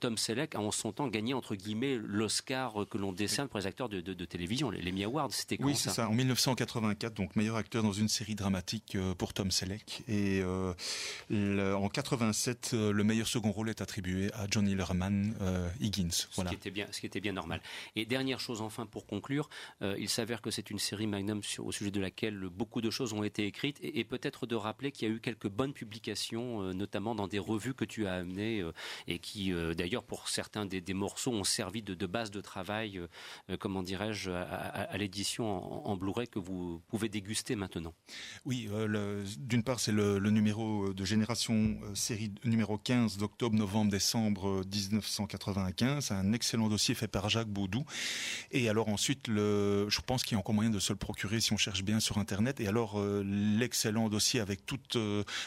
Tom 0.00 0.16
Selleck 0.16 0.54
a 0.54 0.60
en 0.60 0.70
son 0.70 0.92
temps 0.92 1.08
gagné 1.08 1.34
entre 1.34 1.54
guillemets 1.54 1.96
l'Oscar 1.96 2.86
que 2.90 2.98
l'on 2.98 3.12
décerne 3.12 3.48
pour 3.48 3.60
les 3.60 3.66
acteurs 3.66 3.88
de, 3.88 4.24
télévision, 4.24 4.70
les, 4.70 4.80
les 4.80 5.04
Awards. 5.04 5.32
C'était 5.32 5.56
Oui, 5.60 5.76
c'est 5.76 5.90
ça, 5.90 6.08
en 6.08 6.12
1984, 6.12 7.14
donc 7.14 7.36
meilleur 7.36 7.56
acteur 7.56 7.82
dans 7.82 7.92
une 7.92 8.08
série 8.08 8.34
dramatique 8.34 8.94
euh, 8.94 9.14
pour 9.14 9.34
Tom 9.34 9.50
Selleck. 9.50 10.02
Et 10.08 10.40
euh, 10.42 11.74
en 11.74 11.88
87, 11.88 12.70
euh, 12.72 12.92
le 12.92 13.04
meilleur 13.04 13.26
second 13.26 13.50
rôle 13.52 13.68
est 13.68 13.80
attribué 13.80 14.32
à 14.32 14.46
Johnny 14.50 14.74
Lerman 14.74 15.34
Higgins. 15.80 16.08
Voilà. 16.34 16.50
Ce, 16.50 16.54
qui 16.54 16.60
était 16.60 16.70
bien, 16.70 16.86
ce 16.90 17.00
qui 17.00 17.06
était 17.06 17.20
bien 17.20 17.32
normal. 17.32 17.60
Et 17.96 18.06
dernière 18.06 18.40
chose 18.40 18.62
enfin 18.62 18.86
pour 18.86 19.06
conclure, 19.06 19.48
il 19.80 20.08
s'avère 20.08 20.40
que 20.40 20.50
c'est 20.50 20.70
une 20.70 20.78
série 20.78 21.06
Magnum 21.06 21.40
au 21.58 21.72
sujet 21.72 21.90
de 21.90 22.00
laquelle 22.00 22.38
beaucoup 22.38 22.80
de 22.80 22.90
choses 22.90 23.12
ont 23.12 23.22
été 23.22 23.46
écrites 23.46 23.78
et, 23.82 24.04
peut-être 24.04 24.46
de 24.46 24.56
rappeler 24.56 24.92
qu'il 24.92 25.08
y 25.08 25.10
a 25.10 25.14
eu 25.14 25.20
quelques 25.20 25.48
bonnes 25.48 25.72
publications, 25.72 26.72
notamment 26.72 27.14
dans 27.14 27.28
des 27.28 27.38
revues 27.38 27.74
que 27.74 27.84
tu 27.84 28.06
as 28.06 28.14
amenées 28.14 28.64
et 29.06 29.18
qui 29.18 29.52
d'ailleurs 29.76 30.02
pour 30.02 30.28
certains 30.28 30.66
des, 30.66 30.94
morceaux 30.94 31.32
ont 31.32 31.44
servi 31.44 31.82
de, 31.82 32.06
base 32.06 32.30
de 32.30 32.40
travail, 32.40 33.00
comment 33.58 33.82
dirais-je, 33.82 34.30
à, 34.30 34.42
à 34.42 34.96
l'édition 34.96 35.49
en, 35.50 35.96
Blu-ray 35.96 36.28
que 36.28 36.38
vous 36.38 36.80
pouvez 36.88 37.08
déguster 37.08 37.56
maintenant. 37.56 37.94
Oui, 38.44 38.68
euh, 38.72 39.24
d'une 39.38 39.62
part, 39.62 39.80
c'est 39.80 39.92
le, 39.92 40.18
numéro 40.30 40.92
de 40.92 41.04
génération 41.04 41.54
euh, 41.54 41.94
série 41.94 42.32
numéro 42.44 42.78
15 42.78 43.16
d'octobre, 43.16 43.56
novembre, 43.56 43.90
décembre 43.90 44.62
1995. 44.72 46.10
Euh, 46.10 46.14
un 46.14 46.32
excellent 46.32 46.68
dossier 46.68 46.94
fait 46.94 47.08
par 47.08 47.28
Jacques 47.28 47.48
Baudou. 47.48 47.84
Et 48.50 48.68
alors 48.68 48.88
ensuite, 48.88 49.28
le, 49.28 49.88
je 49.88 50.00
pense 50.00 50.22
qu'il 50.22 50.34
y 50.34 50.36
a 50.36 50.38
encore 50.38 50.54
moyen 50.54 50.70
de 50.70 50.78
se 50.78 50.92
le 50.92 50.98
procurer 50.98 51.40
si 51.40 51.52
on 51.52 51.56
cherche 51.56 51.82
bien 51.82 52.00
sur 52.00 52.18
Internet. 52.18 52.60
Et 52.60 52.68
alors, 52.68 53.00
l'excellent 53.24 54.08
dossier 54.08 54.40
avec 54.40 54.64
tout 54.66 54.78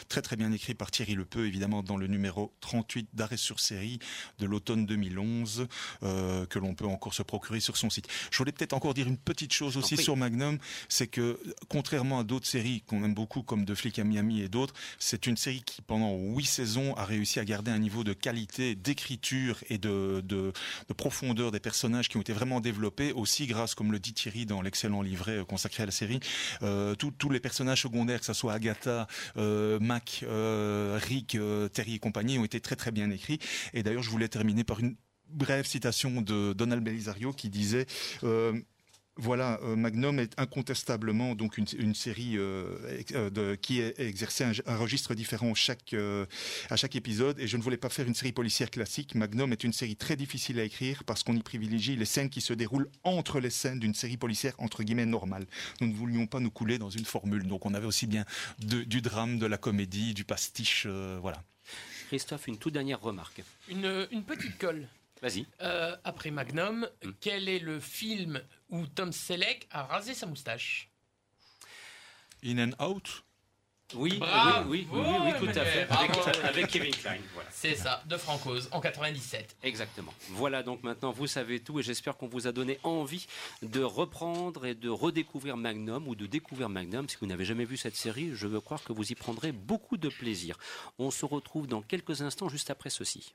très 0.08 0.22
très 0.22 0.36
bien 0.36 0.52
écrit 0.52 0.74
par 0.74 0.90
Thierry 0.90 1.14
Lepeu, 1.14 1.46
évidemment, 1.46 1.82
dans 1.82 1.96
le 1.96 2.06
numéro 2.06 2.52
38 2.60 3.08
d'arrêt 3.14 3.36
sur 3.36 3.60
série 3.60 3.98
de 4.38 4.46
l'automne 4.46 4.86
2011, 4.86 5.66
que 6.02 6.58
l'on 6.58 6.74
peut 6.74 6.86
encore 6.86 7.14
se 7.14 7.22
procurer 7.22 7.60
sur 7.60 7.76
son 7.76 7.90
site. 7.90 8.08
Je 8.30 8.38
voulais 8.38 8.52
peut-être 8.52 8.72
encore 8.72 8.94
dire 8.94 9.08
une 9.08 9.18
petite 9.18 9.52
chose 9.52 9.76
aussi 9.76 9.93
sur 9.96 10.16
Magnum, 10.16 10.58
c'est 10.88 11.06
que 11.06 11.38
contrairement 11.68 12.20
à 12.20 12.24
d'autres 12.24 12.46
séries 12.46 12.82
qu'on 12.86 13.04
aime 13.04 13.14
beaucoup 13.14 13.42
comme 13.42 13.64
De 13.64 13.74
flics 13.74 13.98
à 13.98 14.04
Miami 14.04 14.40
et 14.40 14.48
d'autres, 14.48 14.74
c'est 14.98 15.26
une 15.26 15.36
série 15.36 15.62
qui 15.62 15.82
pendant 15.82 16.16
huit 16.16 16.46
saisons 16.46 16.94
a 16.94 17.04
réussi 17.04 17.40
à 17.40 17.44
garder 17.44 17.70
un 17.70 17.78
niveau 17.78 18.04
de 18.04 18.12
qualité 18.12 18.74
d'écriture 18.74 19.62
et 19.68 19.78
de, 19.78 20.20
de, 20.24 20.52
profondeur 20.96 21.50
des 21.50 21.60
personnages 21.60 22.08
qui 22.08 22.16
ont 22.16 22.20
été 22.20 22.32
vraiment 22.32 22.60
développés 22.60 23.12
aussi 23.12 23.46
grâce, 23.46 23.74
comme 23.74 23.92
le 23.92 23.98
dit 23.98 24.12
Thierry 24.12 24.46
dans 24.46 24.62
l'excellent 24.62 25.02
livret 25.02 25.38
euh, 25.38 25.44
consacré 25.44 25.82
à 25.82 25.86
la 25.86 25.92
série, 25.92 26.20
euh, 26.62 26.94
tous 26.94 27.30
les 27.30 27.40
personnages 27.40 27.82
secondaires, 27.82 28.20
que 28.20 28.26
ce 28.26 28.32
soit 28.32 28.52
Agatha, 28.52 29.06
euh, 29.36 29.78
Mac, 29.80 30.24
Rick, 31.06 31.36
Terry 31.72 31.94
et 31.94 31.98
compagnie, 31.98 32.38
ont 32.38 32.44
été 32.44 32.60
très 32.60 32.76
très 32.76 32.90
bien 32.90 33.10
écrits. 33.10 33.38
Et 33.72 33.82
d'ailleurs, 33.82 34.02
je 34.02 34.10
voulais 34.10 34.28
terminer 34.28 34.64
par 34.64 34.80
une 34.80 34.96
brève 35.28 35.66
citation 35.66 36.20
de 36.22 36.52
Donald 36.52 36.82
Belisario 36.82 37.32
qui 37.32 37.48
disait 37.48 37.86
voilà, 39.16 39.60
euh, 39.62 39.76
Magnum 39.76 40.18
est 40.18 40.38
incontestablement 40.40 41.34
donc 41.34 41.56
une, 41.56 41.94
série 41.94 42.36
euh, 42.36 42.76
euh, 43.12 43.30
de, 43.30 43.54
qui 43.54 43.80
est 43.80 43.98
exercé 44.00 44.44
un, 44.44 44.76
registre 44.76 45.14
différent 45.14 45.54
chaque, 45.54 45.94
à 46.70 46.76
chaque 46.76 46.96
épisode. 46.96 47.38
Et 47.38 47.46
je 47.46 47.56
ne 47.56 47.62
voulais 47.62 47.76
pas 47.76 47.88
faire 47.88 48.06
une 48.06 48.14
série 48.14 48.32
policière 48.32 48.70
classique. 48.70 49.14
Magnum 49.14 49.52
est 49.52 49.62
une 49.62 49.72
série 49.72 49.96
très 49.96 50.16
difficile 50.16 50.58
à 50.58 50.64
écrire 50.64 51.04
parce 51.04 51.22
qu'on 51.22 51.36
y 51.36 51.42
privilégie 51.42 51.96
les 51.96 52.04
scènes 52.04 52.30
qui 52.30 52.40
se 52.40 52.52
déroulent 52.52 52.88
entre 53.04 53.38
les 53.38 53.50
scènes 53.50 53.78
d'une 53.78 53.94
série 53.94 54.16
policière 54.16 54.54
entre 54.58 54.82
guillemets 54.82 55.06
normale. 55.06 55.46
Nous 55.80 55.86
ne 55.86 55.94
voulions 55.94 56.26
pas 56.26 56.40
nous 56.40 56.50
couler 56.50 56.78
dans 56.78 56.90
une 56.90 57.04
formule. 57.04 57.46
Donc 57.46 57.66
on 57.66 57.74
avait 57.74 57.86
aussi 57.86 58.06
bien 58.06 58.24
du 58.58 59.00
drame, 59.00 59.38
de 59.38 59.46
la 59.46 59.58
comédie, 59.58 60.14
du 60.14 60.24
pastiche, 60.24 60.86
voilà. 60.86 61.42
Christophe, 62.08 62.48
une 62.48 62.58
toute 62.58 62.74
dernière 62.74 63.00
remarque. 63.00 63.42
Une, 63.68 64.06
une 64.10 64.24
petite 64.24 64.58
colle. 64.58 64.86
Vas-y. 65.24 65.46
Euh, 65.62 65.96
après 66.04 66.30
Magnum, 66.30 66.86
hmm. 67.02 67.12
quel 67.18 67.48
est 67.48 67.58
le 67.58 67.80
film 67.80 68.42
où 68.68 68.86
Tom 68.86 69.10
Selleck 69.10 69.66
a 69.70 69.84
rasé 69.84 70.12
sa 70.12 70.26
moustache? 70.26 70.90
In 72.44 72.58
and 72.58 72.84
Out? 72.84 73.24
Oui, 73.94 74.20
oui, 74.68 74.86
oui, 74.92 75.02
oui, 75.24 75.32
tout 75.38 75.58
à 75.58 75.64
fait. 75.64 75.86
Avec, 76.42 76.66
Kevin 76.66 76.94
Klein. 76.94 77.16
C'est 77.50 77.74
ça, 77.74 78.02
de 78.06 78.18
Francoise, 78.18 78.68
en 78.72 78.80
97. 78.80 79.56
Exactement. 79.62 80.12
Voilà, 80.30 80.62
donc 80.62 80.82
maintenant 80.82 81.10
vous 81.10 81.26
savez 81.26 81.60
tout 81.60 81.80
et 81.80 81.82
j'espère 81.82 82.18
qu'on 82.18 82.28
vous 82.28 82.46
a 82.46 82.52
donné 82.52 82.78
envie 82.82 83.26
de 83.62 83.82
reprendre 83.82 84.66
et 84.66 84.74
de 84.74 84.90
redécouvrir 84.90 85.56
Magnum 85.56 86.06
ou 86.06 86.14
de 86.14 86.26
découvrir 86.26 86.68
Magnum. 86.68 87.08
Si 87.08 87.16
vous 87.18 87.26
n'avez 87.26 87.46
jamais 87.46 87.64
vu 87.64 87.78
cette 87.78 87.96
série, 87.96 88.32
je 88.34 88.46
veux 88.46 88.60
croire 88.60 88.82
que 88.84 88.92
vous 88.92 89.10
y 89.10 89.14
prendrez 89.14 89.52
beaucoup 89.52 89.96
de 89.96 90.10
plaisir. 90.10 90.58
On 90.98 91.10
se 91.10 91.24
retrouve 91.24 91.66
dans 91.66 91.80
quelques 91.80 92.20
instants 92.20 92.50
juste 92.50 92.68
après 92.68 92.90
ceci. 92.90 93.34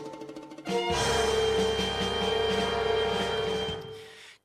Música 0.71 1.40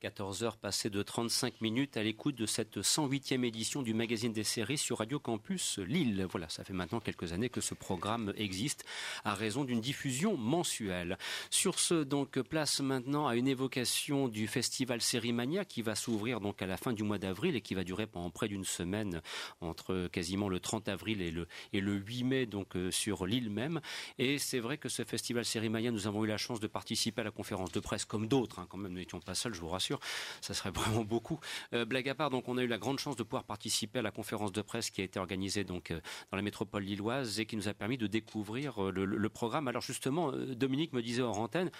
14 0.00 0.44
heures 0.44 0.56
passées 0.58 0.90
de 0.90 1.02
35 1.02 1.62
minutes 1.62 1.96
à 1.96 2.02
l'écoute 2.02 2.34
de 2.34 2.44
cette 2.44 2.76
108e 2.76 3.44
édition 3.44 3.80
du 3.80 3.94
magazine 3.94 4.32
des 4.32 4.44
séries 4.44 4.76
sur 4.76 4.98
Radio 4.98 5.18
Campus 5.18 5.78
Lille. 5.78 6.26
Voilà, 6.30 6.50
ça 6.50 6.64
fait 6.64 6.74
maintenant 6.74 7.00
quelques 7.00 7.32
années 7.32 7.48
que 7.48 7.62
ce 7.62 7.72
programme 7.72 8.34
existe 8.36 8.84
à 9.24 9.34
raison 9.34 9.64
d'une 9.64 9.80
diffusion 9.80 10.36
mensuelle. 10.36 11.16
Sur 11.48 11.78
ce, 11.78 12.04
donc, 12.04 12.38
place 12.42 12.80
maintenant 12.80 13.26
à 13.26 13.36
une 13.36 13.48
évocation 13.48 14.28
du 14.28 14.46
festival 14.48 15.00
Sérimania 15.00 15.64
qui 15.64 15.80
va 15.80 15.94
s'ouvrir 15.94 16.40
donc 16.40 16.60
à 16.60 16.66
la 16.66 16.76
fin 16.76 16.92
du 16.92 17.02
mois 17.02 17.18
d'avril 17.18 17.56
et 17.56 17.62
qui 17.62 17.74
va 17.74 17.82
durer 17.82 18.06
pendant 18.06 18.30
près 18.30 18.48
d'une 18.48 18.64
semaine 18.64 19.22
entre 19.62 20.08
quasiment 20.12 20.50
le 20.50 20.60
30 20.60 20.90
avril 20.90 21.22
et 21.22 21.30
le, 21.30 21.48
et 21.72 21.80
le 21.80 21.94
8 21.94 22.24
mai 22.24 22.46
donc 22.46 22.76
euh, 22.76 22.90
sur 22.90 23.24
l'île 23.24 23.48
même. 23.48 23.80
Et 24.18 24.36
c'est 24.38 24.60
vrai 24.60 24.76
que 24.76 24.90
ce 24.90 25.04
festival 25.04 25.46
Sérimania, 25.46 25.90
nous 25.90 26.06
avons 26.06 26.22
eu 26.22 26.28
la 26.28 26.36
chance 26.36 26.60
de 26.60 26.66
participer 26.66 27.22
à 27.22 27.24
la 27.24 27.30
conférence 27.30 27.72
de 27.72 27.80
presse 27.80 28.04
comme 28.04 28.28
d'autres, 28.28 28.58
hein, 28.58 28.66
quand 28.68 28.76
même, 28.76 28.92
nous 28.92 28.98
n'étions 28.98 29.20
pas 29.20 29.34
seuls, 29.34 29.54
je 29.54 29.60
vous 29.60 29.68
rassure 29.68 29.86
ça 30.40 30.54
serait 30.54 30.70
vraiment 30.74 31.04
beaucoup. 31.04 31.38
Euh, 31.72 31.84
blague 31.84 32.08
à 32.08 32.14
part, 32.14 32.30
donc 32.30 32.48
on 32.48 32.56
a 32.58 32.62
eu 32.62 32.66
la 32.66 32.78
grande 32.78 32.98
chance 32.98 33.16
de 33.16 33.22
pouvoir 33.22 33.44
participer 33.44 34.00
à 34.00 34.02
la 34.02 34.10
conférence 34.10 34.52
de 34.52 34.62
presse 34.62 34.90
qui 34.90 35.00
a 35.00 35.04
été 35.04 35.18
organisée 35.18 35.64
donc 35.64 35.90
euh, 35.90 36.00
dans 36.30 36.36
la 36.36 36.42
métropole 36.42 36.82
lilloise 36.82 37.40
et 37.40 37.46
qui 37.46 37.56
nous 37.56 37.68
a 37.68 37.74
permis 37.74 37.98
de 37.98 38.06
découvrir 38.06 38.82
euh, 38.82 38.90
le, 38.90 39.28
programme. 39.28 39.68
Alors 39.68 39.82
justement, 39.82 40.32
Dominique 40.32 40.92
me 40.92 41.02
disait 41.02 41.22
hors 41.22 41.38
antenne, 41.40 41.70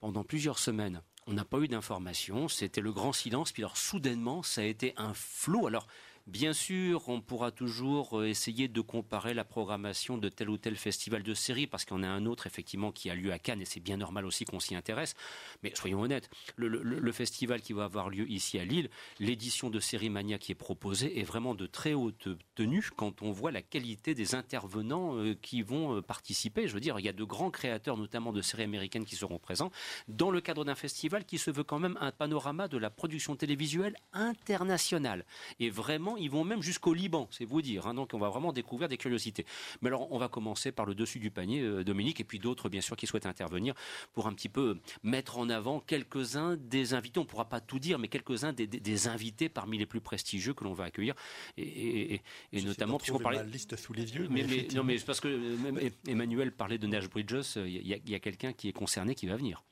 pendant 0.00 0.22
plusieurs 0.22 0.58
semaines, 0.58 1.02
on 1.26 1.32
n'a 1.32 1.44
pas 1.44 1.58
eu 1.58 1.68
d'informations, 1.68 2.48
c'était 2.48 2.80
le 2.80 2.92
grand 2.92 3.12
silence, 3.12 3.52
puis 3.52 3.62
alors 3.62 3.76
soudainement, 3.76 4.42
ça 4.42 4.60
a 4.60 4.64
été 4.64 4.94
un 4.96 5.14
flot. 5.14 5.66
Alors 5.66 5.86
Bien 6.30 6.52
sûr, 6.52 7.08
on 7.08 7.20
pourra 7.20 7.50
toujours 7.50 8.20
euh, 8.20 8.28
essayer 8.28 8.68
de 8.68 8.80
comparer 8.80 9.34
la 9.34 9.42
programmation 9.42 10.16
de 10.16 10.28
tel 10.28 10.48
ou 10.48 10.58
tel 10.58 10.76
festival 10.76 11.24
de 11.24 11.34
série, 11.34 11.66
parce 11.66 11.84
qu'on 11.84 12.04
a 12.04 12.08
un 12.08 12.24
autre 12.24 12.46
effectivement 12.46 12.92
qui 12.92 13.10
a 13.10 13.16
lieu 13.16 13.32
à 13.32 13.40
Cannes, 13.40 13.60
et 13.60 13.64
c'est 13.64 13.80
bien 13.80 13.96
normal 13.96 14.24
aussi 14.24 14.44
qu'on 14.44 14.60
s'y 14.60 14.76
intéresse. 14.76 15.16
Mais 15.64 15.72
soyons 15.74 16.00
honnêtes, 16.00 16.30
le, 16.54 17.10
festival 17.10 17.60
qui 17.60 17.72
va 17.72 17.82
avoir 17.82 18.10
lieu 18.10 18.30
ici 18.30 18.60
à 18.60 18.64
Lille, 18.64 18.90
l'édition 19.18 19.70
de 19.70 19.80
Série 19.80 20.08
Mania 20.08 20.38
qui 20.38 20.52
est 20.52 20.54
proposée 20.54 21.18
est 21.18 21.24
vraiment 21.24 21.56
de 21.56 21.66
très 21.66 21.94
haute 21.94 22.28
tenue 22.54 22.88
quand 22.94 23.22
on 23.22 23.32
voit 23.32 23.50
la 23.50 23.62
qualité 23.62 24.14
des 24.14 24.36
intervenants 24.36 25.16
euh, 25.16 25.34
qui 25.34 25.62
vont 25.62 25.96
euh, 25.96 26.00
participer. 26.00 26.68
Je 26.68 26.74
veux 26.74 26.80
dire, 26.80 27.00
il 27.00 27.04
y 27.04 27.08
a 27.08 27.12
de 27.12 27.24
grands 27.24 27.50
créateurs, 27.50 27.96
notamment 27.96 28.32
de 28.32 28.40
séries 28.40 28.62
américaines, 28.62 29.04
qui 29.04 29.16
seront 29.16 29.40
présents 29.40 29.72
dans 30.06 30.30
le 30.30 30.40
cadre 30.40 30.64
d'un 30.64 30.76
festival 30.76 31.24
qui 31.24 31.38
se 31.38 31.50
veut 31.50 31.64
quand 31.64 31.80
même 31.80 31.98
un 32.00 32.12
panorama 32.12 32.68
de 32.68 32.78
la 32.78 32.88
production 32.88 33.34
télévisuelle 33.34 33.96
internationale. 34.12 35.24
Et 35.58 35.70
vraiment 35.70 36.18
ils 36.20 36.30
vont 36.30 36.44
même 36.44 36.62
jusqu'au 36.62 36.94
Liban, 36.94 37.28
c'est 37.30 37.44
vous 37.44 37.62
dire. 37.62 37.86
Hein. 37.86 37.94
donc 37.94 38.10
on 38.12 38.18
va 38.18 38.28
vraiment 38.28 38.52
découvrir 38.52 38.88
des 38.88 38.96
curiosités. 38.96 39.46
Mais 39.80 39.88
alors 39.88 40.10
on 40.12 40.18
va 40.18 40.28
commencer 40.28 40.72
par 40.72 40.86
le 40.86 40.94
dessus 40.94 41.18
du 41.18 41.30
panier, 41.30 41.60
euh, 41.60 41.84
Dominique, 41.84 42.20
et 42.20 42.24
puis 42.24 42.38
d'autres 42.38 42.68
bien 42.68 42.80
sûr 42.80 42.96
qui 42.96 43.06
souhaitent 43.06 43.26
intervenir 43.26 43.74
pour 44.12 44.26
un 44.26 44.32
petit 44.32 44.48
peu 44.48 44.78
mettre 45.02 45.38
en 45.38 45.48
avant 45.48 45.80
quelques-uns 45.80 46.56
des 46.56 46.94
invités. 46.94 47.18
On 47.18 47.24
ne 47.24 47.28
pourra 47.28 47.48
pas 47.48 47.60
tout 47.60 47.78
dire, 47.78 47.98
mais 47.98 48.08
quelques-uns 48.08 48.52
des, 48.52 49.08
invités 49.08 49.48
parmi 49.48 49.78
les 49.78 49.86
plus 49.86 50.00
prestigieux 50.00 50.52
que 50.52 50.64
l'on 50.64 50.74
va 50.74 50.84
accueillir, 50.84 51.14
et, 51.56 52.20
notamment 52.52 52.98
puisqu'on 52.98 53.18
parlait. 53.18 53.38
La 53.38 53.44
liste 53.44 53.76
sous 53.76 53.92
les 53.92 54.14
yeux. 54.14 54.28
Mais, 54.30 54.44
non, 54.74 54.84
mais 54.84 54.98
parce 54.98 55.20
que 55.20 55.28
euh, 55.28 55.90
Emmanuel 56.06 56.52
parlait 56.52 56.78
de 56.78 56.86
Nash 56.86 57.08
Bridges, 57.08 57.56
euh, 57.56 57.68
il 57.68 57.86
y 57.86 58.14
a, 58.14 58.20
quelqu'un 58.20 58.52
qui 58.52 58.68
est 58.68 58.72
concerné 58.72 59.14
qui 59.14 59.26
va 59.26 59.36
venir. 59.36 59.64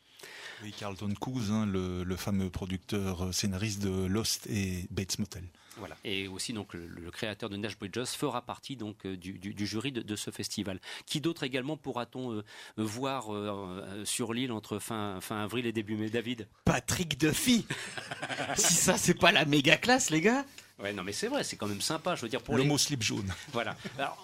Oui, 0.62 0.72
Carlton 0.76 1.12
Cuse, 1.20 1.50
hein, 1.50 1.66
le, 1.66 2.02
le, 2.02 2.16
fameux 2.16 2.50
producteur 2.50 3.32
scénariste 3.32 3.82
de 3.82 4.06
Lost 4.06 4.46
et 4.48 4.86
Bates 4.90 5.18
Motel. 5.18 5.44
Voilà. 5.78 5.96
Et 6.04 6.28
aussi 6.28 6.52
donc 6.52 6.74
le, 6.74 7.10
créateur 7.10 7.48
de 7.48 7.56
Nash 7.56 7.78
Bridges 7.78 8.06
fera 8.06 8.42
partie 8.42 8.76
donc 8.76 9.06
euh, 9.06 9.16
du, 9.16 9.66
jury 9.66 9.92
de, 9.92 10.16
ce 10.16 10.30
festival. 10.30 10.80
Qui 11.06 11.20
d'autre 11.20 11.42
également 11.42 11.76
pourra-t-on 11.76 12.32
euh, 12.32 12.44
voir 12.76 13.34
euh, 13.34 14.04
sur 14.04 14.32
l'île 14.32 14.52
entre 14.52 14.78
fin, 14.78 15.20
fin 15.20 15.42
avril 15.42 15.66
et 15.66 15.72
début 15.72 15.96
mai, 15.96 16.10
David? 16.10 16.48
Patrick 16.64 17.18
Duffy. 17.18 17.66
si 18.56 18.74
ça 18.74 18.96
c'est 18.96 19.14
pas 19.18 19.32
la 19.32 19.44
méga 19.44 19.76
classe, 19.76 20.10
les 20.10 20.20
gars. 20.20 20.44
Ouais, 20.78 20.92
non, 20.92 21.02
mais 21.02 21.12
c'est 21.12 21.28
vrai, 21.28 21.42
c'est 21.42 21.56
quand 21.56 21.66
même 21.66 21.80
sympa. 21.80 22.14
Je 22.14 22.22
veux 22.22 22.28
dire 22.28 22.42
pour 22.42 22.56
le 22.56 22.64
mot 22.64 22.78
slip 22.78 23.02
jaune. 23.02 23.32
Voilà. 23.52 23.76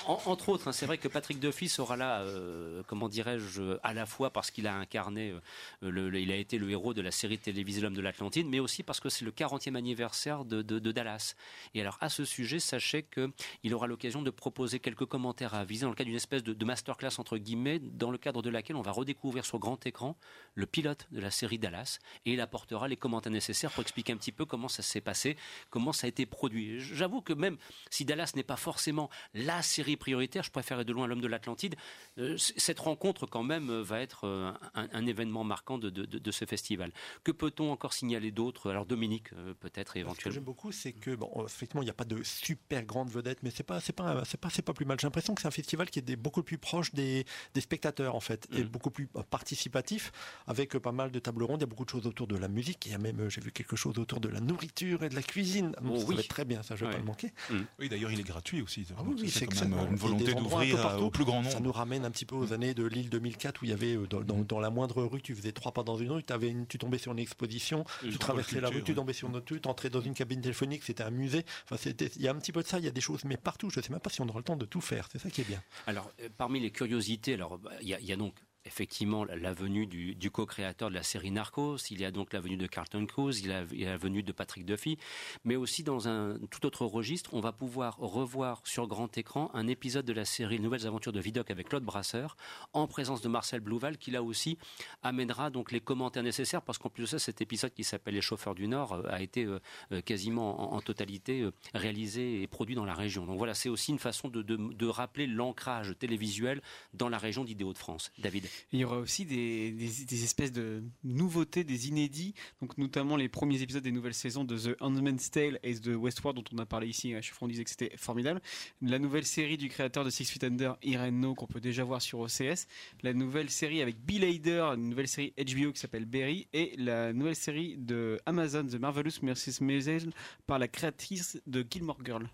entre 0.06 0.50
autres, 0.50 0.68
hein, 0.68 0.72
c'est 0.72 0.86
vrai 0.86 0.98
que 0.98 1.08
Patrick 1.08 1.40
Duffy 1.40 1.68
sera 1.68 1.96
là, 1.96 2.20
euh, 2.20 2.82
comment 2.86 3.08
dirais-je, 3.08 3.78
à 3.82 3.92
la 3.92 4.06
fois 4.06 4.30
parce 4.30 4.50
qu'il 4.50 4.66
a 4.66 4.74
incarné, 4.76 5.34
euh, 5.82 5.90
le, 5.90 6.20
il 6.20 6.30
a 6.30 6.36
été 6.36 6.58
le 6.58 6.70
héros 6.70 6.94
de 6.94 7.02
la 7.02 7.10
série 7.10 7.38
télévisée 7.38 7.80
L'homme 7.80 7.94
de 7.94 8.00
l'Atlantide, 8.00 8.46
mais 8.46 8.60
aussi 8.60 8.82
parce 8.82 9.00
que 9.00 9.08
c'est 9.08 9.24
le 9.24 9.32
40e 9.32 9.74
anniversaire 9.74 10.44
de, 10.44 10.62
de, 10.62 10.92
Dallas. 10.92 11.34
Et 11.74 11.80
alors, 11.80 11.98
à 12.00 12.08
ce 12.08 12.24
sujet, 12.24 12.60
sachez 12.60 13.02
qu'il 13.02 13.74
aura 13.74 13.86
l'occasion 13.86 14.22
de 14.22 14.30
proposer 14.30 14.78
quelques 14.78 15.06
commentaires 15.06 15.54
à 15.54 15.58
aviser 15.58 15.82
dans 15.82 15.90
le 15.90 15.96
cadre 15.96 16.06
d'une 16.06 16.16
espèce 16.16 16.44
de, 16.44 16.52
de 16.52 16.64
masterclass 16.64 17.18
entre 17.18 17.36
guillemets, 17.36 17.80
dans 17.80 18.10
le 18.10 18.18
cadre 18.18 18.42
de 18.42 18.50
laquelle 18.50 18.76
on 18.76 18.82
va 18.82 18.92
redécouvrir 18.92 19.44
sur 19.44 19.58
grand 19.58 19.84
écran 19.86 20.16
le 20.54 20.66
pilote 20.66 21.08
de 21.10 21.20
la 21.20 21.30
série 21.30 21.58
Dallas 21.58 21.98
et 22.26 22.34
il 22.34 22.40
apportera 22.40 22.86
les 22.86 22.96
commentaires 22.96 23.32
nécessaires 23.32 23.72
pour 23.72 23.82
expliquer 23.82 24.12
un 24.12 24.16
petit 24.16 24.32
peu 24.32 24.44
comment 24.44 24.68
ça 24.68 24.82
s'est 24.82 25.00
passé, 25.00 25.36
comment 25.70 25.92
ça 25.92 26.06
a 26.06 26.08
été 26.08 26.26
produit 26.26 26.43
J'avoue 26.78 27.20
que 27.20 27.32
même 27.32 27.56
si 27.90 28.04
Dallas 28.04 28.32
n'est 28.36 28.42
pas 28.42 28.56
forcément 28.56 29.10
la 29.34 29.62
série 29.62 29.96
prioritaire, 29.96 30.42
je 30.42 30.50
préférais 30.50 30.84
de 30.84 30.92
loin 30.92 31.06
l'homme 31.06 31.20
de 31.20 31.28
l'Atlantide, 31.28 31.76
euh, 32.18 32.36
cette 32.38 32.78
rencontre 32.78 33.26
quand 33.26 33.42
même 33.42 33.70
euh, 33.70 33.82
va 33.82 34.00
être 34.00 34.26
euh, 34.26 34.52
un, 34.74 35.06
événement 35.06 35.44
marquant 35.44 35.78
de, 35.78 36.30
ce 36.30 36.44
festival. 36.44 36.92
Que 37.22 37.32
peut-on 37.32 37.70
encore 37.70 37.92
signaler 37.92 38.30
d'autre? 38.30 38.70
Alors 38.70 38.86
Dominique, 38.86 39.30
peut-être 39.60 39.96
éventuellement. 39.96 40.14
Ce 40.14 40.24
que 40.24 40.30
j'aime 40.30 40.44
beaucoup, 40.44 40.72
c'est 40.72 40.92
que 40.92 41.14
bon, 41.14 41.30
effectivement, 41.44 41.82
il 41.82 41.86
n'y 41.86 41.90
a 41.90 41.94
pas 41.94 42.04
de 42.04 42.22
super 42.22 42.84
grande 42.84 43.10
vedette, 43.10 43.42
mais 43.42 43.50
c'est 43.50 43.62
pas, 43.62 43.80
c'est 43.80 43.92
pas, 43.92 44.22
c'est 44.24 44.40
pas, 44.40 44.50
c'est 44.50 44.62
pas 44.62 44.72
plus 44.72 44.86
mal. 44.86 44.98
J'ai 45.00 45.06
l'impression 45.06 45.34
que 45.34 45.42
c'est 45.42 45.48
un 45.48 45.52
festival 45.52 45.90
qui 45.90 45.98
est 45.98 46.16
beaucoup 46.16 46.42
plus 46.42 46.58
proche 46.58 46.92
des, 46.94 47.24
spectateurs 47.58 48.14
en 48.14 48.20
fait, 48.20 48.48
et 48.52 48.64
mm. 48.64 48.68
beaucoup 48.68 48.90
plus 48.90 49.08
participatif, 49.30 50.12
avec 50.46 50.76
pas 50.78 50.92
mal 50.92 51.10
de 51.10 51.18
tables 51.18 51.42
rondes. 51.44 51.60
Il 51.60 51.62
y 51.62 51.64
a 51.64 51.68
beaucoup 51.68 51.84
de 51.84 51.90
choses 51.90 52.06
autour 52.06 52.26
de 52.26 52.36
la 52.36 52.48
musique. 52.48 52.86
Il 52.86 52.92
y 52.92 52.94
a 52.94 52.98
même, 52.98 53.28
j'ai 53.28 53.40
vu 53.40 53.52
quelque 53.52 53.76
chose 53.76 53.98
autour 53.98 54.20
de 54.20 54.28
la 54.28 54.40
nourriture 54.40 55.04
et 55.04 55.08
de 55.08 55.14
la 55.14 55.22
cuisine. 55.22 55.74
Oh, 55.84 56.02
oui. 56.08 56.16
Très 56.34 56.44
bien, 56.44 56.64
ça, 56.64 56.74
je 56.74 56.84
ne 56.84 56.88
vais 56.88 56.96
pas 56.96 57.00
le 57.00 57.06
manquer. 57.06 57.32
Mm. 57.48 57.54
Oui, 57.78 57.88
d'ailleurs, 57.88 58.10
il 58.10 58.18
est 58.18 58.24
gratuit 58.24 58.60
aussi. 58.60 58.84
Ah 58.98 59.02
oui, 59.06 59.30
c'est 59.30 59.46
quand 59.46 59.68
même 59.68 59.78
une 59.90 59.96
volonté 59.96 60.34
d'ouvrir 60.34 61.00
au 61.00 61.10
plus 61.10 61.24
grand 61.24 61.42
nombre. 61.42 61.52
Ça 61.52 61.60
nous 61.60 61.70
ramène 61.70 62.04
un 62.04 62.10
petit 62.10 62.24
peu 62.24 62.34
aux 62.34 62.48
mm. 62.48 62.52
années 62.52 62.74
de 62.74 62.84
l'île 62.84 63.08
2004 63.08 63.62
où 63.62 63.64
il 63.66 63.70
y 63.70 63.72
avait 63.72 63.96
euh, 63.96 64.06
dans, 64.06 64.60
la 64.60 64.70
moindre 64.70 65.04
rue, 65.04 65.22
tu 65.22 65.34
faisais 65.34 65.52
trois 65.52 65.70
pas 65.72 65.84
dans 65.84 65.96
une 65.96 66.10
rue, 66.10 66.22
avais 66.30 66.54
tu 66.68 66.78
tombais 66.78 66.98
sur 66.98 67.12
une 67.12 67.20
exposition, 67.20 67.84
tu 68.00 68.18
traversais 68.18 68.60
la 68.60 68.68
rue, 68.68 68.82
tu 68.82 68.94
tombais 68.94 69.12
sur 69.12 69.28
une 69.28 69.36
autre 69.36 69.52
rue, 69.52 69.60
tu 69.60 69.68
entrais 69.68 69.90
dans 69.90 70.00
une 70.00 70.14
cabine 70.14 70.40
téléphonique, 70.40 70.82
c'était 70.82 71.04
un 71.04 71.10
musée. 71.10 71.44
Enfin, 71.70 71.76
il 72.16 72.22
y 72.22 72.26
a 72.26 72.32
un 72.32 72.36
petit 72.36 72.52
peu 72.52 72.62
de 72.62 72.66
ça, 72.66 72.78
il 72.78 72.84
y 72.84 72.88
a 72.88 72.92
des 72.92 73.00
choses, 73.00 73.24
mais 73.24 73.36
partout. 73.36 73.70
Je 73.70 73.78
ne 73.78 73.84
sais 73.84 73.90
même 73.90 74.00
pas 74.00 74.10
si 74.10 74.20
on 74.20 74.28
aura 74.28 74.38
le 74.38 74.44
temps 74.44 74.56
de 74.56 74.66
tout 74.66 74.80
faire. 74.80 75.08
C'est 75.12 75.20
ça 75.20 75.30
qui 75.30 75.42
est 75.42 75.48
bien. 75.48 75.62
Alors, 75.86 76.10
euh, 76.20 76.28
parmi 76.36 76.58
les 76.58 76.72
curiosités, 76.72 77.34
alors 77.34 77.58
bah, 77.58 77.70
il 77.80 77.88
y, 77.88 78.12
a 78.12 78.16
donc 78.16 78.34
effectivement 78.64 79.24
la 79.24 79.52
venue 79.52 79.86
du, 79.86 80.30
co-créateur 80.30 80.88
de 80.88 80.94
la 80.94 81.02
série 81.02 81.30
Narcos, 81.30 81.76
il 81.90 82.00
y 82.00 82.04
a 82.04 82.10
donc 82.10 82.32
la 82.32 82.40
venue 82.40 82.56
de 82.56 82.66
Carlton 82.66 83.06
Cuse, 83.06 83.40
il 83.40 83.48
y 83.48 83.84
a, 83.86 83.90
la 83.90 83.96
venue 83.96 84.22
de 84.22 84.32
Patrick 84.32 84.64
Duffy, 84.64 84.98
mais 85.44 85.56
aussi 85.56 85.82
dans 85.82 86.08
un 86.08 86.38
tout 86.50 86.66
autre 86.66 86.86
registre, 86.86 87.34
on 87.34 87.40
va 87.40 87.52
pouvoir 87.52 87.96
revoir 87.98 88.62
sur 88.64 88.86
grand 88.86 89.16
écran 89.18 89.50
un 89.54 89.68
épisode 89.68 90.04
de 90.04 90.12
la 90.12 90.24
série 90.24 90.60
Nouvelles 90.60 90.86
aventures 90.86 91.12
de 91.12 91.20
Vidocq 91.20 91.50
avec 91.50 91.68
Claude 91.68 91.84
Brasseur, 91.84 92.36
en 92.72 92.86
présence 92.86 93.20
de 93.20 93.28
Marcel 93.28 93.60
Blouval, 93.60 93.98
qui 93.98 94.10
là 94.10 94.22
aussi 94.22 94.58
amènera 95.02 95.50
donc 95.50 95.70
les 95.70 95.80
commentaires 95.80 96.22
nécessaires, 96.22 96.62
parce 96.62 96.78
qu'en 96.78 96.88
plus 96.88 97.02
de 97.02 97.06
ça, 97.06 97.18
cet 97.18 97.40
épisode 97.40 97.72
qui 97.74 97.84
s'appelle 97.84 98.14
Les 98.14 98.20
chauffeurs 98.20 98.54
du 98.54 98.66
Nord 98.66 98.94
euh, 98.94 99.02
a 99.08 99.20
été 99.20 99.44
euh, 99.44 99.60
euh, 99.92 100.00
quasiment 100.00 100.74
en, 100.74 100.80
totalité 100.80 101.48
réalisé 101.72 102.42
et 102.42 102.46
produit 102.46 102.74
dans 102.74 102.84
la 102.84 102.94
région. 102.94 103.24
Donc 103.24 103.38
voilà, 103.38 103.54
c'est 103.54 103.70
aussi 103.70 103.90
une 103.90 103.98
façon 103.98 104.28
de, 104.28 104.42
de, 104.42 104.56
de 104.56 104.86
rappeler 104.86 105.26
l'ancrage 105.26 105.94
télévisuel 105.98 106.60
dans 106.92 107.08
la 107.08 107.16
région 107.16 107.44
d'Idéo-de-France. 107.44 108.12
David. 108.18 108.46
Il 108.72 108.80
y 108.80 108.84
aura 108.84 108.98
aussi 108.98 109.24
des, 109.24 110.24
espèces 110.24 110.52
de 110.52 110.82
nouveautés, 111.02 111.64
des 111.64 111.88
inédits, 111.88 112.34
donc 112.60 112.76
notamment 112.78 113.16
les 113.16 113.28
premiers 113.28 113.62
épisodes 113.62 113.82
des 113.82 113.92
nouvelles 113.92 114.14
saisons 114.14 114.44
de 114.44 114.56
The 114.56 114.76
Handmaid's 114.80 115.30
Tale 115.30 115.58
et 115.62 115.74
de 115.74 115.94
Westworld 115.94 116.36
dont 116.36 116.56
on 116.56 116.58
a 116.58 116.66
parlé 116.66 116.88
ici. 116.88 117.14
Chaque 117.20 117.34
fois 117.34 117.46
on 117.46 117.48
disait 117.48 117.64
que 117.64 117.70
c'était 117.70 117.96
formidable. 117.96 118.40
La 118.82 118.98
nouvelle 118.98 119.24
série 119.24 119.56
du 119.56 119.68
créateur 119.68 120.04
de 120.04 120.10
Six 120.10 120.30
Feet 120.30 120.44
Under, 120.44 120.76
Irene 120.82 121.20
No, 121.20 121.34
qu'on 121.34 121.46
peut 121.46 121.60
déjà 121.60 121.84
voir 121.84 122.02
sur 122.02 122.20
OCS. 122.20 122.66
La 123.02 123.12
nouvelle 123.12 123.50
série 123.50 123.82
avec 123.82 123.98
Bill 124.04 124.24
Hader, 124.24 124.74
une 124.76 124.88
nouvelle 124.90 125.08
série 125.08 125.32
HBO 125.38 125.72
qui 125.72 125.80
s'appelle 125.80 126.04
Berry 126.04 126.48
et 126.52 126.74
la 126.76 127.12
nouvelle 127.12 127.36
série 127.36 127.76
de 127.76 128.20
Amazon, 128.26 128.66
The 128.66 128.74
Marvelous 128.74 129.22
Mrs. 129.22 129.62
Maisel, 129.62 130.10
par 130.46 130.58
la 130.58 130.68
créatrice 130.68 131.40
de 131.46 131.66
Gilmore 131.68 131.98
Girl. 132.04 132.28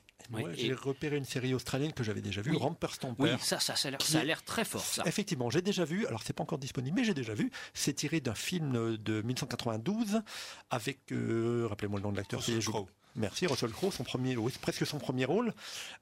J'ai 0.57 0.73
repéré 0.73 1.17
une 1.17 1.25
série 1.25 1.55
australienne 1.55 1.93
que 1.93 2.05
j'avais 2.05 2.21
déjà 2.21 2.41
vue, 2.43 2.53
Oui. 2.53 2.59
Stomper. 2.93 3.23
Oui, 3.23 3.31
ça, 3.41 3.59
ça, 3.61 3.77
ça 3.77 3.89
a 3.89 4.25
l'air- 4.25 4.43
très 4.45 4.65
fort, 4.65 4.81
ça. 4.81 5.03
Effectivement, 5.07 5.51
j'ai 5.51 5.63
déjà 5.63 5.85
vu. 5.85 6.07
Alors, 6.07 6.23
c'est 6.25 6.33
pas 6.33 6.43
encore 6.43 6.59
disponible, 6.59 6.97
mais 6.97 7.05
j'ai 7.05 7.15
déjà 7.15 7.35
vu. 7.35 7.51
C'est 7.75 7.93
tiré 7.95 8.21
d'un 8.21 8.35
film 8.35 8.97
de 8.97 9.23
1992 9.23 10.23
avec, 10.71 10.99
euh, 11.13 11.67
rappelez-moi 11.69 11.99
le 11.99 12.05
nom 12.05 12.13
de 12.13 12.17
l'acteur. 12.17 12.43
C'est- 12.43 12.59
Crowe. 12.61 12.89
Merci, 13.17 13.47
Russell 13.47 13.71
Crowe, 13.71 13.91
son 13.91 14.05
premier, 14.05 14.37
oui, 14.37 14.53
presque 14.61 14.87
son 14.87 14.99
premier 14.99 15.25
rôle. 15.25 15.53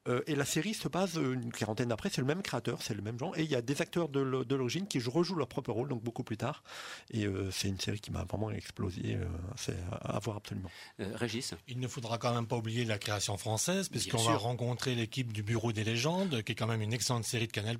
Euh, 0.07 0.21
et 0.27 0.35
la 0.35 0.45
série 0.45 0.73
se 0.73 0.87
base 0.87 1.17
euh, 1.17 1.33
une 1.33 1.51
quarantaine 1.51 1.91
après, 1.91 2.09
c'est 2.09 2.21
le 2.21 2.27
même 2.27 2.41
créateur, 2.41 2.81
c'est 2.81 2.93
le 2.93 3.01
même 3.01 3.17
genre. 3.19 3.37
Et 3.37 3.43
il 3.43 3.49
y 3.49 3.55
a 3.55 3.61
des 3.61 3.81
acteurs 3.81 4.09
de 4.09 4.19
l'o- 4.19 4.45
de 4.45 4.55
l'origine 4.55 4.87
qui 4.87 4.99
rejouent 4.99 5.35
leur 5.37 5.47
propre 5.47 5.71
rôle, 5.71 5.89
donc 5.89 6.03
beaucoup 6.03 6.23
plus 6.23 6.37
tard. 6.37 6.63
Et 7.11 7.25
euh, 7.25 7.49
c'est 7.51 7.67
une 7.67 7.79
série 7.79 7.99
qui 7.99 8.11
m'a 8.11 8.23
vraiment 8.23 8.51
explosé. 8.51 9.15
euh, 9.15 9.25
c'est 9.57 9.75
à, 9.91 10.15
à 10.15 10.19
voir 10.19 10.37
absolument. 10.37 10.69
Euh, 10.99 11.11
Régis? 11.15 11.53
Il 11.67 11.79
ne 11.79 11.87
faudra 11.87 12.17
quand 12.17 12.33
même 12.33 12.47
pas 12.47 12.57
oublier 12.57 12.85
la 12.85 12.97
création 12.99 13.37
française, 13.37 13.89
puisqu'on 13.89 14.17
va 14.23 14.37
rencontrer 14.37 14.95
l'équipe 14.95 15.33
du 15.33 15.43
Bureau 15.43 15.71
des 15.71 15.83
légendes, 15.83 16.43
qui 16.43 16.51
est 16.51 16.55
quand 16.55 16.67
même 16.67 16.81
une 16.81 16.93
excellente 16.93 17.25
série 17.25 17.47
de 17.47 17.51
Canal+. 17.51 17.77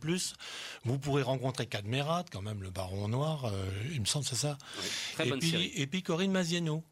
Vous 0.86 0.98
pourrez 1.00 1.22
rencontrer 1.22 1.68
Cadmerat, 1.68 2.26
quand 2.32 2.42
même 2.42 2.64
le 2.64 2.70
Baron 2.72 3.08
Noir, 3.08 3.46
euh, 3.46 3.66
il 3.92 4.02
me 4.02 4.06
semble 4.06 4.26
c'est 4.26 4.36
ça? 4.36 4.58
Très 5.14 5.28
et 5.28 5.30
bonne 5.30 5.40
puis, 5.40 5.52
série. 5.52 5.72
Et 5.76 5.88
puis 5.88 6.04
Corinne 6.04 6.32
Maziano, 6.32 6.84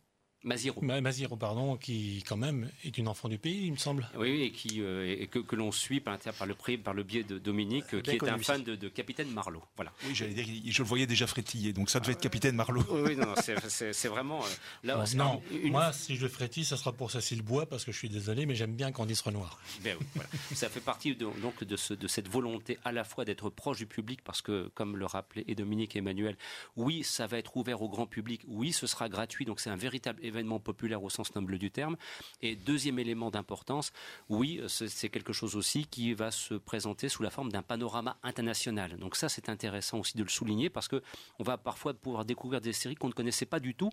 Maziro. 0.47 0.81
Ma- 0.81 1.01
Maziro, 1.01 1.35
pardon, 1.35 1.77
qui 1.77 2.23
quand 2.27 2.37
même 2.37 2.69
est 2.83 2.97
une 2.97 3.07
enfant 3.07 3.29
du 3.29 3.37
pays, 3.37 3.65
il 3.65 3.71
me 3.73 3.77
semble. 3.77 4.09
Oui, 4.17 4.41
et 4.43 4.51
qui 4.51 4.81
euh, 4.81 5.15
et 5.19 5.27
que, 5.27 5.39
que 5.39 5.55
l'on 5.55 5.71
suit 5.71 5.99
par, 5.99 6.17
le 6.47 6.53
prix, 6.55 6.77
par 6.77 6.93
le 6.93 7.03
biais 7.03 7.23
de 7.23 7.37
Dominique, 7.37 7.93
euh, 7.93 8.01
qui 8.01 8.11
est 8.11 8.23
un 8.23 8.37
fan 8.37 8.63
de, 8.63 8.75
de 8.75 8.87
Capitaine 8.87 9.29
Marlowe. 9.29 9.61
Voilà. 9.75 9.91
Oui, 10.05 10.15
j'allais 10.15 10.33
dire, 10.33 10.45
je 10.65 10.81
le 10.81 10.87
voyais 10.87 11.05
déjà 11.05 11.27
frétiller, 11.27 11.73
donc 11.73 11.89
ça 11.89 11.99
devait 11.99 12.13
être 12.13 12.21
Capitaine 12.21 12.55
Marlowe. 12.55 12.85
Oui, 12.89 13.15
non, 13.15 13.33
c'est- 13.37 14.07
vraiment. 14.07 14.41
euh, 14.43 14.47
là, 14.83 14.95
Non, 14.97 15.05
c'est 15.05 15.17
non, 15.17 15.41
une- 15.51 15.71
moi, 15.71 15.91
si 15.91 16.15
je 16.15 16.27
frétille, 16.27 16.63
ça 16.65 16.77
sera 16.77 16.93
pour 16.93 17.11
Cécile 17.11 17.41
Bois, 17.41 17.65
parce 17.67 17.83
que 17.83 17.91
je 17.91 17.97
suis 17.97 18.09
désolé, 18.09 18.45
mais 18.45 18.55
j'aime 18.55 18.73
bien 18.75 18.91
Candice 18.93 19.19
Renoir. 19.21 19.59
Ben 19.83 19.97
oui, 19.99 20.05
voilà. 20.15 20.29
Ça 20.55 20.69
fait 20.69 20.79
partie 20.79 21.13
de- 21.15 21.25
donc 21.41 21.63
de, 21.63 21.75
ce- 21.75 21.93
de 21.93 22.07
cette 22.07 22.29
volonté 22.29 22.77
à 22.85 22.93
la 22.93 23.03
fois 23.03 23.25
d'être 23.25 23.49
proche 23.49 23.77
du 23.77 23.85
public, 23.85 24.21
parce 24.23 24.41
que, 24.41 24.71
comme 24.75 24.95
le 24.95 25.05
rappelaient 25.05 25.43
et 25.47 25.55
Dominique 25.55 25.95
et 25.95 25.99
Emmanuel, 25.99 26.37
oui, 26.77 27.03
ça 27.03 27.27
va 27.27 27.37
être 27.37 27.57
ouvert 27.57 27.81
au 27.81 27.89
grand 27.89 28.05
public, 28.07 28.41
oui, 28.47 28.71
ce 28.71 28.87
sera 28.87 29.09
gratuit, 29.09 29.43
donc 29.43 29.59
c'est 29.59 29.69
un 29.69 29.75
véritable 29.75 30.23
événement 30.23 30.36
populaire 30.59 31.03
au 31.03 31.09
sens 31.09 31.33
noble 31.35 31.57
du 31.57 31.71
terme. 31.71 31.97
Et 32.41 32.55
deuxième 32.55 32.99
élément 32.99 33.31
d'importance, 33.31 33.91
oui, 34.29 34.61
c'est 34.67 35.09
quelque 35.09 35.33
chose 35.33 35.55
aussi 35.55 35.85
qui 35.85 36.13
va 36.13 36.31
se 36.31 36.53
présenter 36.55 37.09
sous 37.09 37.23
la 37.23 37.29
forme 37.29 37.51
d'un 37.51 37.61
panorama 37.61 38.17
international. 38.23 38.97
Donc 38.97 39.15
ça, 39.15 39.29
c'est 39.29 39.49
intéressant 39.49 39.99
aussi 39.99 40.17
de 40.17 40.23
le 40.23 40.29
souligner, 40.29 40.69
parce 40.69 40.87
que 40.87 41.01
on 41.39 41.43
va 41.43 41.57
parfois 41.57 41.93
pouvoir 41.93 42.25
découvrir 42.25 42.61
des 42.61 42.73
séries 42.73 42.95
qu'on 42.95 43.07
ne 43.07 43.13
connaissait 43.13 43.45
pas 43.45 43.59
du 43.59 43.75
tout, 43.75 43.89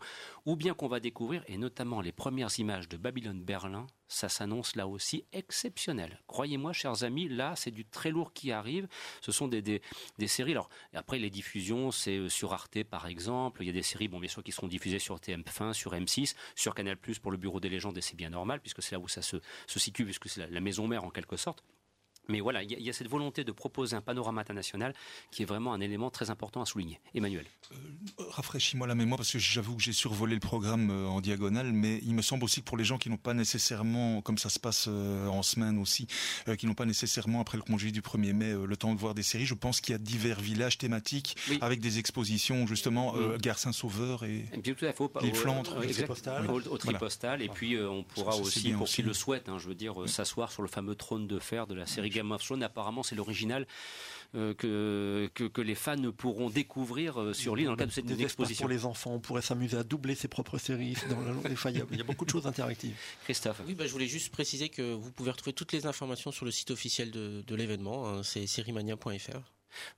ou 0.47 0.57
bien 0.57 0.75
qu'on 0.75 0.89
va 0.89 1.01
découvrir, 1.01 1.43
et 1.47 1.57
notamment 1.57 2.01
les 2.01 2.13
premières 2.13 2.59
images 2.59 2.89
de 2.89 2.97
Babylone 2.97 3.43
Berlin, 3.43 3.87
ça 4.09 4.29
s'annonce 4.29 4.77
là 4.77 4.87
aussi 4.87 5.25
exceptionnel. 5.33 6.21
Croyez-moi, 6.27 6.73
chers 6.73 7.05
amis, 7.05 7.29
là, 7.29 7.55
c'est 7.57 7.71
du 7.71 7.85
très 7.85 8.11
lourd 8.11 8.33
qui 8.33 8.53
arrive. 8.53 8.89
Ce 9.21 9.33
sont 9.33 9.49
des, 9.49 9.63
des, 9.63 9.81
séries. 10.27 10.53
Alors, 10.53 10.69
après, 10.93 11.19
les 11.19 11.31
diffusions, 11.31 11.91
c'est 11.91 12.19
euh, 12.19 12.29
sur 12.29 12.53
Arte, 12.53 12.85
par 12.85 13.07
exemple. 13.07 13.63
Il 13.63 13.67
y 13.67 13.71
a 13.71 13.73
des 13.73 13.83
séries, 13.83 14.09
bon, 14.09 14.21
bien 14.21 14.29
sûr, 14.29 14.43
qui 14.43 14.53
seront 14.53 14.69
diffusées 14.69 14.99
sur 14.99 15.17
TF1, 15.17 15.73
sur 15.73 15.93
M6, 15.93 16.35
sur 16.55 16.75
Canal+, 16.75 16.97
pour 16.97 17.31
le 17.31 17.37
Bureau 17.37 17.61
des 17.61 17.69
légendes, 17.69 17.97
et 17.99 18.01
c'est 18.01 18.17
bien 18.17 18.31
normal, 18.31 18.61
puisque 18.61 18.83
c'est 18.83 18.93
là 18.95 18.99
où 18.99 19.09
ça 19.09 19.23
se, 19.23 19.39
situe, 19.67 20.05
puisque 20.05 20.29
c'est 20.29 20.51
la 20.51 20.61
maison 20.61 20.87
mère, 20.87 21.05
en 21.05 21.11
quelque 21.11 21.37
sorte. 21.37 21.63
Mais 22.29 22.41
voilà, 22.41 22.63
il 22.63 22.71
y, 22.71 22.75
a, 22.75 22.79
il 22.79 22.85
y 22.85 22.91
a 22.91 22.93
cette 22.93 23.09
volonté 23.09 23.45
de 23.45 23.53
proposer 23.53 23.97
un 23.97 24.01
panorama 24.01 24.41
international 24.41 24.95
qui 25.31 25.43
est 25.43 25.47
vraiment 25.47 25.73
un 25.75 25.81
élément 25.81 26.11
très 26.11 26.31
important 26.31 26.63
à 26.63 26.67
souligner. 26.67 27.01
Emmanuel. 27.15 27.45
Rafraîchis-moi 28.19 28.87
la 28.87 28.95
mémoire 28.95 29.19
parce 29.19 29.33
que 29.33 29.39
j'avoue 29.39 29.77
que 29.77 29.83
j'ai 29.83 29.93
survolé 29.93 30.35
le 30.35 30.41
programme 30.41 30.91
euh, 30.91 31.07
en 31.07 31.21
diagonale, 31.21 31.73
mais 31.73 32.01
il 32.03 32.15
me 32.15 32.23
semble 32.23 32.45
aussi 32.45 32.61
que 32.61 32.67
pour 32.67 32.77
les 32.77 32.85
gens 32.85 32.99
qui 32.99 33.11
n'ont 33.11 33.17
pas 33.17 33.35
nécessairement, 33.35 34.23
comme 34.23 34.39
ça 34.39 34.49
se 34.49 34.59
passe 34.59 34.87
euh, 34.89 35.27
en 35.27 35.43
semaine 35.43 35.79
aussi, 35.79 36.07
euh, 36.49 36.57
qui 36.57 36.67
n'ont 36.67 36.75
pas 36.75 36.87
nécessairement 36.87 37.41
après 37.41 37.57
le 37.59 37.63
congé 37.63 37.91
du 37.91 38.01
1er 38.01 38.33
mai 38.33 38.53
euh, 38.53 38.67
le 38.67 38.77
temps 38.77 38.95
de 38.95 38.99
voir 39.01 39.15
des 39.15 39.23
séries, 39.23 39.47
je 39.47 39.55
pense 39.55 39.81
qu'il 39.81 39.93
y 39.93 39.97
a 39.97 39.99
divers 39.99 40.41
villages 40.41 40.79
thématiques 40.79 41.37
Oui. 41.51 41.59
avec 41.61 41.81
des 41.81 41.99
expositions 41.99 42.67
justement 42.67 43.15
euh, 43.17 43.35
Mm. 43.35 43.39
Gare 43.39 43.59
Saint-Sauveur 43.59 44.25
et 44.25 44.45
Et 44.53 44.59
puis 44.63 44.75
tout 44.75 44.85
à 44.85 44.93
fait, 44.93 45.03
au, 45.03 45.09
Tripostal. 45.09 46.47
Tripostal. 46.79 47.43
Et 47.43 47.49
puis 47.49 47.75
euh, 47.75 47.89
on 47.89 48.03
pourra 48.03 48.33
Ça, 48.33 48.39
ça, 48.39 48.43
c'est 48.45 48.49
aussi, 48.49 48.73
pour 48.73 48.87
qui 48.87 49.03
le 49.03 49.13
souhaite, 49.13 49.49
hein, 49.49 49.59
je 49.59 49.69
veux 49.69 49.75
dire, 49.75 50.01
euh, 50.03 50.07
s'asseoir 50.07 50.53
sur 50.53 50.63
le 50.63 50.69
fameux 50.69 50.95
trône 50.95 51.27
de 51.27 51.39
fer 51.39 51.67
de 51.67 51.75
la 51.75 51.87
série 51.87 52.11
Game 52.15 52.31
of 52.33 52.43
Thrones. 52.43 52.63
Apparemment, 52.63 53.03
c'est 53.03 53.15
l'original 53.15 53.67
euh, 54.35 54.55
que, 54.55 55.31
que, 55.35 55.45
que 55.45 55.61
les 55.61 55.75
fans 55.75 56.11
pourront 56.17 56.51
découvrir 56.51 57.21
euh, 57.21 57.33
sur 57.35 57.55
l'île 57.55 57.67
dans 57.67 57.73
le 57.73 57.77
cadre 57.77 57.91
de 57.91 57.95
cette 57.95 58.21
exposition. 58.21 58.63
pour 58.65 58.71
les 58.71 58.85
enfants, 58.85 59.13
on 59.15 59.21
pourrait 59.21 59.43
s'amuser 59.43 59.77
à 59.77 59.85
doubler 59.85 60.15
ses 60.15 60.29
propres 60.29 60.59
séries. 60.59 60.97
Dans 61.09 61.21
la 61.21 61.31
longue- 61.33 61.45
il 61.47 61.77
y 61.79 61.81
a- 61.81 61.87
il 61.93 61.99
y 61.99 62.01
a 62.01 62.05
beaucoup 62.05 62.25
de 62.25 62.31
choses 62.31 62.47
interactives. 62.47 62.97
Christophe. 63.25 63.61
Oui, 63.67 63.75
bah, 63.75 63.87
je 63.87 63.93
voulais 63.93 64.07
juste 64.09 64.31
préciser 64.33 64.69
que 64.71 64.93
vous 64.95 65.11
pouvez 65.13 65.31
retrouver 65.31 65.53
toutes 65.53 65.73
les 65.73 65.87
informations 65.87 66.33
sur 66.33 66.45
le 66.45 66.51
site 66.51 66.71
officiel 66.71 67.11
de, 67.11 67.43
de 67.47 67.55
l'événement, 67.55 68.09
hein, 68.09 68.23
c'est 68.25 68.47
seriemania.fr. 68.47 69.41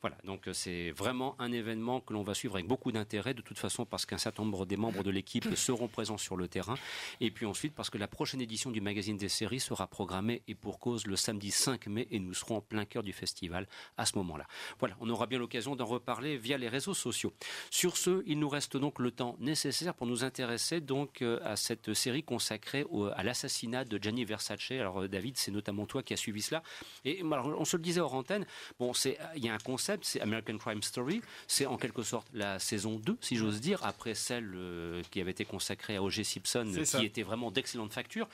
Voilà, 0.00 0.16
donc 0.24 0.48
euh, 0.48 0.52
c'est 0.52 0.90
vraiment 0.90 1.34
un 1.38 1.52
événement 1.52 2.00
que 2.00 2.12
l'on 2.12 2.22
va 2.22 2.34
suivre 2.34 2.54
avec 2.56 2.66
beaucoup 2.66 2.92
d'intérêt, 2.92 3.34
de 3.34 3.42
toute 3.42 3.58
façon 3.58 3.84
parce 3.84 4.06
qu'un 4.06 4.18
certain 4.18 4.42
nombre 4.44 4.66
des 4.66 4.76
membres 4.76 5.02
de 5.02 5.10
l'équipe 5.10 5.46
seront 5.56 5.88
présents 5.88 6.18
sur 6.18 6.36
le 6.36 6.48
terrain, 6.48 6.74
et 7.20 7.30
puis 7.30 7.46
ensuite 7.46 7.74
parce 7.74 7.90
que 7.90 7.98
la 7.98 8.08
prochaine 8.08 8.40
édition 8.40 8.70
du 8.70 8.80
magazine 8.80 9.16
des 9.16 9.28
séries 9.28 9.60
sera 9.60 9.86
programmée 9.86 10.42
et 10.48 10.54
pour 10.54 10.78
cause 10.78 11.06
le 11.06 11.16
samedi 11.16 11.50
5 11.50 11.86
mai, 11.88 12.06
et 12.10 12.18
nous 12.18 12.34
serons 12.34 12.56
en 12.56 12.60
plein 12.60 12.84
cœur 12.84 13.02
du 13.02 13.12
festival 13.12 13.66
à 13.96 14.06
ce 14.06 14.16
moment-là. 14.18 14.46
Voilà, 14.78 14.96
on 15.00 15.08
aura 15.10 15.26
bien 15.26 15.38
l'occasion 15.38 15.76
d'en 15.76 15.86
reparler 15.86 16.36
via 16.36 16.58
les 16.58 16.68
réseaux 16.68 16.94
sociaux. 16.94 17.32
Sur 17.70 17.96
ce, 17.96 18.22
il 18.26 18.38
nous 18.38 18.48
reste 18.48 18.76
donc 18.76 18.98
le 18.98 19.10
temps 19.10 19.36
nécessaire 19.40 19.94
pour 19.94 20.06
nous 20.06 20.24
intéresser 20.24 20.80
donc 20.80 21.22
euh, 21.22 21.38
à 21.44 21.56
cette 21.56 21.94
série 21.94 22.22
consacrée 22.22 22.84
au- 22.90 23.06
à 23.06 23.22
l'assassinat 23.22 23.84
de 23.84 23.98
Gianni 24.02 24.24
Versace. 24.24 24.70
Alors 24.70 25.02
euh, 25.02 25.08
David, 25.08 25.36
c'est 25.36 25.50
notamment 25.50 25.86
toi 25.86 26.02
qui 26.02 26.12
as 26.14 26.16
suivi 26.16 26.42
cela, 26.42 26.62
et 27.04 27.20
alors, 27.20 27.48
on 27.58 27.64
se 27.64 27.76
le 27.76 27.82
disait 27.82 28.00
hors 28.00 28.14
antenne, 28.14 28.46
bon, 28.78 28.92
c'est 28.92 29.18
il 29.36 29.44
y 29.44 29.48
a 29.48 29.54
un 29.54 29.58
concept, 29.66 30.04
c'est 30.04 30.20
American 30.20 30.56
Crime 30.58 30.82
Story, 30.82 31.20
c'est 31.48 31.66
en 31.66 31.76
quelque 31.76 32.02
sorte 32.02 32.28
la 32.32 32.58
saison 32.58 32.96
2, 32.98 33.18
si 33.20 33.36
j'ose 33.36 33.60
dire, 33.60 33.84
après 33.84 34.14
celle 34.14 34.52
euh, 34.54 35.02
qui 35.10 35.20
avait 35.20 35.32
été 35.32 35.44
consacrée 35.44 35.96
à 35.96 36.02
O.J. 36.02 36.24
Simpson, 36.24 36.70
qui 36.74 36.86
ça. 36.86 37.02
était 37.02 37.22
vraiment 37.24 37.50
d'excellente 37.50 37.92
facture. 37.92 38.28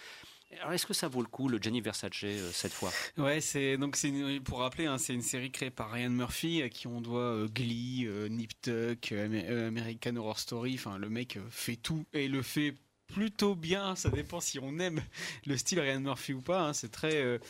Alors, 0.61 0.75
est-ce 0.75 0.85
que 0.85 0.93
ça 0.93 1.09
vaut 1.09 1.23
le 1.23 1.29
coup, 1.29 1.49
le 1.49 1.57
Gianni 1.57 1.81
Versace, 1.81 2.13
euh, 2.25 2.51
cette 2.53 2.75
fois? 2.75 2.93
Ouais, 3.17 3.41
c'est 3.41 3.79
donc 3.79 3.97
c'est 3.97 4.13
pour 4.45 4.59
rappeler, 4.59 4.85
hein, 4.85 4.99
c'est 4.99 5.15
une 5.15 5.23
série 5.23 5.51
créée 5.51 5.71
par 5.71 5.91
Ryan 5.91 6.11
Murphy 6.11 6.61
à 6.63 6.69
qui 6.69 6.87
on 6.87 7.01
doit 7.01 7.21
euh, 7.23 7.49
Glee, 7.49 8.05
euh, 8.07 8.29
Nip 8.29 8.53
Tuck, 8.61 9.13
Amer- 9.13 9.49
American 9.69 10.15
Horror 10.17 10.39
Story. 10.39 10.75
Enfin, 10.75 10.99
le 10.99 11.09
mec 11.09 11.39
fait 11.49 11.77
tout 11.77 12.05
et 12.13 12.29
le 12.29 12.43
fait 12.43 12.75
plutôt 13.07 13.55
bien. 13.55 13.97
Ça 13.97 14.11
dépend 14.11 14.41
si 14.41 14.59
on 14.59 14.79
aime 14.79 15.01
le 15.47 15.57
style 15.57 15.81
Ryan 15.81 16.01
Murphy 16.01 16.35
ou 16.35 16.43
pas. 16.43 16.61
hein. 16.69 16.73
C'est 16.75 16.91
très 16.93 17.41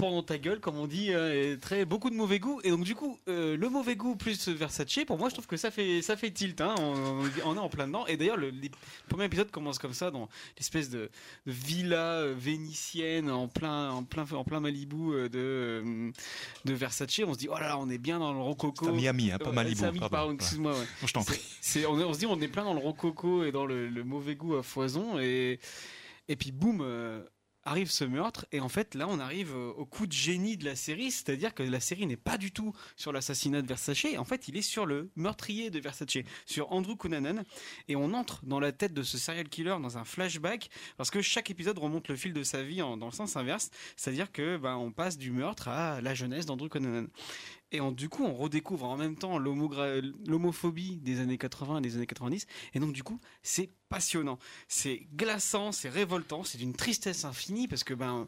pendant 0.00 0.22
ta 0.22 0.38
gueule, 0.38 0.60
comme 0.60 0.76
on 0.78 0.86
dit, 0.86 1.12
euh, 1.12 1.56
très 1.58 1.84
beaucoup 1.84 2.08
de 2.10 2.14
mauvais 2.14 2.38
goût. 2.38 2.60
Et 2.64 2.70
donc 2.70 2.84
du 2.84 2.94
coup, 2.94 3.18
euh, 3.28 3.56
le 3.56 3.68
mauvais 3.68 3.96
goût 3.96 4.16
plus 4.16 4.48
Versace, 4.48 5.04
pour 5.06 5.18
moi, 5.18 5.28
je 5.28 5.34
trouve 5.34 5.46
que 5.46 5.56
ça 5.58 5.70
fait 5.70 6.00
ça 6.02 6.16
fait 6.16 6.30
tilt. 6.30 6.60
Hein. 6.60 6.74
On, 6.78 7.22
on 7.44 7.54
est 7.54 7.58
en 7.58 7.68
plein 7.68 7.86
dedans. 7.86 8.06
Et 8.06 8.16
d'ailleurs, 8.16 8.36
le, 8.38 8.50
premier 9.08 9.26
épisode 9.26 9.50
commence 9.50 9.78
comme 9.78 9.92
ça 9.92 10.10
dans 10.10 10.28
l'espèce 10.56 10.88
de, 10.90 11.10
de 11.46 11.52
villa 11.52 12.14
euh, 12.20 12.34
vénitienne 12.36 13.30
en 13.30 13.46
plein 13.46 13.90
en 13.90 14.02
plein 14.02 14.24
en 14.32 14.44
plein 14.44 14.60
Malibu 14.60 15.12
euh, 15.12 15.28
de 15.28 16.10
de 16.64 16.72
Versace. 16.74 17.20
On 17.26 17.34
se 17.34 17.38
dit 17.38 17.48
oh 17.50 17.54
là 17.58 17.68
là, 17.68 17.78
on 17.78 17.90
est 17.90 17.98
bien 17.98 18.18
dans 18.18 18.32
le 18.32 18.40
rococo. 18.40 18.88
À 18.88 18.92
Miami, 18.92 19.30
hein, 19.32 19.38
pas 19.38 19.52
Malibu, 19.52 19.82
Miami, 19.82 19.98
pardon. 20.00 20.10
pardon, 20.16 20.28
Ouais. 20.30 20.34
excuse-moi. 20.36 20.72
ouais. 20.72 20.86
je 21.06 21.12
t'en 21.12 21.24
prie. 21.24 21.40
C'est, 21.60 21.84
on, 21.86 21.92
on 21.92 22.12
se 22.14 22.18
dit 22.20 22.26
on 22.26 22.40
est 22.40 22.48
plein 22.48 22.64
dans 22.64 22.74
le 22.74 22.80
rococo 22.80 23.44
et 23.44 23.52
dans 23.52 23.66
le, 23.66 23.88
le 23.88 24.04
mauvais 24.04 24.34
goût 24.34 24.56
à 24.56 24.62
foison 24.62 25.18
et 25.20 25.60
et 26.28 26.36
puis 26.36 26.52
boum. 26.52 26.80
euh, 26.80 27.22
arrive 27.64 27.90
ce 27.90 28.04
meurtre 28.04 28.46
et 28.52 28.60
en 28.60 28.68
fait 28.68 28.94
là 28.94 29.06
on 29.08 29.18
arrive 29.18 29.54
euh, 29.54 29.72
au 29.76 29.84
coup 29.84 30.06
de 30.06 30.12
génie 30.12 30.56
de 30.56 30.64
la 30.64 30.76
série, 30.76 31.10
c'est-à-dire 31.10 31.54
que 31.54 31.62
la 31.62 31.80
série 31.80 32.06
n'est 32.06 32.16
pas 32.16 32.38
du 32.38 32.52
tout 32.52 32.74
sur 32.96 33.12
l'assassinat 33.12 33.62
de 33.62 33.66
Versace, 33.66 34.06
en 34.16 34.24
fait 34.24 34.48
il 34.48 34.56
est 34.56 34.62
sur 34.62 34.86
le 34.86 35.10
meurtrier 35.16 35.70
de 35.70 35.78
Versace, 35.78 36.24
sur 36.46 36.72
Andrew 36.72 36.96
Cunanan. 36.96 37.44
Et 37.88 37.96
on 37.96 38.14
entre 38.14 38.44
dans 38.44 38.60
la 38.60 38.72
tête 38.72 38.94
de 38.94 39.02
ce 39.02 39.18
serial 39.18 39.48
killer 39.48 39.76
dans 39.80 39.98
un 39.98 40.04
flashback 40.04 40.70
parce 40.96 41.10
que 41.10 41.20
chaque 41.20 41.50
épisode 41.50 41.78
remonte 41.78 42.08
le 42.08 42.16
fil 42.16 42.32
de 42.32 42.42
sa 42.42 42.62
vie 42.62 42.78
dans 42.78 42.96
le 42.96 43.10
sens 43.10 43.36
inverse, 43.36 43.70
c'est-à-dire 43.96 44.32
que 44.32 44.56
ben, 44.56 44.76
on 44.76 44.92
passe 44.92 45.18
du 45.18 45.30
meurtre 45.30 45.68
à 45.68 46.00
la 46.00 46.14
jeunesse 46.14 46.46
d'Andrew 46.46 46.68
Cunanan. 46.68 47.08
Et 47.72 47.80
du 47.92 48.08
coup, 48.08 48.24
on 48.24 48.34
redécouvre 48.34 48.84
en 48.84 48.96
même 48.96 49.16
temps 49.16 49.38
l'homophobie 49.38 50.96
des 50.96 51.20
années 51.20 51.38
80 51.38 51.78
et 51.78 51.80
des 51.82 51.96
années 51.96 52.06
90. 52.06 52.46
Et 52.74 52.80
donc, 52.80 52.92
du 52.92 53.02
coup, 53.02 53.20
c'est 53.42 53.70
passionnant. 53.88 54.38
C'est 54.68 55.06
glaçant, 55.14 55.70
c'est 55.72 55.88
révoltant, 55.88 56.42
c'est 56.42 56.58
d'une 56.58 56.74
tristesse 56.74 57.24
infinie 57.24 57.68
parce 57.68 57.84
que, 57.84 57.94
ben, 57.94 58.26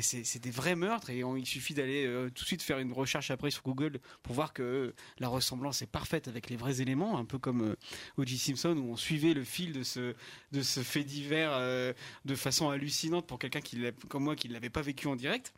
c'est 0.00 0.40
des 0.40 0.50
vrais 0.50 0.76
meurtres 0.76 1.10
et 1.10 1.20
il 1.20 1.46
suffit 1.46 1.74
d'aller 1.74 2.06
euh, 2.06 2.28
tout 2.30 2.42
de 2.42 2.46
suite 2.46 2.62
faire 2.62 2.78
une 2.78 2.92
recherche 2.92 3.30
après 3.30 3.50
sur 3.50 3.62
Google 3.62 4.00
pour 4.22 4.34
voir 4.34 4.52
que 4.52 4.62
euh, 4.62 4.94
la 5.18 5.28
ressemblance 5.28 5.82
est 5.82 5.86
parfaite 5.86 6.28
avec 6.28 6.50
les 6.50 6.56
vrais 6.56 6.80
éléments, 6.80 7.18
un 7.18 7.24
peu 7.24 7.38
comme 7.38 7.76
euh. 8.18 8.36
Simpson 8.36 8.76
où 8.76 8.90
on 8.90 8.96
suivait 8.96 9.34
le 9.34 9.44
fil 9.44 9.72
de 9.72 9.82
ce, 9.82 10.14
de 10.52 10.62
ce 10.62 10.82
fait 10.82 11.04
divers 11.04 11.52
euh, 11.52 11.92
de 12.24 12.34
façon 12.34 12.68
hallucinante 12.68 13.26
pour 13.26 13.38
quelqu'un 13.38 13.60
comme 14.08 14.24
moi 14.24 14.36
qui 14.36 14.48
ne 14.48 14.54
l'avait 14.54 14.70
pas 14.70 14.82
vécu 14.82 15.06
en 15.06 15.16
direct. 15.16 15.52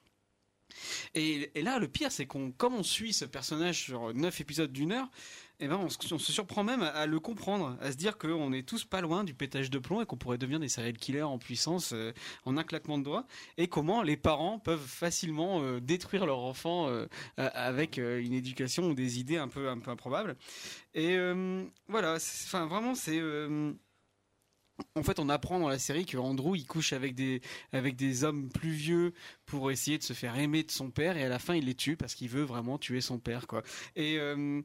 Et, 1.14 1.50
là, 1.62 1.78
le 1.78 1.88
pire, 1.88 2.12
c'est 2.12 2.26
qu'on, 2.26 2.52
comme 2.52 2.74
on 2.74 2.82
suit 2.82 3.12
ce 3.12 3.24
personnage 3.24 3.82
sur 3.82 4.14
9 4.14 4.40
épisodes 4.40 4.72
d'une 4.72 4.92
heure, 4.92 5.08
eh 5.60 5.66
ben, 5.66 5.76
on, 5.76 5.88
se- 5.88 6.32
surprend 6.32 6.62
même 6.62 6.82
à, 6.82 7.06
le 7.06 7.18
comprendre, 7.18 7.76
à 7.80 7.90
se 7.90 7.96
dire 7.96 8.16
qu'on 8.16 8.52
est 8.52 8.62
tous 8.62 8.84
pas 8.84 9.00
loin 9.00 9.24
du 9.24 9.34
pétage 9.34 9.70
de 9.70 9.78
plomb 9.80 10.00
et 10.00 10.06
qu'on 10.06 10.16
pourrait 10.16 10.38
devenir 10.38 10.60
des 10.60 10.68
serial 10.68 10.96
killers 10.96 11.22
en 11.22 11.38
puissance 11.38 11.92
euh, 11.92 12.12
en 12.44 12.56
un 12.56 12.62
claquement 12.62 12.96
de 12.98 13.02
doigts. 13.02 13.26
Et 13.56 13.66
comment 13.66 14.02
les 14.02 14.16
parents 14.16 14.60
peuvent 14.60 14.86
facilement 14.86 15.60
euh, 15.62 15.80
détruire 15.80 16.26
leur 16.26 16.38
enfant 16.38 16.88
euh, 16.88 17.06
avec 17.36 17.98
une 17.98 18.32
éducation 18.32 18.90
ou 18.90 18.94
des 18.94 19.18
idées 19.18 19.36
un 19.36 19.48
peu, 19.48 19.68
un 19.68 19.78
peu 19.78 19.90
improbables. 19.90 20.36
Et 20.94 21.16
voilà, 21.88 22.14
enfin, 22.16 22.66
vraiment, 22.66 22.94
c'est. 22.94 23.20
En 24.94 25.02
fait, 25.02 25.18
on 25.18 25.28
apprend 25.28 25.58
dans 25.58 25.68
la 25.68 25.78
série 25.78 26.06
que 26.06 26.16
Andrew 26.16 26.56
il 26.56 26.66
couche 26.66 26.92
avec 26.92 27.14
des 27.14 27.40
avec 27.72 27.96
des 27.96 28.24
hommes 28.24 28.48
plus 28.48 28.70
vieux 28.70 29.12
pour 29.46 29.70
essayer 29.70 29.98
de 29.98 30.02
se 30.02 30.12
faire 30.12 30.36
aimer 30.38 30.62
de 30.62 30.70
son 30.70 30.90
père 30.90 31.16
et 31.16 31.24
à 31.24 31.28
la 31.28 31.38
fin 31.38 31.54
il 31.54 31.64
les 31.66 31.74
tue 31.74 31.96
parce 31.96 32.14
qu'il 32.14 32.28
veut 32.28 32.42
vraiment 32.42 32.78
tuer 32.78 33.00
son 33.00 33.18
père 33.18 33.46
quoi. 33.46 33.62
Et 33.96 34.18
euh, 34.18 34.62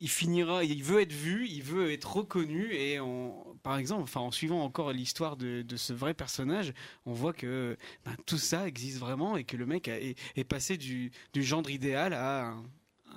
il 0.00 0.08
finira, 0.08 0.64
il 0.64 0.82
veut 0.82 1.00
être 1.02 1.12
vu, 1.12 1.46
il 1.46 1.62
veut 1.62 1.92
être 1.92 2.16
reconnu 2.16 2.72
et 2.72 2.98
en, 3.00 3.44
par 3.62 3.76
exemple, 3.76 4.02
enfin 4.02 4.20
en 4.20 4.30
suivant 4.30 4.62
encore 4.62 4.92
l'histoire 4.92 5.36
de, 5.36 5.60
de 5.62 5.76
ce 5.76 5.92
vrai 5.92 6.14
personnage, 6.14 6.72
on 7.04 7.12
voit 7.12 7.34
que 7.34 7.76
ben, 8.06 8.16
tout 8.24 8.38
ça 8.38 8.66
existe 8.66 8.98
vraiment 8.98 9.36
et 9.36 9.44
que 9.44 9.58
le 9.58 9.66
mec 9.66 9.88
est, 9.88 10.16
est 10.36 10.44
passé 10.44 10.78
du, 10.78 11.12
du 11.34 11.42
gendre 11.42 11.68
idéal 11.70 12.14
à 12.14 12.54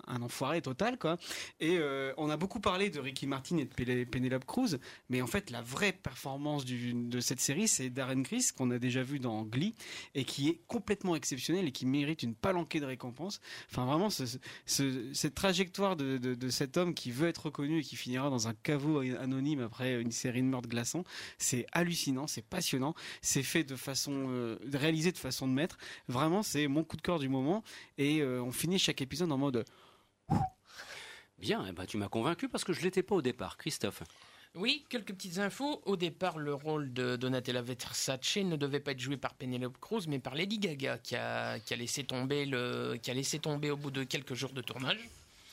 un 0.07 0.21
enfoiré 0.21 0.61
total 0.61 0.97
quoi. 0.97 1.17
Et 1.59 1.77
euh, 1.77 2.13
on 2.17 2.29
a 2.29 2.37
beaucoup 2.37 2.59
parlé 2.59 2.89
de 2.89 2.99
Ricky 2.99 3.27
Martin 3.27 3.57
et 3.57 3.65
de 3.65 4.03
Penelope 4.05 4.45
Cruz, 4.45 4.77
mais 5.09 5.21
en 5.21 5.27
fait 5.27 5.49
la 5.49 5.61
vraie 5.61 5.93
performance 5.93 6.65
de 6.65 7.19
cette 7.19 7.39
série 7.39 7.67
c'est 7.67 7.89
Darren 7.89 8.23
Criss 8.23 8.51
qu'on 8.51 8.71
a 8.71 8.79
déjà 8.79 9.03
vu 9.03 9.19
dans 9.19 9.43
Glee 9.43 9.75
et 10.15 10.23
qui 10.25 10.49
est 10.49 10.61
complètement 10.67 11.15
exceptionnel 11.15 11.67
et 11.67 11.71
qui 11.71 11.85
mérite 11.85 12.23
une 12.23 12.35
palanquée 12.35 12.79
de 12.79 12.85
récompenses. 12.85 13.39
Enfin 13.69 13.85
vraiment 13.85 14.09
ce- 14.09 14.37
ce- 14.65 15.13
cette 15.13 15.35
trajectoire 15.35 15.95
de 15.95 16.49
cet 16.49 16.77
homme 16.77 16.93
qui 16.93 17.11
veut 17.11 17.27
être 17.27 17.45
reconnu 17.45 17.79
et 17.79 17.83
qui 17.83 17.95
finira 17.95 18.29
dans 18.29 18.47
un 18.47 18.53
caveau 18.53 18.99
anonyme 18.99 19.61
après 19.61 20.01
une 20.01 20.11
série 20.11 20.41
de 20.41 20.47
meurtres 20.47 20.69
glaçants, 20.69 21.03
c'est 21.37 21.65
hallucinant, 21.71 22.27
c'est 22.27 22.41
passionnant, 22.45 22.93
c'est 23.21 23.43
fait 23.43 23.63
de 23.63 23.75
façon 23.75 24.25
euh, 24.29 24.57
réalisé 24.73 25.11
de 25.11 25.17
façon 25.17 25.47
de 25.47 25.53
maître. 25.53 25.77
Vraiment 26.07 26.43
c'est 26.43 26.67
mon 26.67 26.83
coup 26.83 26.97
de 26.97 27.01
cœur 27.01 27.19
du 27.19 27.29
moment 27.29 27.63
et 27.97 28.21
euh, 28.21 28.41
on 28.43 28.51
finit 28.51 28.79
chaque 28.79 29.01
épisode 29.01 29.31
en 29.31 29.37
mode 29.37 29.65
Bien, 31.39 31.65
eh 31.67 31.71
ben, 31.73 31.85
tu 31.85 31.97
m'as 31.97 32.07
convaincu 32.07 32.47
parce 32.47 32.63
que 32.63 32.73
je 32.73 32.81
l'étais 32.81 33.03
pas 33.03 33.15
au 33.15 33.21
départ. 33.21 33.57
Christophe. 33.57 34.03
Oui, 34.55 34.85
quelques 34.89 35.13
petites 35.13 35.39
infos. 35.39 35.81
Au 35.85 35.95
départ, 35.97 36.37
le 36.37 36.53
rôle 36.53 36.93
de 36.93 37.15
Donatella 37.15 37.61
Versace 37.63 38.37
ne 38.37 38.55
devait 38.55 38.79
pas 38.79 38.91
être 38.91 38.99
joué 38.99 39.17
par 39.17 39.33
Penelope 39.33 39.77
Cruz, 39.79 40.05
mais 40.07 40.19
par 40.19 40.35
Lady 40.35 40.59
Gaga, 40.59 40.99
qui 40.99 41.15
a, 41.15 41.59
qui 41.59 41.73
a 41.73 41.77
laissé 41.77 42.03
tomber 42.03 42.45
le, 42.45 42.97
qui 43.01 43.09
a 43.09 43.15
laissé 43.15 43.39
tomber 43.39 43.71
au 43.71 43.77
bout 43.77 43.89
de 43.89 44.03
quelques 44.03 44.35
jours 44.35 44.51
de 44.53 44.61
tournage. 44.61 44.99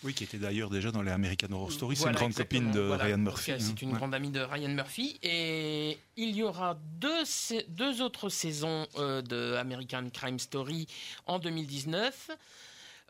Oui, 0.03 0.15
qui 0.15 0.25
était 0.25 0.39
d'ailleurs 0.39 0.71
déjà 0.71 0.91
dans 0.91 1.03
les 1.03 1.11
American 1.11 1.51
Horror 1.53 1.73
Story. 1.73 1.97
C'est 1.97 2.07
une 2.09 2.13
grande 2.13 2.31
exactement. 2.31 2.61
copine 2.61 2.73
de 2.83 2.87
Voilà. 2.87 3.05
Ryan 3.05 3.19
Murphy. 3.19 3.45
C'est 3.45 3.53
hein. 3.53 3.75
une 3.83 3.91
Ouais. 3.93 3.97
grande 3.99 4.15
amie 4.15 4.31
de 4.31 4.41
Ryan 4.41 4.69
Murphy. 4.69 5.19
Et 5.23 5.99
il 6.17 6.35
y 6.35 6.43
aura 6.43 6.79
deux, 6.99 7.25
deux 7.69 8.01
autres 8.03 8.29
saisons 8.29 8.87
euh, 8.97 9.21
de 9.23 9.55
American 9.57 10.09
Crime 10.13 10.39
Story 10.39 10.87
en 11.27 11.39
2019. 11.39 12.31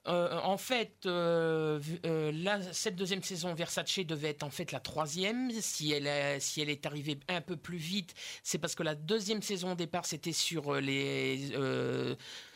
Euh, 0.07 0.39
en 0.43 0.57
fait, 0.57 0.95
euh, 1.07 1.79
euh, 2.07 2.33
là, 2.33 2.61
cette 2.73 2.97
deuxième 2.97 3.23
saison, 3.23 3.53
Versace 3.55 3.99
devait 4.01 4.31
être 4.31 4.43
en 4.45 4.51
fait 4.51 4.73
la 4.73 4.81
troisième. 4.81 5.51
Si 5.61 5.93
elle, 5.93 6.09
a- 6.09 6.41
si 6.41 6.61
elle 6.63 6.71
est 6.71 6.87
arrivée 6.87 7.19
un 7.29 7.41
peu 7.43 7.57
plus 7.57 7.77
vite, 7.77 8.15
c'est 8.43 8.59
parce 8.59 8.75
que 8.75 8.83
la 8.83 8.95
deuxième 8.95 9.43
saison 9.43 9.73
au 9.73 9.75
départ, 9.75 10.07
c'était 10.07 10.33
sur 10.33 10.75
les 10.81 11.53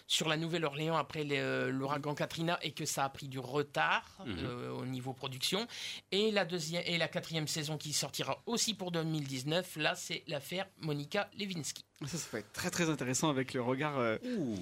sur 0.07 0.29
la 0.29 0.37
Nouvelle-Orléans 0.37 0.97
après 0.97 1.25
euh, 1.31 1.71
l'ouragan 1.71 2.15
Katrina 2.15 2.59
et 2.63 2.73
que 2.73 2.85
ça 2.85 3.05
a 3.05 3.09
pris 3.09 3.27
du 3.27 3.39
retard 3.39 4.05
Mhm. 4.27 4.37
euh, 4.45 4.71
au 4.71 4.85
niveau 4.85 5.15
production. 5.15 5.67
Et 6.13 6.31
la 6.31 6.45
deuxième 6.45 6.83
et 6.85 6.99
la 6.99 7.09
quatrième 7.09 7.49
saison 7.49 7.79
qui 7.79 7.95
sortira 7.95 8.43
aussi 8.45 8.75
pour 8.75 8.91
2019, 8.91 9.77
là, 9.77 9.95
c'est 9.95 10.23
l'affaire 10.27 10.67
Monica 10.79 11.31
Lewinsky. 11.39 11.85
Ça, 12.07 12.19
ça 12.19 12.29
va 12.33 12.39
être 12.41 12.53
très 12.53 12.71
très 12.71 12.89
intéressant 12.91 13.31
avec 13.31 13.55
le 13.55 13.63
regard 13.63 13.99
euh, 13.99 14.19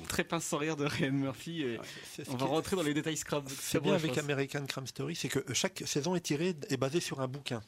très 0.08 0.24
pince 0.24 0.44
sans 0.44 0.58
rire 0.58 0.76
de 0.76 0.84
Ryan 0.84 1.12
Murphy. 1.12 1.62
et 1.62 1.80
on 2.28 2.36
va 2.36 2.46
rentrer 2.46 2.76
dans 2.76 2.82
les 2.82 2.94
détails 2.94 3.16
Scrabble. 3.16 3.50
C'est 3.50 3.82
bien 3.82 3.94
avec 3.94 4.16
American 4.18 4.64
Crime 4.66 4.86
Story, 4.86 5.16
c'est 5.16 5.28
que 5.28 5.52
chaque 5.54 5.82
saison 5.86 6.14
est 6.14 6.20
tirée, 6.20 6.54
est 6.68 6.76
basée 6.76 7.00
sur 7.00 7.20
un 7.20 7.28
bouquin, 7.28 7.62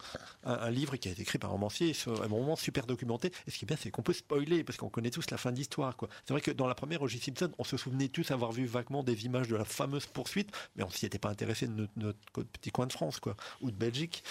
un, 0.45 0.53
un 0.55 0.71
livre 0.71 0.97
qui 0.97 1.09
a 1.09 1.13
été 1.13 1.23
écrit 1.23 1.39
par 1.39 1.51
un 1.51 1.55
romancier, 1.55 1.95
un 2.07 2.29
moment 2.29 2.57
super 2.57 2.87
documenté. 2.87 3.33
Et 3.47 3.51
ce 3.51 3.59
qui 3.59 3.65
est 3.65 3.69
bien, 3.69 3.77
c'est 3.81 3.91
qu'on 3.91 4.03
peut 4.03 4.13
spoiler 4.13 4.65
parce 4.65 4.79
qu'on 4.79 4.89
connaît 4.89 5.11
tous 5.11 5.31
la 5.31 5.37
fin 5.37 5.53
d'histoire. 5.53 5.97
quoi. 5.97 6.09
C'est 6.27 6.33
vrai 6.33 6.41
que 6.41 6.51
dans 6.51 6.67
la 6.67 6.75
première 6.75 7.03
O.J. 7.03 7.19
Simpson, 7.19 7.51
on 7.59 7.65
se 7.65 7.77
souvenait 7.77 8.09
tous 8.09 8.31
avoir 8.31 8.53
vu 8.53 8.67
vaguement 8.67 9.03
des 9.03 9.25
images 9.25 9.49
de 9.49 9.57
la 9.57 9.65
fameuse 9.65 10.07
poursuite, 10.07 10.51
mais 10.77 10.85
on 10.85 10.91
s'y 10.91 11.07
était 11.07 11.19
pas 11.19 11.31
intéressé 11.31 11.67
de 11.67 11.73
notre, 11.73 11.93
notre 11.97 12.43
petit 12.43 12.71
coin 12.71 12.87
de 12.87 12.93
France, 12.93 13.21
quoi, 13.21 13.37
ou 13.61 13.71
de 13.71 13.77
Belgique. 13.77 14.23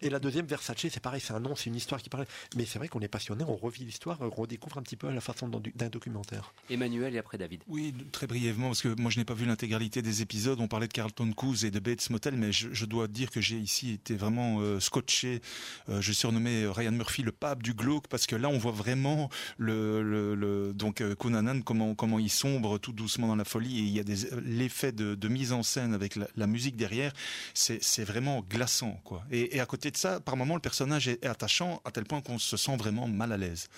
Et 0.00 0.10
la 0.10 0.18
deuxième, 0.18 0.46
Versace, 0.46 0.76
c'est 0.78 1.00
pareil, 1.00 1.20
c'est 1.20 1.32
un 1.34 1.40
nom, 1.40 1.54
c'est 1.56 1.66
une 1.66 1.76
histoire 1.76 2.00
qui 2.00 2.08
parlait. 2.08 2.26
Mais 2.56 2.64
c'est 2.64 2.78
vrai 2.78 2.88
qu'on 2.88 3.00
est 3.00 3.08
passionné, 3.08 3.44
on 3.44 3.56
revit 3.56 3.84
l'histoire, 3.84 4.18
on 4.20 4.30
redécouvre 4.30 4.78
un 4.80 4.82
petit 4.82 4.96
peu 4.96 5.08
à 5.08 5.12
la 5.12 5.20
façon 5.20 5.48
d'un 5.48 5.88
documentaire. 5.88 6.52
Emmanuel 6.70 7.14
et 7.14 7.18
après 7.18 7.38
David. 7.38 7.60
Oui, 7.68 7.94
très 8.12 8.26
brièvement, 8.26 8.68
parce 8.68 8.82
que 8.82 9.00
moi 9.00 9.10
je 9.10 9.18
n'ai 9.18 9.24
pas 9.24 9.34
vu 9.34 9.44
l'intégralité 9.46 10.02
des 10.02 10.22
épisodes. 10.22 10.58
On 10.60 10.68
parlait 10.68 10.88
de 10.88 10.92
Carlton 10.92 11.30
Cuse 11.32 11.64
et 11.64 11.70
de 11.70 11.78
Bates 11.78 12.08
Motel, 12.10 12.34
mais 12.36 12.50
je, 12.52 12.68
je 12.72 12.84
dois 12.86 13.06
dire 13.06 13.30
que 13.30 13.40
j'ai 13.40 13.58
ici 13.58 13.92
été 13.92 14.14
vraiment 14.16 14.60
euh, 14.60 14.80
scotché. 14.80 15.40
Euh, 15.88 16.00
je 16.00 16.12
surnommais 16.12 16.66
Ryan 16.66 16.92
Murphy 16.92 17.22
le 17.22 17.32
pape 17.32 17.62
du 17.62 17.74
glauque, 17.74 18.08
parce 18.08 18.26
que 18.26 18.36
là 18.36 18.48
on 18.48 18.58
voit 18.58 18.72
vraiment 18.72 19.28
le, 19.58 20.02
le, 20.02 20.34
le- 20.34 20.72
donc 20.72 21.00
euh, 21.00 21.14
Cunanan 21.14 21.62
comment 21.62 21.94
comment 21.94 22.18
il 22.18 22.30
sombre 22.30 22.78
tout 22.78 22.92
doucement 22.92 23.28
dans 23.28 23.36
la 23.36 23.44
folie 23.44 23.78
et 23.78 23.82
il 23.82 23.90
y 23.90 24.00
a 24.00 24.04
des 24.04 24.16
l'effet 24.44 24.92
de, 24.92 25.14
de 25.14 25.28
mise 25.28 25.52
en 25.52 25.62
scène 25.62 25.92
avec 25.94 26.16
la, 26.16 26.26
la 26.36 26.46
musique 26.46 26.76
derrière. 26.76 27.12
C'est 27.54 28.04
vraiment 28.04 28.40
glaçant, 28.48 29.00
quoi. 29.04 29.24
Et, 29.30 29.56
et 29.56 29.60
à 29.60 29.66
côté 29.66 29.90
de 29.90 29.96
ça, 29.96 30.20
par 30.20 30.36
moment 30.36 30.54
le 30.54 30.60
personnage 30.60 31.08
est, 31.08 31.22
est 31.22 31.26
attachant 31.28 31.82
à 31.84 31.90
tel 31.90 32.04
point 32.04 32.20
qu'on 32.22 32.38
se 32.38 32.56
sent 32.56 32.76
vraiment 32.76 33.06
mal 33.06 33.32
à 33.32 33.36
l'aise. 33.36 33.68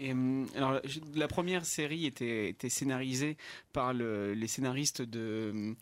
Hum, 0.00 0.46
alors, 0.54 0.80
la 1.14 1.26
première 1.26 1.64
série 1.66 2.06
était, 2.06 2.54
scénarisée 2.68 3.36
par 3.72 3.92
le- 3.92 4.32
les 4.34 4.46
scénaristes 4.46 5.00
hum, 5.50 5.74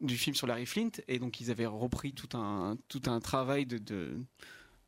du 0.00 0.16
film 0.16 0.34
sur 0.34 0.46
Larry 0.48 0.66
Flint, 0.66 0.90
et 1.08 1.18
donc 1.20 1.40
ils 1.40 1.50
avaient 1.50 1.66
repris 1.66 2.12
tout 2.12 2.36
un, 2.36 2.76
tout 2.88 3.02
un 3.06 3.20
travail 3.20 3.66
de, 3.66 3.78
de, 3.78 4.18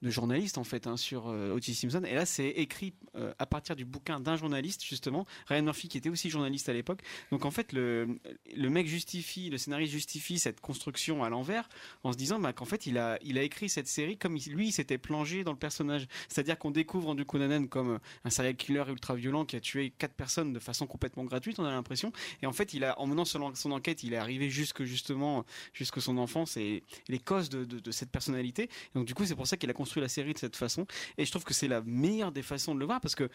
de 0.04 0.10
journaliste 0.10 0.58
en 0.58 0.64
fait 0.64 0.86
hein, 0.86 0.96
sur 0.96 1.28
euh. 1.28 1.58
Simpson. 1.60 2.02
Et 2.04 2.14
là, 2.14 2.26
c'est 2.26 2.48
écrit 2.48 2.92
euh, 3.16 3.32
à 3.38 3.46
partir 3.46 3.74
du 3.74 3.84
bouquin 3.84 4.20
d'un 4.20 4.36
journaliste 4.36 4.84
justement, 4.84 5.26
Ryan 5.48 5.62
Murphy 5.62 5.88
qui 5.88 5.96
était 5.98 6.10
aussi 6.10 6.28
journaliste 6.30 6.68
à 6.68 6.74
l'époque. 6.74 7.00
Donc 7.32 7.44
en 7.46 7.50
fait, 7.50 7.72
le, 7.72 8.20
le 8.54 8.70
mec 8.70 8.86
justifie, 8.86 9.48
le 9.50 9.56
scénariste 9.58 9.92
justifie 9.92 10.38
cette 10.38 10.60
construction 10.60 11.24
à 11.24 11.30
l'envers 11.30 11.68
en 12.02 12.12
se 12.12 12.18
disant 12.18 12.38
bah, 12.38 12.52
qu'en 12.52 12.66
fait, 12.66 12.86
il 12.86 12.98
a, 12.98 13.18
il 13.22 13.38
a 13.38 13.42
écrit 13.42 13.68
cette 13.68 13.88
série 13.88 14.18
comme 14.18 14.34
lui, 14.34 14.68
il 14.68 14.72
s'était 14.72 14.98
plongé 14.98 15.42
dans 15.42 15.52
le 15.52 15.58
personnage. 15.58 16.06
C'est-à-dire 16.28 16.58
qu'on 16.58 16.70
découvre 16.70 17.08
Andrew 17.08 17.24
Cunanan 17.24 17.66
comme 17.66 17.98
un 18.24 18.30
serial 18.30 18.56
killer 18.56 18.84
ultra 18.88 19.14
violent 19.14 19.46
qui 19.46 19.56
a 19.56 19.60
tué 19.60 19.90
quatre 19.96 20.14
personnes 20.14 20.52
de 20.52 20.58
façon 20.58 20.86
complètement 20.86 21.24
gratuite, 21.24 21.58
on 21.58 21.64
a 21.64 21.70
l'impression. 21.70 22.12
Et 22.42 22.46
en 22.46 22.52
fait, 22.52 22.74
il 22.74 22.84
a, 22.84 22.98
en 23.00 23.06
menant 23.06 23.24
son, 23.24 23.54
son 23.54 23.70
enquête, 23.72 24.02
il 24.02 24.12
est 24.12 24.18
arrivé 24.18 24.50
jusque 24.50 24.84
justement 24.84 25.46
jusque 25.72 26.02
son 26.02 26.18
enfance 26.18 26.58
et 26.58 26.82
les 27.08 27.18
causes 27.18 27.48
de, 27.48 27.64
de- 27.64 27.80
de 27.80 27.90
cette 27.90 28.10
personnalité. 28.10 28.64
Et 28.64 28.68
donc 28.94 29.06
du 29.06 29.14
coup, 29.14 29.24
c'est 29.24 29.34
pour 29.36 29.46
ça 29.46 29.56
qu'il 29.56 29.70
a 29.70 29.72
construit 29.72 29.93
la 30.00 30.08
série 30.08 30.32
de 30.32 30.38
cette 30.38 30.56
façon. 30.56 30.86
Et 31.18 31.24
je 31.24 31.30
trouve 31.30 31.44
que 31.44 31.54
c'est 31.54 31.68
la 31.68 31.82
meilleure 31.82 32.32
des 32.32 32.42
façons 32.42 32.74
de 32.74 32.80
le 32.80 32.86
voir 32.86 33.00
parce 33.00 33.14
que 33.14 33.28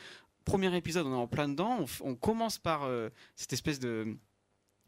premier 0.46 0.76
épisode, 0.76 1.06
on 1.06 1.14
est 1.14 1.18
en 1.18 1.28
plein 1.28 1.48
dedans. 1.48 1.86
On, 2.02 2.16
commence 2.16 2.58
par 2.58 2.84
euh, 2.84 3.10
cette 3.36 3.54
espèce 3.54 3.80
de 3.80 4.18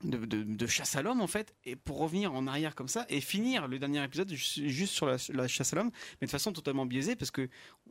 de, 0.03 0.17
de- 0.25 0.43
de 0.43 0.67
chasse 0.67 0.95
à 0.95 1.01
l'homme 1.01 1.21
en 1.21 1.27
fait, 1.27 1.53
et 1.65 1.75
pour 1.75 1.97
revenir 1.99 2.33
en 2.33 2.47
arrière 2.47 2.75
comme 2.75 2.87
ça 2.87 3.05
et 3.09 3.21
finir 3.21 3.67
le 3.67 3.79
dernier 3.79 4.03
épisode 4.03 4.31
ju- 4.33 4.69
juste 4.69 4.93
sur 4.93 5.05
la, 5.05 5.17
la 5.33 5.47
chasse 5.47 5.73
à 5.73 5.75
l'homme, 5.75 5.91
mais 6.21 6.27
de 6.27 6.31
façon 6.31 6.51
totalement 6.51 6.85
biaisée 6.85 7.15
parce 7.15 7.31
que 7.31 7.49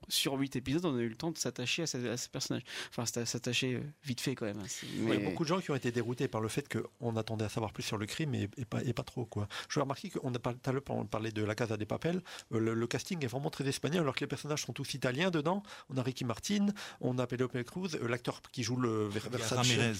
sur 0.09 0.35
huit 0.35 0.57
épisodes, 0.57 0.85
on 0.87 0.97
a 0.97 1.01
eu 1.01 1.09
le 1.09 1.15
temps 1.17 1.31
de 1.31 1.39
s'attacher 1.39 1.83
à, 1.83 1.85
à 2.13 2.17
ce 2.17 2.29
personnage. 2.29 2.63
Enfin, 2.91 3.05
s'atta- 3.05 3.27
s'attacher 3.27 3.75
euh, 3.75 3.81
vite 4.05 4.21
fait 4.21 4.35
quand 4.35 4.47
même. 4.47 4.59
hein. 4.61 4.67
Il 4.95 5.01
y 5.01 5.03
mais- 5.07 5.17
a 5.17 5.31
beaucoup 5.31 5.45
de 5.45 5.49
gens 5.49 5.61
qui 5.61 5.71
ont 5.71 5.75
été 5.77 5.93
déroutés 5.93 6.27
par 6.29 6.41
le 6.41 6.49
fait 6.49 6.67
qu'on 6.69 7.17
attendait 7.17 7.45
à 7.45 7.49
savoir 7.49 7.73
plus 7.73 7.83
sur 7.83 7.99
le 7.99 8.07
crime 8.07 8.35
et, 8.35 8.49
et 8.57 8.65
pas, 8.65 8.83
et 8.83 8.93
pas 8.93 9.03
trop. 9.03 9.25
Quoi. 9.27 9.47
Je 9.69 9.75
vais 9.77 9.83
remarquer 9.83 10.11
qu'on 10.11 10.35
a 10.35 10.39
par- 10.39 10.55
tout 10.55 10.69
à 10.71 10.73
l'heure 10.73 10.83
on 10.89 11.05
parlait 11.07 11.33
de 11.33 11.45
La 11.45 11.55
Casa 11.55 11.77
des 11.77 11.87
Papel. 11.87 12.23
euh, 12.53 12.59
le, 12.59 12.75
le 12.75 12.87
casting 12.87 13.23
est 13.25 13.29
vraiment 13.29 13.51
très 13.51 13.67
espagnol 13.69 14.03
alors 14.03 14.15
que 14.15 14.21
les 14.21 14.27
personnages 14.27 14.63
sont 14.65 14.73
tous 14.73 14.95
italiens 14.95 15.31
dedans. 15.31 15.63
On 15.91 15.97
a 15.99 16.03
Ricky 16.03 16.25
Martin, 16.25 16.67
on 17.01 17.19
a 17.19 17.27
Penelope 17.27 17.63
Cruz, 17.65 17.91
euh, 17.95 18.09
l'acteur 18.09 18.41
qui 18.53 18.63
joue 18.63 18.77
le 18.77 19.07
Versace. 19.09 19.53
Ramirez. 19.53 19.93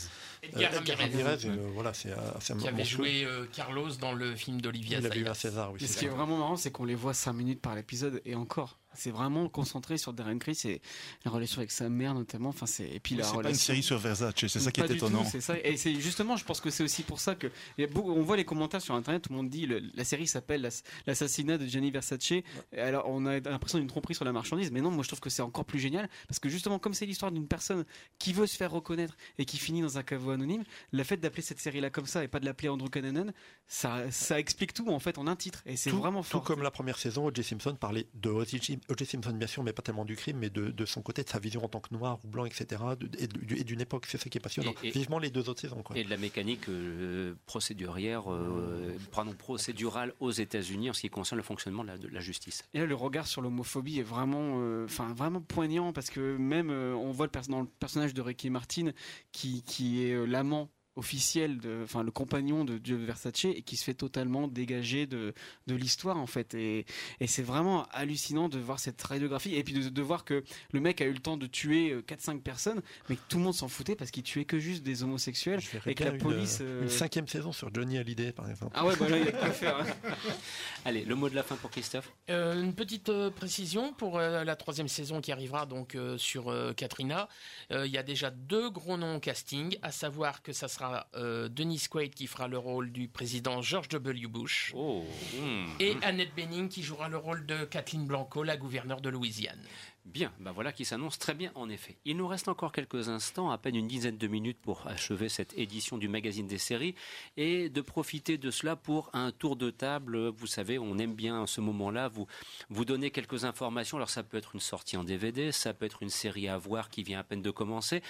Edgar 0.43 0.73
Euh, 0.73 0.79
Edgar 0.81 0.99
Ramirez. 0.99 1.23
Ramirez, 1.25 1.47
euh, 1.49 1.71
voilà, 1.75 1.93
assez 2.37 2.57
Qui 2.57 2.69
avait 2.69 2.85
joué 2.85 3.25
euh, 3.25 3.47
Carlos 3.53 3.91
dans 4.01 4.13
le 4.13 4.35
film 4.35 4.61
d'Olivia 4.61 4.99
Il 4.99 5.07
a 5.07 5.17
eu 5.17 5.27
un 5.27 5.35
César, 5.35 5.73
oui. 5.73 5.79
C'est 5.81 5.87
ce 5.87 5.99
qui 5.99 6.07
est 6.07 6.09
vraiment 6.09 6.39
marrant, 6.39 6.57
c'est 6.57 6.71
qu'on 6.71 6.85
les 6.85 6.95
voit 6.95 7.15
5 7.15 7.33
minutes 7.33 7.61
par 7.61 7.75
l'épisode 7.75 8.21
et 8.25 8.35
encore. 8.35 8.80
C'est 8.95 9.11
vraiment 9.13 9.49
concentré 9.49 9.99
sur 9.99 10.13
Darren 10.13 10.39
Criss 10.39 10.65
et 10.65 10.83
la 11.25 11.31
relation 11.31 11.59
avec 11.59 11.71
sa 11.71 11.89
mère 11.89 12.13
notamment. 12.15 12.49
Enfin, 12.49 12.67
c'est 12.67 12.89
et 12.89 12.99
puis 13.01 13.15
la 13.15 13.25
C'est 13.25 13.41
pas 13.41 13.49
une 13.49 13.55
série 13.55 13.83
sur 13.83 13.99
Versace, 13.99 14.35
c'est 14.37 14.49
ça 14.59 14.73
qui 14.73 14.81
est 14.81 14.85
du 14.85 14.89
tout, 14.99 15.07
étonnant. 15.07 15.25
ça. 15.25 15.55
Et 15.63 15.77
c'est 15.77 15.95
justement, 16.01 16.37
je 16.37 16.45
pense 16.45 16.61
que 16.61 16.71
c'est 16.71 16.83
aussi 16.83 17.03
pour 17.05 17.21
ça 17.21 17.35
que 17.35 17.47
on 17.95 18.23
voit 18.23 18.37
les 18.37 18.45
commentaires 18.45 18.81
sur 18.83 18.95
internet, 18.95 19.23
tout 19.23 19.31
le 19.31 19.37
monde 19.37 19.49
dit 19.49 19.67
le- 19.67 19.81
la 19.95 20.05
série 20.05 20.27
s'appelle 20.27 20.63
L'ass- 20.63 20.83
l'assassinat 21.07 21.57
de 21.59 21.67
Gianni 21.67 21.91
Versace. 21.91 22.33
Alors 22.77 23.05
on 23.09 23.27
a 23.27 23.39
l'impression 23.41 23.79
d'une 23.79 23.87
tromperie 23.89 24.15
sur 24.15 24.25
la 24.25 24.33
marchandise, 24.33 24.71
mais 24.73 24.81
non, 24.81 24.91
moi 24.91 25.03
je 25.05 25.09
trouve 25.09 25.21
que 25.21 25.31
c'est 25.31 25.43
encore 25.43 25.65
plus 25.65 25.79
génial 25.79 26.09
parce 26.29 26.39
que 26.41 26.49
justement 26.49 26.79
comme 26.79 26.93
c'est 26.95 27.07
l'histoire 27.07 27.31
d'une 27.33 27.47
personne 27.47 27.85
qui 28.19 28.33
veut 28.33 28.47
se 28.47 28.57
faire 28.57 28.71
reconnaître 28.73 29.17
et 29.39 29.45
qui 29.45 29.57
finit 29.59 29.83
dans 29.83 29.99
un 29.99 30.03
caveau 30.03 30.31
anonyme, 30.33 30.65
le 30.91 31.05
fait 31.05 31.17
d'appeler 31.17 31.43
cette 31.43 31.61
série 31.61 31.81
là 31.81 31.91
comme 31.91 32.07
ça 32.07 32.25
et 32.25 32.29
pas 32.29 32.41
de 32.41 32.45
l'appeler 32.45 32.69
Andrew 32.69 32.89
Cunanan, 32.91 33.33
ça, 33.69 34.11
ça 34.11 34.39
explique 34.41 34.75
tout 34.75 34.89
en 34.91 34.99
fait 34.99 35.17
en 35.19 35.27
un 35.29 35.37
titre 35.37 35.63
et 35.67 35.77
c'est 35.77 35.91
Tout- 35.91 35.99
vraiment 35.99 36.23
Tout 36.23 36.29
fort. 36.31 36.45
comme 36.45 36.63
la 36.63 36.71
première 36.73 36.99
saison, 36.99 37.27
O.J. 37.27 37.45
Simpson 37.45 37.77
parlait 37.79 38.07
de 38.15 38.29
O.J. 38.31 38.80
Simpson, 39.05 39.33
bien 39.33 39.47
sûr, 39.47 39.63
mais 39.63 39.73
pas 39.73 39.83
tellement 39.83 40.05
du 40.05 40.17
crime, 40.17 40.39
mais 40.39 40.51
de, 40.51 40.71
de 40.71 40.85
son 40.87 41.03
côté, 41.03 41.23
de 41.23 41.29
sa 41.29 41.39
vision 41.39 41.65
en 41.65 41.69
tant 41.69 41.81
que 41.81 41.93
noir 41.95 42.19
ou 42.25 42.29
blanc, 42.29 42.45
etc., 42.45 42.67
de- 42.99 43.09
et 43.19 43.27
du- 43.27 43.57
et 43.57 43.65
d'une 43.65 43.81
époque. 43.81 44.07
C'est 44.09 44.19
ça 44.19 44.29
qui 44.29 44.39
est 44.39 44.41
passionnant. 44.41 44.75
Et- 44.83 44.89
et- 44.89 44.91
Vivement 44.91 45.19
les 45.19 45.31
deux 45.31 45.49
autres 45.49 45.61
saisons. 45.61 45.83
Quoi. 45.83 45.97
Et 45.99 46.05
de 46.05 46.11
la 46.11 46.17
mécanique 46.17 46.69
euh, 46.69 47.35
procédurière, 47.47 48.31
euh, 48.33 48.97
pardon, 49.13 49.33
procédurale 49.35 50.15
aux 50.21 50.31
États-Unis 50.31 50.91
en 50.91 50.93
ce 50.93 51.01
qui 51.03 51.11
concerne 51.11 51.37
le 51.39 51.43
fonctionnement 51.43 51.83
de 51.83 51.89
la, 51.89 51.99
de 51.99 52.09
la 52.09 52.21
justice. 52.21 52.63
Et 52.75 52.79
là, 52.79 52.87
le 52.87 52.95
regard 52.95 53.27
sur 53.27 53.43
l'homophobie 53.43 53.99
est 53.99 54.03
vraiment, 54.05 54.57
euh, 54.61 54.85
enfin, 54.85 55.13
vraiment 55.15 55.41
poignant 55.41 55.93
parce 55.93 56.11
que 56.11 56.37
même 56.37 56.71
euh, 56.71 56.95
on 56.95 57.11
voit 57.13 57.27
le 57.27 57.41
dans 57.49 57.61
le 57.61 57.67
personnage 57.67 58.13
de 58.15 58.21
Ricky 58.21 58.51
Martin 58.51 58.91
qui, 59.33 59.63
qui 59.63 60.03
est 60.05 60.13
euh, 60.13 60.25
l'amant 60.27 60.71
officiel, 60.97 61.59
de- 61.59 61.81
enfin 61.85 62.03
le 62.03 62.11
compagnon 62.11 62.65
de 62.65 62.79
Dieu 62.79 62.97
Versace 62.97 63.45
et 63.45 63.63
qui 63.63 63.77
se 63.77 63.85
fait 63.85 63.95
totalement 63.95 64.49
dégager 64.49 65.07
de, 65.07 65.33
de 65.67 65.75
l'histoire 65.75 66.17
en 66.17 66.27
fait. 66.27 66.55
Et, 66.55 66.85
et 67.21 67.27
c'est 67.27 67.43
vraiment 67.43 67.87
hallucinant 67.93 68.49
de 68.49 68.59
voir 68.59 68.79
cette 68.81 69.01
radiographie 69.03 69.55
et 69.55 69.63
puis 69.65 69.73
de, 69.75 69.89
de 69.89 70.03
voir 70.03 70.25
que 70.25 70.43
le 70.73 70.81
mec 70.81 71.01
a 71.01 71.05
eu 71.05 71.13
le 71.13 71.19
temps 71.21 71.37
de 71.37 71.47
tuer 71.47 71.91
euh, 71.93 72.03
4-5 72.03 72.41
personnes, 72.43 72.83
mais 73.09 73.17
que 73.17 73.21
tout 73.29 73.39
le 73.39 73.45
monde 73.45 73.55
s'en 73.55 73.69
foutait 73.69 73.95
parce 73.97 74.11
qu'il 74.11 74.23
tuait 74.25 74.45
que 74.45 74.59
juste 74.59 74.83
des 74.83 75.03
homosexuels 75.03 75.61
et 75.87 75.95
que 75.95 76.05
la 76.05 76.13
police. 76.13 76.59
Une, 76.61 76.67
euh, 76.67 76.83
une 76.83 76.89
cinquième 76.89 77.29
saison 77.29 77.53
sur 77.53 77.73
Johnny 77.73 77.97
Hallyday, 77.99 78.33
par 78.33 78.49
exemple. 78.51 78.73
Ah 78.77 78.85
ouais, 78.85 78.97
bah 78.97 79.09
là, 79.09 79.19
il 79.19 79.25
y 79.27 79.29
a 79.29 79.33
quoi 79.33 79.51
faire. 79.53 79.79
hein. 79.79 79.87
Allez, 80.85 81.05
le 81.05 81.15
mot 81.15 81.29
de 81.29 81.35
la 81.35 81.43
fin 81.43 81.57
pour 81.57 81.71
Christophe. 81.71 82.11
Euh, 82.31 82.61
une 82.61 82.75
petite 82.75 83.09
euh, 83.11 83.31
précision 83.31 83.93
pour 83.93 84.19
euh, 84.19 84.45
la 84.45 84.57
troisième 84.57 84.89
saison 84.89 85.21
qui 85.21 85.31
arrivera 85.33 85.67
donc 85.67 85.95
euh, 85.95 86.19
sur 86.19 86.49
euh, 86.51 86.73
Katrina. 86.73 87.29
Euh, 87.71 87.87
Il 87.87 87.93
y 87.93 87.99
a 87.99 88.03
déjà 88.03 88.31
deux 88.31 88.71
gros 88.71 88.97
noms 88.97 89.17
au 89.17 89.21
casting, 89.21 89.77
à 89.83 89.93
savoir 89.93 90.43
que 90.43 90.53
ça 90.53 90.69
sera 90.69 90.80
euh, 91.15 91.49
Dennis 91.49 91.87
Quaid 91.91 92.15
qui 92.15 92.27
fera 92.27 92.49
le 92.49 92.59
rôle 92.59 92.93
du 92.93 93.09
président 93.09 93.63
George 93.63 93.89
W. 93.89 94.27
Bush 94.27 94.73
Oh, 94.75 95.05
hmm. 95.35 95.67
et 95.81 95.97
Annette 96.03 96.35
Bening 96.35 96.69
qui 96.69 96.83
jouera 96.83 97.09
le 97.09 97.17
rôle 97.17 97.47
de 97.47 97.65
Kathleen 97.65 98.07
Blanco, 98.07 98.43
la 98.43 98.57
gouverneure 98.57 99.01
de 99.01 99.09
Louisiane. 99.09 99.61
Bien, 100.07 100.33
ben 100.41 100.51
voilà 100.51 100.73
qui 100.73 100.87
s'annonce 100.87 101.19
très 101.19 101.35
bien 101.35 101.53
en 101.55 101.69
effet. 101.69 101.97
Il 102.07 102.17
nous 102.17 102.27
reste 102.27 102.49
encore 102.49 102.73
quelques 102.73 103.11
instants, 103.11 103.51
à 103.51 103.59
peine 103.59 103.77
une 103.77 103.87
dizaine 103.87 104.17
de 104.17 104.27
minutes 104.27 104.59
pour 104.61 104.87
achever 104.87 105.29
cette 105.29 105.57
édition 105.59 105.99
du 105.99 106.09
magazine 106.09 106.47
des 106.47 106.59
séries 106.59 106.95
et 107.37 107.69
de 107.69 107.81
profiter 107.83 108.39
de 108.39 108.51
cela 108.51 108.77
pour 108.77 109.11
un 109.13 109.31
tour 109.31 109.57
de 109.57 109.71
table. 109.71 110.29
Vous 110.29 110.47
savez, 110.47 110.79
on 110.79 110.97
aime 110.99 111.15
bien 111.15 111.43
à 111.43 111.47
ce 111.47 111.61
moment-là 111.61 112.09
vous 112.09 112.27
vous 112.71 112.87
donner 112.87 113.11
quelques 113.11 113.45
informations. 113.45 113.99
Alors 113.99 114.09
ça 114.09 114.23
peut 114.23 114.39
être 114.39 114.55
une 114.55 114.61
sortie 114.61 114.97
en 114.97 115.05
DVD, 115.05 115.53
ça 115.53 115.75
peut 115.75 115.85
être 115.85 116.03
une 116.03 116.11
série 116.11 116.49
à 116.49 116.57
voir 116.57 116.89
qui 116.89 117.03
vient 117.03 117.21
à 117.21 117.25
peine 117.25 117.43
de 117.43 117.51
commencer. 117.51 118.03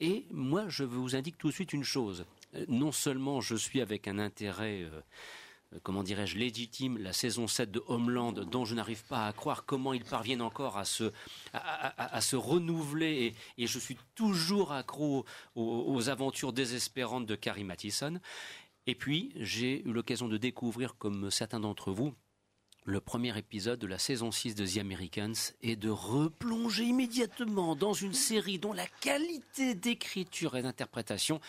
Et 0.00 0.26
moi, 0.30 0.68
je 0.68 0.84
vous 0.84 1.16
indique 1.16 1.38
tout 1.38 1.48
de 1.48 1.52
suite 1.52 1.72
une 1.72 1.84
chose. 1.84 2.26
Euh, 2.54 2.64
Non 2.68 2.92
seulement 2.92 3.40
je 3.40 3.56
suis 3.56 3.80
avec 3.80 4.08
un 4.08 4.18
intérêt 4.18 4.82
euh, 4.82 5.00
euh, 5.74 5.78
comment 5.82 6.02
dirais-je, 6.02 6.36
légitime 6.36 6.98
la 6.98 7.12
saison 7.12 7.48
7 7.48 7.70
de 7.70 7.82
Homeland, 7.88 8.32
dont 8.32 8.64
je 8.64 8.74
n'arrive 8.74 9.04
pas 9.04 9.26
à 9.26 9.32
croire 9.32 9.64
comment 9.64 9.92
ils 9.92 10.04
parviennent 10.04 10.42
encore 10.42 10.78
à 10.78 10.84
se, 10.84 11.12
à, 11.52 12.20
se 12.20 12.36
renouveler, 12.36 13.34
et, 13.58 13.62
et 13.64 13.66
je 13.66 13.78
suis 13.78 13.96
toujours 14.14 14.72
accro 14.72 15.24
aux, 15.54 15.84
aux 15.88 16.08
aventures 16.08 16.52
désespérantes 16.52 17.26
de 17.26 17.34
Carrie 17.34 17.64
Mathison. 17.64 18.20
Et 18.86 18.94
puis, 18.94 19.32
j'ai 19.34 19.82
eu 19.84 19.92
l'occasion 19.92 20.28
de 20.28 20.36
découvrir, 20.36 20.96
comme 20.96 21.30
certains 21.32 21.58
d'entre 21.58 21.90
vous, 21.90 22.14
le 22.86 23.00
premier 23.00 23.36
épisode 23.36 23.80
de 23.80 23.86
la 23.88 23.98
saison 23.98 24.30
6 24.30 24.54
de 24.54 24.64
The 24.64 24.78
Americans 24.78 25.34
et 25.60 25.74
de 25.76 25.90
replonger 25.90 26.84
immédiatement 26.84 27.74
dans 27.74 27.92
une 27.92 28.14
série 28.14 28.58
dont 28.60 28.72
la 28.72 28.86
qualité 29.00 29.74
d'écriture 29.74 30.56
et 30.56 30.62
d'interprétation 30.62 31.40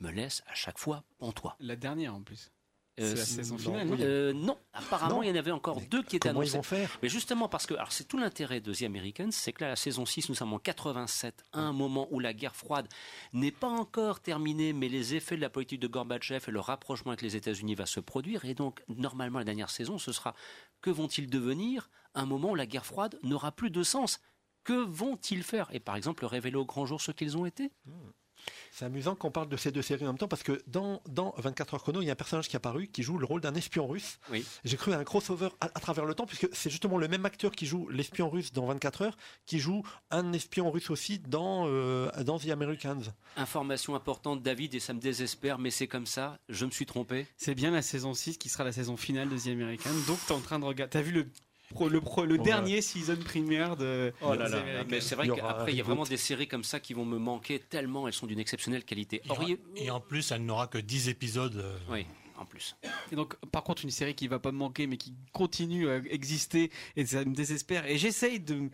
me 0.00 0.10
laisse 0.10 0.42
à 0.46 0.54
chaque 0.54 0.78
fois 0.78 1.02
pantois. 1.18 1.56
La 1.60 1.74
dernière 1.76 2.14
en 2.14 2.22
plus. 2.22 2.52
Euh, 2.98 3.10
C'est 3.10 3.16
la 3.16 3.24
saison 3.26 3.58
finale. 3.58 3.88
oui. 3.90 3.98
non 3.98 4.04
Euh, 4.06 4.32
non, 4.32 4.58
apparemment 4.72 5.16
Non. 5.16 5.22
il 5.22 5.28
y 5.28 5.30
en 5.30 5.36
avait 5.36 5.50
encore 5.50 5.78
Mais 5.80 5.86
deux 5.86 6.02
qui 6.02 6.16
étaient 6.16 6.30
Comment 6.30 6.40
ils 6.40 6.54
annoncés. 6.54 6.56
vont 6.56 6.62
faire? 6.86 6.98
Mais 7.02 7.10
justement 7.10 7.46
parce 7.46 7.66
que, 7.66 7.74
alors 7.74 7.92
c'est 7.92 8.04
tout 8.04 8.16
l'intérêt 8.16 8.60
de 8.62 8.72
The 8.72 8.84
Americans, 8.84 9.32
c'est 9.32 9.52
que 9.52 9.64
là, 9.64 9.68
la 9.68 9.76
saison 9.76 10.06
6, 10.06 10.30
nous 10.30 10.34
sommes 10.34 10.54
en 10.54 10.58
87, 10.58 11.44
à 11.52 11.60
un 11.60 11.74
moment 11.74 12.08
où 12.10 12.20
la 12.20 12.32
guerre 12.32 12.56
froide 12.56 12.88
n'est 13.34 13.50
pas 13.50 13.68
encore 13.68 14.20
terminée, 14.20 14.72
mais 14.72 14.88
les 14.88 15.14
effets 15.14 15.36
de 15.36 15.42
la 15.42 15.50
politique 15.50 15.80
de 15.80 15.88
Gorbatchev 15.88 16.46
et 16.48 16.50
le 16.50 16.58
rapprochement 16.60 17.10
avec 17.10 17.20
les 17.20 17.36
États-Unis 17.36 17.74
va 17.74 17.84
se 17.84 18.00
produire. 18.00 18.46
Et 18.46 18.54
donc, 18.54 18.82
normalement, 18.88 19.40
la 19.40 19.44
dernière 19.44 19.68
saison, 19.68 19.98
ce 19.98 20.12
sera 20.12 20.34
que 20.80 20.90
vont-ils 20.90 21.28
devenir 21.28 21.90
un 22.14 22.26
moment 22.26 22.50
où 22.50 22.54
la 22.54 22.66
guerre 22.66 22.86
froide 22.86 23.18
n'aura 23.22 23.52
plus 23.52 23.70
de 23.70 23.82
sens? 23.82 24.20
Que 24.64 24.72
vont-ils 24.72 25.42
faire? 25.42 25.68
Et 25.72 25.80
par 25.80 25.96
exemple, 25.96 26.24
révéler 26.24 26.56
au 26.56 26.64
grand 26.64 26.86
jour 26.86 27.00
ce 27.00 27.12
qu'ils 27.12 27.36
ont 27.36 27.46
été? 27.46 27.72
C'est 28.72 28.84
amusant 28.84 29.14
qu'on 29.14 29.30
parle 29.30 29.48
de 29.48 29.56
ces 29.56 29.70
deux 29.70 29.82
séries 29.82 30.04
en 30.04 30.08
même 30.08 30.18
temps 30.18 30.28
parce 30.28 30.42
que 30.42 30.62
dans, 30.66 31.02
dans 31.08 31.34
24 31.38 31.74
heures 31.74 31.82
chrono, 31.82 32.02
il 32.02 32.06
y 32.06 32.10
a 32.10 32.12
un 32.12 32.16
personnage 32.16 32.48
qui 32.48 32.56
est 32.56 32.58
apparu 32.58 32.88
qui 32.88 33.02
joue 33.02 33.18
le 33.18 33.24
rôle 33.26 33.40
d'un 33.40 33.54
espion 33.54 33.86
russe. 33.86 34.18
Oui. 34.30 34.44
J'ai 34.64 34.76
cru 34.76 34.92
à 34.92 34.98
un 34.98 35.04
crossover 35.04 35.48
à, 35.60 35.66
à 35.66 35.80
travers 35.80 36.04
le 36.04 36.14
temps 36.14 36.26
puisque 36.26 36.48
c'est 36.52 36.70
justement 36.70 36.98
le 36.98 37.08
même 37.08 37.24
acteur 37.24 37.52
qui 37.52 37.66
joue 37.66 37.88
l'espion 37.88 38.28
russe 38.28 38.52
dans 38.52 38.66
24 38.66 39.02
heures 39.02 39.16
qui 39.46 39.58
joue 39.58 39.82
un 40.10 40.32
espion 40.32 40.70
russe 40.70 40.90
aussi 40.90 41.18
dans, 41.18 41.66
euh, 41.68 42.10
dans 42.24 42.38
The 42.38 42.50
Americans. 42.50 43.02
Information 43.36 43.94
importante, 43.94 44.42
David, 44.42 44.74
et 44.74 44.80
ça 44.80 44.92
me 44.92 45.00
désespère, 45.00 45.58
mais 45.58 45.70
c'est 45.70 45.86
comme 45.88 46.06
ça, 46.06 46.38
je 46.48 46.64
me 46.66 46.70
suis 46.70 46.86
trompé. 46.86 47.26
C'est 47.36 47.54
bien 47.54 47.70
la 47.70 47.82
saison 47.82 48.14
6 48.14 48.38
qui 48.38 48.48
sera 48.48 48.64
la 48.64 48.72
saison 48.72 48.96
finale 48.96 49.28
de 49.28 49.38
The 49.38 49.48
American. 49.48 49.90
Donc 50.06 50.18
t'es 50.26 50.32
en 50.32 50.40
train 50.40 50.58
de 50.58 50.64
regarder. 50.64 50.90
T'as 50.90 51.02
vu 51.02 51.12
le, 51.12 51.26
pro- 51.74 51.88
le, 51.88 52.00
pro- 52.00 52.24
le 52.24 52.36
Ouais. 52.36 52.44
dernier 52.44 52.80
season 52.82 53.16
première 53.16 53.76
de 53.76 54.12
Oh 54.22 54.34
là 54.34 54.48
The 54.48 54.52
là, 54.52 54.84
mais 54.88 55.00
c'est 55.00 55.14
vrai 55.14 55.28
qu'après, 55.28 55.72
il 55.72 55.76
y 55.76 55.80
a 55.80 55.84
vraiment 55.84 56.04
des 56.04 56.16
séries 56.16 56.48
comme 56.48 56.64
ça 56.64 56.80
qui 56.80 56.94
vont 56.94 57.04
me 57.04 57.18
manquer 57.18 57.58
tellement 57.58 58.06
elles 58.06 58.14
sont 58.14 58.26
d'une 58.26 58.38
exceptionnelle 58.38 58.84
qualité. 58.84 59.20
Et 59.24 59.30
en- 59.30 59.34
Auriez- 59.34 59.60
Et 59.76 59.90
en 59.90 60.00
plus, 60.00 60.30
elle 60.32 60.44
n'aura 60.44 60.66
que 60.66 60.78
10 60.78 61.08
épisodes. 61.08 61.56
euh, 61.56 61.78
Oui, 61.90 62.06
en 62.38 62.44
plus. 62.44 62.76
Et 63.12 63.16
donc, 63.16 63.36
par 63.52 63.62
contre, 63.64 63.84
une 63.84 63.90
série 63.90 64.14
qui 64.14 64.28
va 64.28 64.38
pas 64.38 64.52
me 64.52 64.58
manquer, 64.58 64.86
mais 64.86 64.96
qui 64.96 65.14
continue 65.32 65.88
à 65.88 65.96
exister, 66.10 66.70
et 66.96 67.04
ça 67.06 67.24
me 67.24 67.34
désespère. 67.34 67.86
Et 67.86 67.98
j'essaye 67.98 68.40
de 68.40 68.68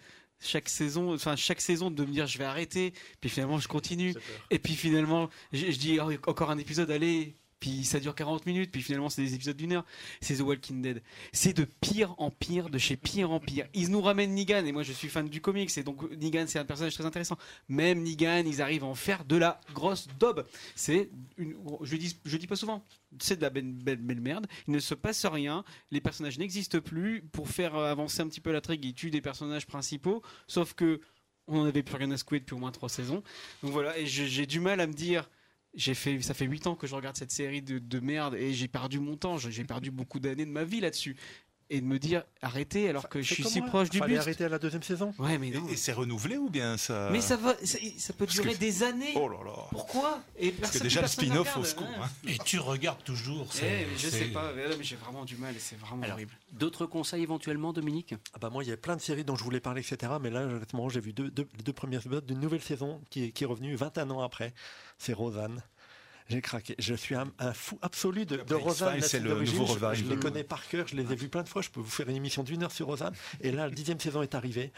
chaque 0.44 0.68
saison, 0.68 1.14
enfin 1.14 1.36
chaque 1.36 1.60
saison, 1.60 1.90
de 1.92 2.04
me 2.04 2.10
dire 2.10 2.26
je 2.26 2.36
vais 2.36 2.44
arrêter, 2.44 2.92
puis 3.20 3.30
finalement 3.30 3.58
je 3.60 3.68
continue, 3.68 4.12
et 4.50 4.58
puis 4.58 4.74
finalement 4.74 5.30
je, 5.52 5.66
je 5.70 5.78
dis 5.78 5.98
oh, 6.00 6.10
encore 6.28 6.50
un 6.50 6.58
épisode, 6.58 6.90
allez. 6.90 7.36
Puis 7.62 7.84
ça 7.84 8.00
dure 8.00 8.16
40 8.16 8.44
minutes, 8.46 8.72
puis 8.72 8.82
finalement 8.82 9.08
c'est 9.08 9.22
des 9.22 9.36
épisodes 9.36 9.56
d'une 9.56 9.74
heure. 9.74 9.84
C'est 10.20 10.38
The 10.38 10.40
Walking 10.40 10.82
Dead. 10.82 11.00
C'est 11.32 11.52
de 11.52 11.62
pire 11.62 12.12
en 12.18 12.28
pire, 12.28 12.70
de 12.70 12.76
chez 12.76 12.96
pire 12.96 13.30
en 13.30 13.38
pire. 13.38 13.68
Ils 13.72 13.88
nous 13.88 14.02
ramènent 14.02 14.34
Negan, 14.34 14.66
et 14.66 14.72
moi 14.72 14.82
je 14.82 14.92
suis 14.92 15.06
fan 15.06 15.28
du 15.28 15.40
comics, 15.40 15.70
et 15.78 15.84
donc 15.84 16.10
Negan 16.10 16.46
c'est 16.48 16.58
un 16.58 16.64
personnage 16.64 16.94
très 16.94 17.06
intéressant. 17.06 17.38
Même 17.68 18.02
Negan, 18.02 18.42
ils 18.46 18.60
arrivent 18.60 18.82
à 18.82 18.88
en 18.88 18.96
faire 18.96 19.24
de 19.24 19.36
la 19.36 19.60
grosse 19.74 20.08
daube. 20.18 20.44
C'est 20.74 21.08
je 21.38 21.96
dis, 21.96 22.18
je 22.24 22.36
dis 22.36 22.48
pas 22.48 22.56
souvent, 22.56 22.84
c'est 23.20 23.36
de 23.36 23.42
la 23.42 23.50
belle, 23.50 23.70
belle, 23.70 23.98
belle 23.98 24.20
merde. 24.20 24.48
Il 24.66 24.74
ne 24.74 24.80
se 24.80 24.94
passe 24.94 25.24
rien, 25.24 25.62
les 25.92 26.00
personnages 26.00 26.40
n'existent 26.40 26.80
plus. 26.80 27.22
Pour 27.30 27.48
faire 27.48 27.76
avancer 27.76 28.22
un 28.22 28.26
petit 28.26 28.40
peu 28.40 28.50
la 28.50 28.60
trigue, 28.60 28.84
ils 28.84 28.94
tuent 28.94 29.12
des 29.12 29.20
personnages 29.20 29.68
principaux, 29.68 30.20
sauf 30.48 30.74
que 30.74 31.00
on 31.46 31.58
n'en 31.58 31.66
avait 31.66 31.84
plus 31.84 31.94
rien 31.94 32.10
à 32.10 32.16
secouer 32.16 32.40
depuis 32.40 32.54
au 32.54 32.58
moins 32.58 32.72
trois 32.72 32.88
saisons. 32.88 33.22
Donc 33.62 33.70
voilà, 33.70 33.96
et 33.96 34.06
j'ai 34.06 34.46
du 34.46 34.58
mal 34.58 34.80
à 34.80 34.88
me 34.88 34.94
dire. 34.94 35.30
J'ai 35.74 35.94
fait, 35.94 36.20
ça 36.20 36.34
fait 36.34 36.44
8 36.44 36.66
ans 36.66 36.76
que 36.76 36.86
je 36.86 36.94
regarde 36.94 37.16
cette 37.16 37.30
série 37.30 37.62
de, 37.62 37.78
de 37.78 38.00
merde 38.00 38.34
et 38.34 38.52
j'ai 38.52 38.68
perdu 38.68 39.00
mon 39.00 39.16
temps, 39.16 39.38
j'ai 39.38 39.64
perdu 39.64 39.90
beaucoup 39.90 40.20
d'années 40.20 40.44
de 40.44 40.50
ma 40.50 40.64
vie 40.64 40.80
là-dessus. 40.80 41.16
Et 41.74 41.80
de 41.80 41.86
me 41.86 41.98
dire 41.98 42.22
arrêtez 42.42 42.88
alors 42.90 43.08
que 43.08 43.22
je 43.22 43.32
suis 43.34 43.44
si 43.44 43.62
proche 43.62 43.88
du 43.88 43.98
but. 44.00 44.16
arrêter 44.18 44.44
à 44.44 44.48
la 44.50 44.58
deuxième 44.58 44.82
saison. 44.82 45.14
Ouais, 45.18 45.38
mais 45.38 45.48
Et, 45.48 45.52
non. 45.52 45.66
et 45.68 45.76
c'est 45.76 45.92
renouvelé 45.92 46.36
ou 46.36 46.50
bien 46.50 46.76
ça 46.76 47.08
Mais 47.10 47.20
ça 47.22 47.36
va, 47.36 47.54
ça, 47.64 47.78
ça 47.98 48.12
peut 48.12 48.26
durer 48.26 48.52
que- 48.52 48.58
des 48.58 48.82
années. 48.82 49.14
Oh 49.16 49.28
là 49.28 49.38
là. 49.44 49.52
Pourquoi 49.70 50.20
Et 50.38 50.52
Parce 50.52 50.76
que 50.78 50.82
déjà 50.82 51.00
le 51.00 51.06
spin-off 51.08 51.56
au 51.56 51.64
secours. 51.64 51.86
hein. 51.98 52.02
hein. 52.04 52.28
Et 52.28 52.36
tu 52.44 52.58
regardes 52.58 53.02
toujours. 53.04 53.46
Eh, 53.54 53.56
c'est- 53.56 53.86
mais 53.90 53.98
je 53.98 54.08
sais 54.08 54.24
pas, 54.26 54.52
mais 54.54 54.64
j'ai 54.82 54.96
vraiment 54.96 55.24
du 55.24 55.36
mal 55.36 55.56
et 55.56 55.58
c'est 55.58 55.76
vraiment 55.78 56.02
Alors, 56.02 56.16
horrible. 56.16 56.32
D'autres 56.52 56.84
conseils 56.84 57.22
éventuellement, 57.22 57.72
Dominique? 57.72 58.14
Ah 58.34 58.38
bah 58.38 58.50
moi, 58.50 58.62
il 58.62 58.68
y 58.68 58.72
a 58.72 58.76
plein 58.76 58.96
de 58.96 59.00
séries 59.00 59.24
dont 59.24 59.34
je 59.36 59.42
voulais 59.44 59.60
parler, 59.60 59.80
etc. 59.80 60.12
Mais 60.20 60.28
là, 60.28 60.42
honnêtement, 60.42 60.88
j'ai 60.90 61.00
vu 61.00 61.12
deux, 61.14 61.30
deux, 61.30 61.48
les 61.56 61.62
deux 61.62 61.72
premières 61.72 62.00
épisodes 62.04 62.26
d'une 62.26 62.40
nouvelle 62.40 62.60
saison 62.62 63.00
qui 63.08 63.24
est, 63.24 63.30
qui 63.30 63.44
est 63.44 63.46
revenue 63.46 63.74
21 63.76 64.10
ans 64.10 64.20
après. 64.20 64.52
C'est 64.98 65.14
Rosanne. 65.14 65.62
J'ai 66.28 66.40
craqué. 66.40 66.74
Je 66.78 66.94
suis 66.94 67.14
un, 67.14 67.30
un 67.38 67.52
fou 67.52 67.78
absolu 67.82 68.24
de, 68.26 68.36
de 68.36 68.42
Rosanne. 68.54 69.00
C'est 69.08 69.20
le 69.20 69.30
nouveau 69.52 69.66
Je- 69.66 69.72
Je, 69.94 70.04
les 70.04 70.16
connais 70.16 70.44
par 70.44 70.66
cœur. 70.68 70.86
Je 70.88 70.96
les 70.96 71.12
ai 71.12 71.16
vus 71.16 71.28
plein 71.28 71.42
de 71.42 71.48
fois. 71.48 71.62
Je 71.62 71.70
peux 71.70 71.80
vous 71.80 71.90
faire 71.90 72.08
une 72.08 72.16
émission 72.16 72.42
d'une 72.42 72.62
heure 72.62 72.72
sur 72.72 72.86
Rosanne. 72.86 73.14
Et 73.40 73.50
là, 73.52 73.66
la 73.68 73.74
dixième 73.74 74.00
saison 74.00 74.22
est 74.22 74.34
arrivée. 74.34 74.72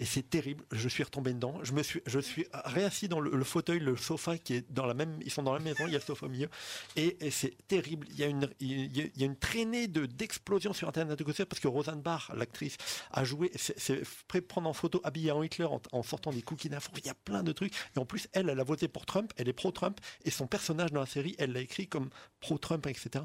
Et 0.00 0.04
c'est 0.04 0.28
terrible. 0.28 0.64
Je 0.72 0.88
suis 0.88 1.04
retombé 1.04 1.32
dedans. 1.32 1.60
Je 1.62 1.72
me 1.72 1.82
suis, 1.82 2.00
je 2.06 2.18
suis 2.18 2.46
réassis 2.64 3.08
dans 3.08 3.20
le, 3.20 3.30
le 3.30 3.44
fauteuil, 3.44 3.78
le 3.78 3.96
sofa 3.96 4.38
qui 4.38 4.54
est 4.54 4.72
dans 4.72 4.86
la 4.86 4.94
même. 4.94 5.18
Ils 5.22 5.30
sont 5.30 5.44
dans 5.44 5.52
la 5.52 5.60
maison. 5.60 5.84
Il 5.86 5.92
y 5.92 5.94
a 5.94 5.98
le 5.98 6.04
sofa 6.04 6.26
au 6.26 6.28
milieu. 6.28 6.48
Et, 6.96 7.16
et 7.24 7.30
c'est 7.30 7.56
terrible. 7.68 8.06
Il 8.10 8.18
y 8.18 8.24
a 8.24 8.26
une, 8.26 8.48
il 8.58 8.96
y 8.96 9.02
a, 9.02 9.04
il 9.14 9.20
y 9.20 9.22
a 9.22 9.26
une 9.26 9.38
traînée 9.38 9.86
de 9.86 10.06
d'explosions 10.06 10.72
sur 10.72 10.88
Internet 10.88 11.16
de 11.16 11.22
côté 11.24 11.44
parce 11.44 11.60
que 11.60 11.68
Rosanne 11.68 12.00
Barr, 12.02 12.32
l'actrice, 12.36 12.76
a 13.12 13.24
joué. 13.24 13.52
C'est 13.54 14.02
prendre 14.48 14.68
en 14.68 14.72
photo 14.72 15.00
habillée 15.04 15.30
en 15.30 15.42
Hitler 15.42 15.64
en, 15.64 15.80
en 15.92 16.02
sortant 16.02 16.32
des 16.32 16.42
cookies 16.42 16.68
d'infos. 16.68 16.90
Il 16.98 17.06
y 17.06 17.10
a 17.10 17.14
plein 17.14 17.44
de 17.44 17.52
trucs. 17.52 17.74
Et 17.94 17.98
en 18.00 18.04
plus, 18.04 18.26
elle, 18.32 18.48
elle 18.48 18.58
a 18.58 18.64
voté 18.64 18.88
pour 18.88 19.06
Trump. 19.06 19.32
Elle 19.36 19.48
est 19.48 19.52
pro-Trump. 19.52 20.00
Et 20.24 20.30
son 20.30 20.48
personnage 20.48 20.90
dans 20.90 21.00
la 21.00 21.06
série, 21.06 21.36
elle 21.38 21.52
l'a 21.52 21.60
écrit 21.60 21.86
comme 21.86 22.10
pro-Trump, 22.40 22.84
etc. 22.88 23.24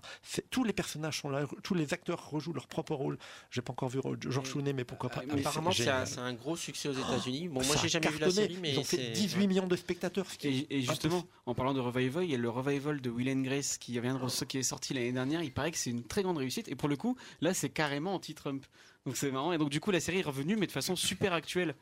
Tous 0.51 0.63
les 0.63 0.74
personnages 0.74 1.22
sont 1.22 1.30
là. 1.30 1.47
Tous 1.63 1.74
les 1.74 1.93
acteurs 1.95 2.30
rejouent 2.30 2.53
leur 2.53 2.67
propre 2.67 2.93
rôle. 2.93 3.17
J'ai 3.49 3.61
pas 3.61 3.72
encore 3.72 3.89
vu 3.89 3.99
George 4.22 4.51
Clooney, 4.51 4.74
mais 4.74 4.84
pourquoi 4.84 5.09
pas. 5.09 5.24
Mais 5.26 5.39
Apparemment, 5.39 5.72
c'est 5.72 5.84
un, 5.84 5.86
génial. 5.86 6.07
c'est 6.07 6.20
un 6.20 6.34
gros 6.34 6.59
succès 6.60 6.89
aux 6.89 6.93
États-Unis. 6.93 7.47
Bon, 7.47 7.64
moi, 7.66 7.76
j'ai 7.82 7.89
jamais 7.89 8.10
vu 8.10 8.20
la 8.20 8.30
série, 8.30 8.57
mais 8.62 8.74
Ils 8.74 8.80
ont 8.80 8.84
fait 8.84 8.97
c'est- 8.97 9.12
18 9.12 9.47
millions 9.47 9.68
de 9.68 9.76
spectateurs. 9.76 10.30
ce 10.30 10.38
qui 10.38 10.47
est 10.47 10.51
Et, 10.70 10.78
et 10.78 10.82
justement, 10.82 11.26
en 11.45 11.55
parlant 11.55 11.74
de 11.74 11.80
revival, 11.80 12.24
il 12.24 12.32
y 12.32 12.36
a 12.36 12.38
le 12.38 12.49
revival 12.49 13.01
de 13.01 13.10
Will 13.10 13.30
and 13.30 13.41
Grace 13.41 13.78
qui 13.78 13.93
vient 13.99 14.14
de 14.16 14.45
qui 14.45 14.57
est 14.60 14.64
sorti 14.64 14.93
l'année 14.93 15.12
dernière. 15.12 15.41
Il 15.41 15.51
paraît 15.51 15.72
que 15.72 15.78
c'est 15.78 15.89
une 15.89 16.03
très 16.03 16.22
grande 16.24 16.38
réussite. 16.38 16.68
Et 16.68 16.76
pour 16.76 16.89
le 16.89 16.95
coup, 16.97 17.16
là, 17.41 17.53
c'est 17.53 17.70
carrément 17.70 18.14
anti-Trump. 18.14 18.66
Donc 19.05 19.18
c'est 19.18 19.32
marrant. 19.32 19.53
Et 19.53 19.57
donc 19.57 19.70
du 19.70 19.80
coup, 19.80 19.91
la 19.91 19.99
série 19.99 20.20
est 20.20 20.24
revenue, 20.24 20.55
mais 20.55 20.68
de 20.68 20.72
façon 20.72 20.95
super 20.95 21.34
actuelle. 21.34 21.74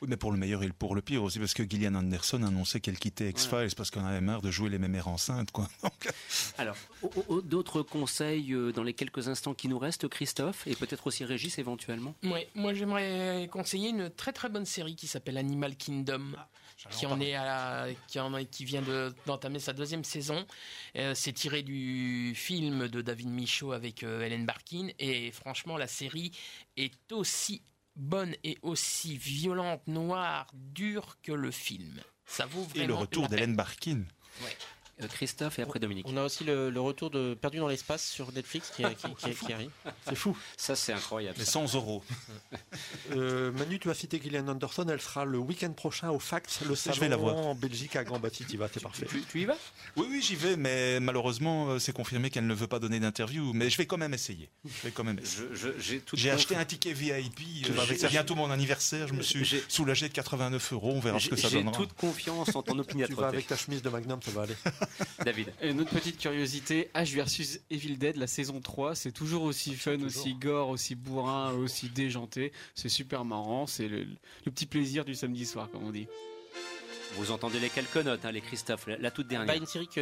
Oui, 0.00 0.08
mais 0.08 0.16
pour 0.16 0.32
le 0.32 0.38
meilleur 0.38 0.62
et 0.62 0.68
pour 0.70 0.94
le 0.94 1.02
pire 1.02 1.22
aussi, 1.22 1.38
parce 1.38 1.54
que 1.54 1.62
Gillian 1.68 1.94
Anderson 1.94 2.42
annonçait 2.42 2.80
qu'elle 2.80 2.98
quittait 2.98 3.30
X-Files 3.30 3.74
parce 3.76 3.90
qu'on 3.90 4.04
avait 4.04 4.20
marre 4.20 4.42
de 4.42 4.50
jouer 4.50 4.68
les 4.70 4.78
mémères 4.78 5.08
enceintes, 5.08 5.50
quoi. 5.50 5.68
Donc, 5.82 6.10
Alors, 6.58 6.76
d'autres 7.44 7.82
conseils 7.82 8.52
euh, 8.52 8.72
dans 8.72 8.82
les 8.82 8.94
quelques 8.94 9.28
instants 9.28 9.54
qui 9.54 9.68
nous 9.68 9.78
restent, 9.78 10.08
Christophe, 10.08 10.66
et 10.66 10.74
peut-être 10.76 11.06
aussi 11.06 11.24
Régis 11.24 11.58
éventuellement? 11.58 12.14
Ouais, 12.24 12.48
moi 12.54 12.74
j'aimerais 12.74 13.48
conseiller 13.50 13.88
une 13.90 14.10
très 14.10 14.32
très 14.32 14.48
bonne 14.48 14.66
série 14.66 14.96
qui 14.96 15.06
s'appelle 15.06 15.36
Animal 15.38 15.76
Kingdom. 15.76 16.32
qui 16.90 17.06
en 17.06 17.20
est 17.20 17.34
à 17.34 17.44
la- 17.44 17.94
qui, 18.08 18.18
en 18.18 18.36
est- 18.36 18.46
qui 18.46 18.64
vient 18.64 18.82
de- 18.82 19.14
d'entamer 19.26 19.60
sa 19.60 19.72
deuxième 19.72 20.02
saison. 20.02 20.44
Euh, 20.96 21.14
c'est 21.14 21.32
tiré 21.32 21.62
du 21.62 22.32
film 22.34 22.88
de 22.88 23.02
David 23.02 23.28
Michaud 23.28 23.70
avec 23.70 24.02
euh, 24.02 24.20
Helen 24.22 24.46
Barkin 24.46 24.88
et 24.98 25.30
franchement 25.30 25.76
la 25.76 25.86
série 25.86 26.32
est 26.76 27.12
aussi 27.12 27.62
bonne 27.96 28.34
et 28.44 28.58
aussi 28.62 29.16
violente, 29.16 29.86
noire, 29.86 30.46
dure 30.54 31.16
que 31.22 31.32
le 31.32 31.50
film. 31.50 32.00
Ça 32.24 32.46
vaut 32.46 32.62
vraiment 32.62 32.84
et 32.84 32.86
le 32.86 32.94
retour 32.94 33.28
d'Hélène 33.28 33.56
Barkin. 33.56 34.04
Christophe 35.08 35.58
et 35.58 35.62
après 35.62 35.78
Dominique. 35.80 36.06
On 36.08 36.16
a 36.16 36.22
aussi 36.24 36.44
le, 36.44 36.70
le 36.70 36.80
retour 36.80 37.10
de 37.10 37.34
Perdu 37.34 37.58
dans 37.58 37.66
l'espace 37.68 38.04
sur 38.04 38.30
Netflix 38.32 38.70
qui, 38.76 38.82
qui- 38.84 39.14
qui- 39.32 39.46
qui 39.46 39.52
arrive. 39.52 39.70
C'est 40.06 40.14
fou. 40.14 40.36
Ça, 40.56 40.76
c'est 40.76 40.92
incroyable. 40.92 41.36
Mais 41.38 41.44
ça. 41.44 41.52
100 41.52 41.74
euros. 41.74 42.04
Euh, 43.12 43.50
Manu, 43.52 43.78
tu 43.78 43.90
as 43.90 43.94
cité 43.94 44.20
Gillian 44.22 44.46
Anderson. 44.48 44.86
Elle 44.88 45.00
sera 45.00 45.24
le 45.24 45.38
week-end 45.38 45.72
prochain 45.72 46.10
au 46.10 46.18
Fax, 46.18 46.60
le 46.66 46.74
salon 46.74 46.96
vais 46.98 47.08
la 47.08 47.16
voir. 47.16 47.36
en 47.36 47.54
Belgique 47.54 47.96
à 47.96 48.04
Grand-Bâti. 48.04 48.44
Tu 48.46 48.54
y 48.54 48.56
vas, 48.56 48.68
c'est 48.72 48.82
parfait. 48.82 49.06
Tu, 49.08 49.22
tu 49.22 49.40
y 49.40 49.44
vas? 49.44 49.56
Oui, 49.96 50.06
oui, 50.08 50.22
j'y 50.22 50.36
vais, 50.36 50.56
mais 50.56 51.00
malheureusement, 51.00 51.70
euh, 51.70 51.78
c'est 51.78 51.92
confirmé 51.92 52.30
qu'elle 52.30 52.46
ne 52.46 52.54
veut 52.54 52.66
pas 52.68 52.78
donner 52.78 53.00
d'interview. 53.00 53.52
Mais 53.54 53.70
je 53.70 53.78
vais 53.78 53.86
quand 53.86 53.98
même 53.98 54.14
essayer. 54.14 54.48
Je 54.64 54.82
vais 54.84 54.90
quand 54.92 55.04
même 55.04 55.18
essayer. 55.18 55.48
Je- 55.52 55.66
je- 55.68 55.78
J'ai 55.80 56.02
J'ai 56.14 56.30
acheté 56.30 56.54
un 56.56 56.64
ticket 56.64 56.92
VIP. 56.92 57.40
Euh, 57.68 57.84
C'est 57.98 58.08
bientôt 58.08 58.34
mon 58.34 58.50
anniversaire. 58.50 59.08
Je 59.08 59.14
me 59.14 59.22
suis 59.22 59.44
J'ai- 59.44 59.64
soulagé 59.68 60.08
de 60.08 60.12
89 60.14 60.72
euros. 60.72 60.92
On 60.94 61.00
verra 61.00 61.18
ce 61.18 61.24
J'ai 61.24 61.30
que 61.30 61.36
ça 61.36 61.48
j'ai 61.48 61.58
donnera. 61.58 61.76
toute 61.76 61.92
confiance 61.94 62.54
en 62.54 62.62
ton 62.62 62.82
Tu 62.84 63.14
vas 63.14 63.28
avec 63.28 63.46
ta 63.46 63.56
chemise 63.56 63.82
de 63.82 63.88
Magnum, 63.88 64.20
ça 64.22 64.30
va 64.30 64.42
aller. 64.42 64.56
David. 65.24 65.52
Et 65.60 65.70
une 65.70 65.80
autre 65.80 65.90
petite 65.90 66.18
curiosité, 66.18 66.90
H 66.94 67.14
versus 67.14 67.60
Evil 67.70 67.96
Dead, 67.96 68.16
la 68.16 68.26
saison 68.26 68.60
3, 68.60 68.94
c'est 68.94 69.12
toujours 69.12 69.42
aussi 69.42 69.74
fun, 69.74 70.00
aussi 70.02 70.34
gore, 70.34 70.68
aussi 70.68 70.94
bourrin, 70.94 71.52
aussi 71.52 71.88
déjanté. 71.88 72.52
C'est 72.74 72.88
super 72.88 73.24
marrant, 73.24 73.66
c'est 73.66 73.88
le, 73.88 74.04
le 74.44 74.52
petit 74.52 74.66
plaisir 74.66 75.04
du 75.04 75.14
samedi 75.14 75.46
soir, 75.46 75.68
comme 75.70 75.84
on 75.84 75.90
dit. 75.90 76.06
Vous 77.16 77.30
entendez 77.30 77.60
les 77.60 77.68
quelques 77.68 77.96
notes, 77.98 78.24
hein, 78.24 78.32
les 78.32 78.40
Christophe, 78.40 78.86
la, 78.86 78.96
la 78.96 79.10
toute 79.10 79.28
dernière. 79.28 79.46
Bah, 79.46 79.56
une 79.56 79.66
série 79.66 79.86
que 79.86 80.00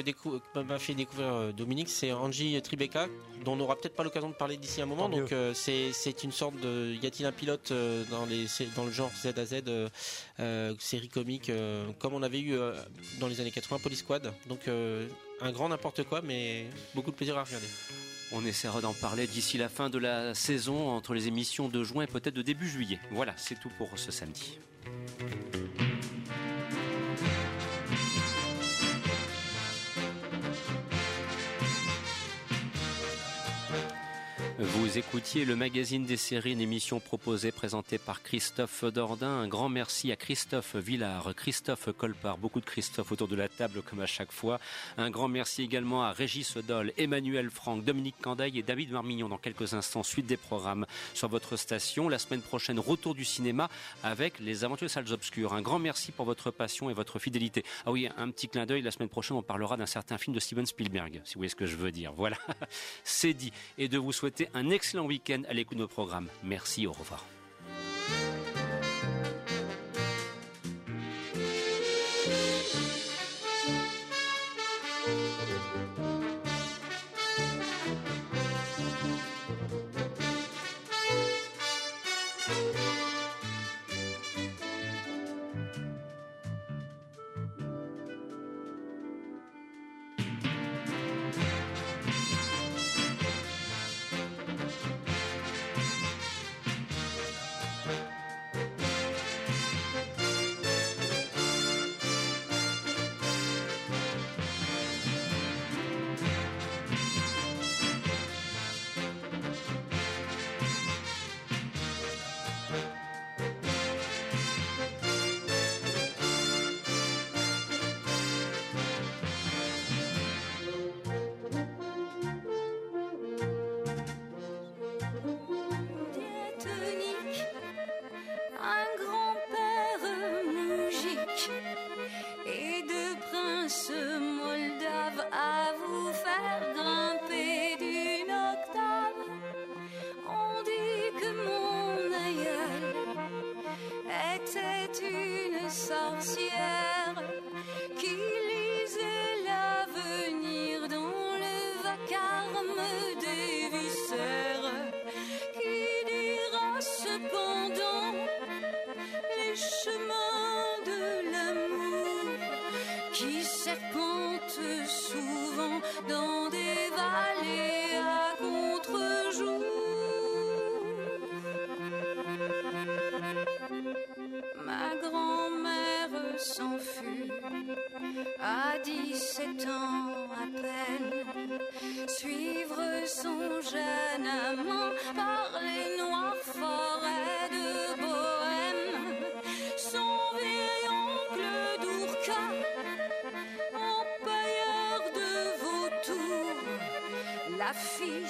m'a 0.63 0.79
fait 0.79 0.95
découvrir 0.95 1.33
euh, 1.33 1.53
Dominique, 1.53 1.89
c'est 1.89 2.13
Angie 2.13 2.61
Tribeca, 2.63 3.09
dont 3.45 3.53
on 3.53 3.57
n'aura 3.57 3.77
peut-être 3.77 3.97
pas 3.97 4.05
l'occasion 4.05 4.29
de 4.29 4.35
parler 4.35 4.57
d'ici 4.57 4.81
un 4.81 4.87
moment. 4.87 5.09
Tant 5.09 5.19
Donc 5.19 5.33
euh, 5.33 5.53
c'est 5.55 5.93
c'est 5.93 6.23
une 6.25 6.33
sorte 6.33 6.59
de. 6.61 6.95
Y 7.03 7.07
a-t-il 7.07 7.27
un 7.27 7.33
pilote 7.33 7.73
euh, 7.73 8.05
dans, 8.11 8.27
les, 8.27 8.47
dans 8.77 8.85
le 8.85 8.93
genre 8.93 9.11
Z 9.23 9.39
à 9.39 9.45
Z, 9.45 9.63
euh, 9.67 9.89
euh, 10.39 10.75
série 10.79 11.09
comique, 11.09 11.51
euh, 11.51 11.87
comme 11.99 12.15
on 12.15 12.23
avait 12.23 12.41
eu 12.41 12.55
euh, 12.55 12.75
dans 13.19 13.27
les 13.27 13.41
années 13.41 13.51
80, 13.51 13.81
Police 13.83 14.01
Squad. 14.01 14.33
Donc 14.49 14.69
euh, 14.69 15.07
un 15.41 15.53
grand 15.53 15.69
n'importe 15.69 16.05
quoi, 16.05 16.23
mais 16.23 16.67
beaucoup 16.95 17.11
de 17.11 17.17
plaisir 17.17 17.37
à 17.37 17.45
regarder. 17.45 17.67
On 18.33 18.47
essaiera 18.47 18.81
d'en 18.81 18.95
parler 18.95 19.27
d'ici 19.27 19.59
la 19.59 19.69
fin 19.69 19.91
de 19.91 19.99
la 19.99 20.35
saison, 20.35 20.89
entre 20.91 21.15
les 21.15 21.27
émissions 21.27 21.69
de 21.69 21.83
juin 21.83 22.05
et 22.05 22.07
peut-être 22.07 22.35
de 22.35 22.43
début 22.43 22.69
juillet. 22.69 23.01
Voilà, 23.11 23.35
c'est 23.37 23.59
tout 23.59 23.71
pour 23.77 23.91
ce 23.99 24.13
samedi. 24.13 24.59
Vous 34.63 34.99
écoutiez 34.99 35.47
le 35.47 35.57
magazine 35.57 36.05
des 36.05 36.19
séries, 36.19 36.53
une 36.53 36.61
émission 36.61 37.01
proposée, 37.01 37.51
présentée 37.51 37.97
par 37.97 38.23
Christophe 38.23 38.85
Dordain. 38.85 39.41
Un 39.41 39.49
grand 39.49 39.71
merci 39.71 40.13
à 40.13 40.17
Christophe 40.17 40.77
Villard, 40.77 41.35
Christophe 41.35 41.89
Colpart, 41.97 42.37
beaucoup 42.37 42.61
de 42.61 42.67
Christophe 42.67 43.11
autour 43.11 43.27
de 43.27 43.37
la 43.37 43.49
table 43.49 43.81
comme 43.81 44.01
à 44.01 44.07
chaque 44.07 44.31
fois. 44.31 44.61
Un 44.99 45.09
grand 45.09 45.29
merci 45.29 45.63
également 45.63 46.05
à 46.05 46.13
Régis 46.13 46.59
Dole, 46.59 46.93
Emmanuel 46.99 47.49
Franck, 47.49 47.85
Dominique 47.85 48.17
Candaille 48.21 48.59
et 48.59 48.63
David 48.63 48.93
Marmignon. 48.93 49.31
Dans 49.31 49.39
quelques 49.39 49.73
instants, 49.73 50.03
suite 50.03 50.27
des 50.27 50.37
programmes 50.37 50.85
sur 51.15 51.29
votre 51.29 51.57
station. 51.57 52.11
La 52.11 52.19
semaine 52.19 52.43
prochaine, 52.43 52.79
retour 52.79 53.15
du 53.15 53.25
cinéma 53.25 53.71
avec 54.03 54.41
les 54.41 54.63
aventures 54.63 54.91
salles 54.91 55.11
obscures. 55.11 55.55
Un 55.55 55.63
grand 55.63 55.79
merci 55.79 56.13
pour 56.13 56.27
votre 56.27 56.51
passion 56.51 56.91
et 56.91 56.93
votre 56.93 57.19
fidélité. 57.19 57.65
Ah 57.87 57.93
oui, 57.93 58.11
un 58.15 58.31
petit 58.31 58.49
clin 58.49 58.67
d'œil. 58.67 58.83
La 58.83 58.91
semaine 58.91 59.09
prochaine, 59.09 59.39
on 59.39 59.43
parlera 59.43 59.79
d'un 59.79 59.87
certain 59.87 60.19
film 60.19 60.35
de 60.35 60.41
Steven 60.41 60.67
Spielberg, 60.67 61.23
si 61.25 61.33
vous 61.33 61.39
voyez 61.39 61.49
ce 61.49 61.57
que 61.57 61.65
je 61.65 61.77
veux 61.77 61.93
dire. 61.93 62.13
Voilà, 62.13 62.37
c'est 63.05 63.33
dit. 63.33 63.55
Et 63.79 63.89
de 63.89 63.97
vous 63.97 64.13
souhaiter 64.13 64.50
un 64.55 64.71
excellent 64.71 65.07
week-end 65.07 65.43
à 65.49 65.53
l'écoute 65.53 65.77
de 65.79 65.83
nos 65.83 65.89
programmes. 65.89 66.29
Merci, 66.43 66.87
au 66.87 66.93
revoir. 66.93 67.25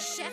La 0.01 0.31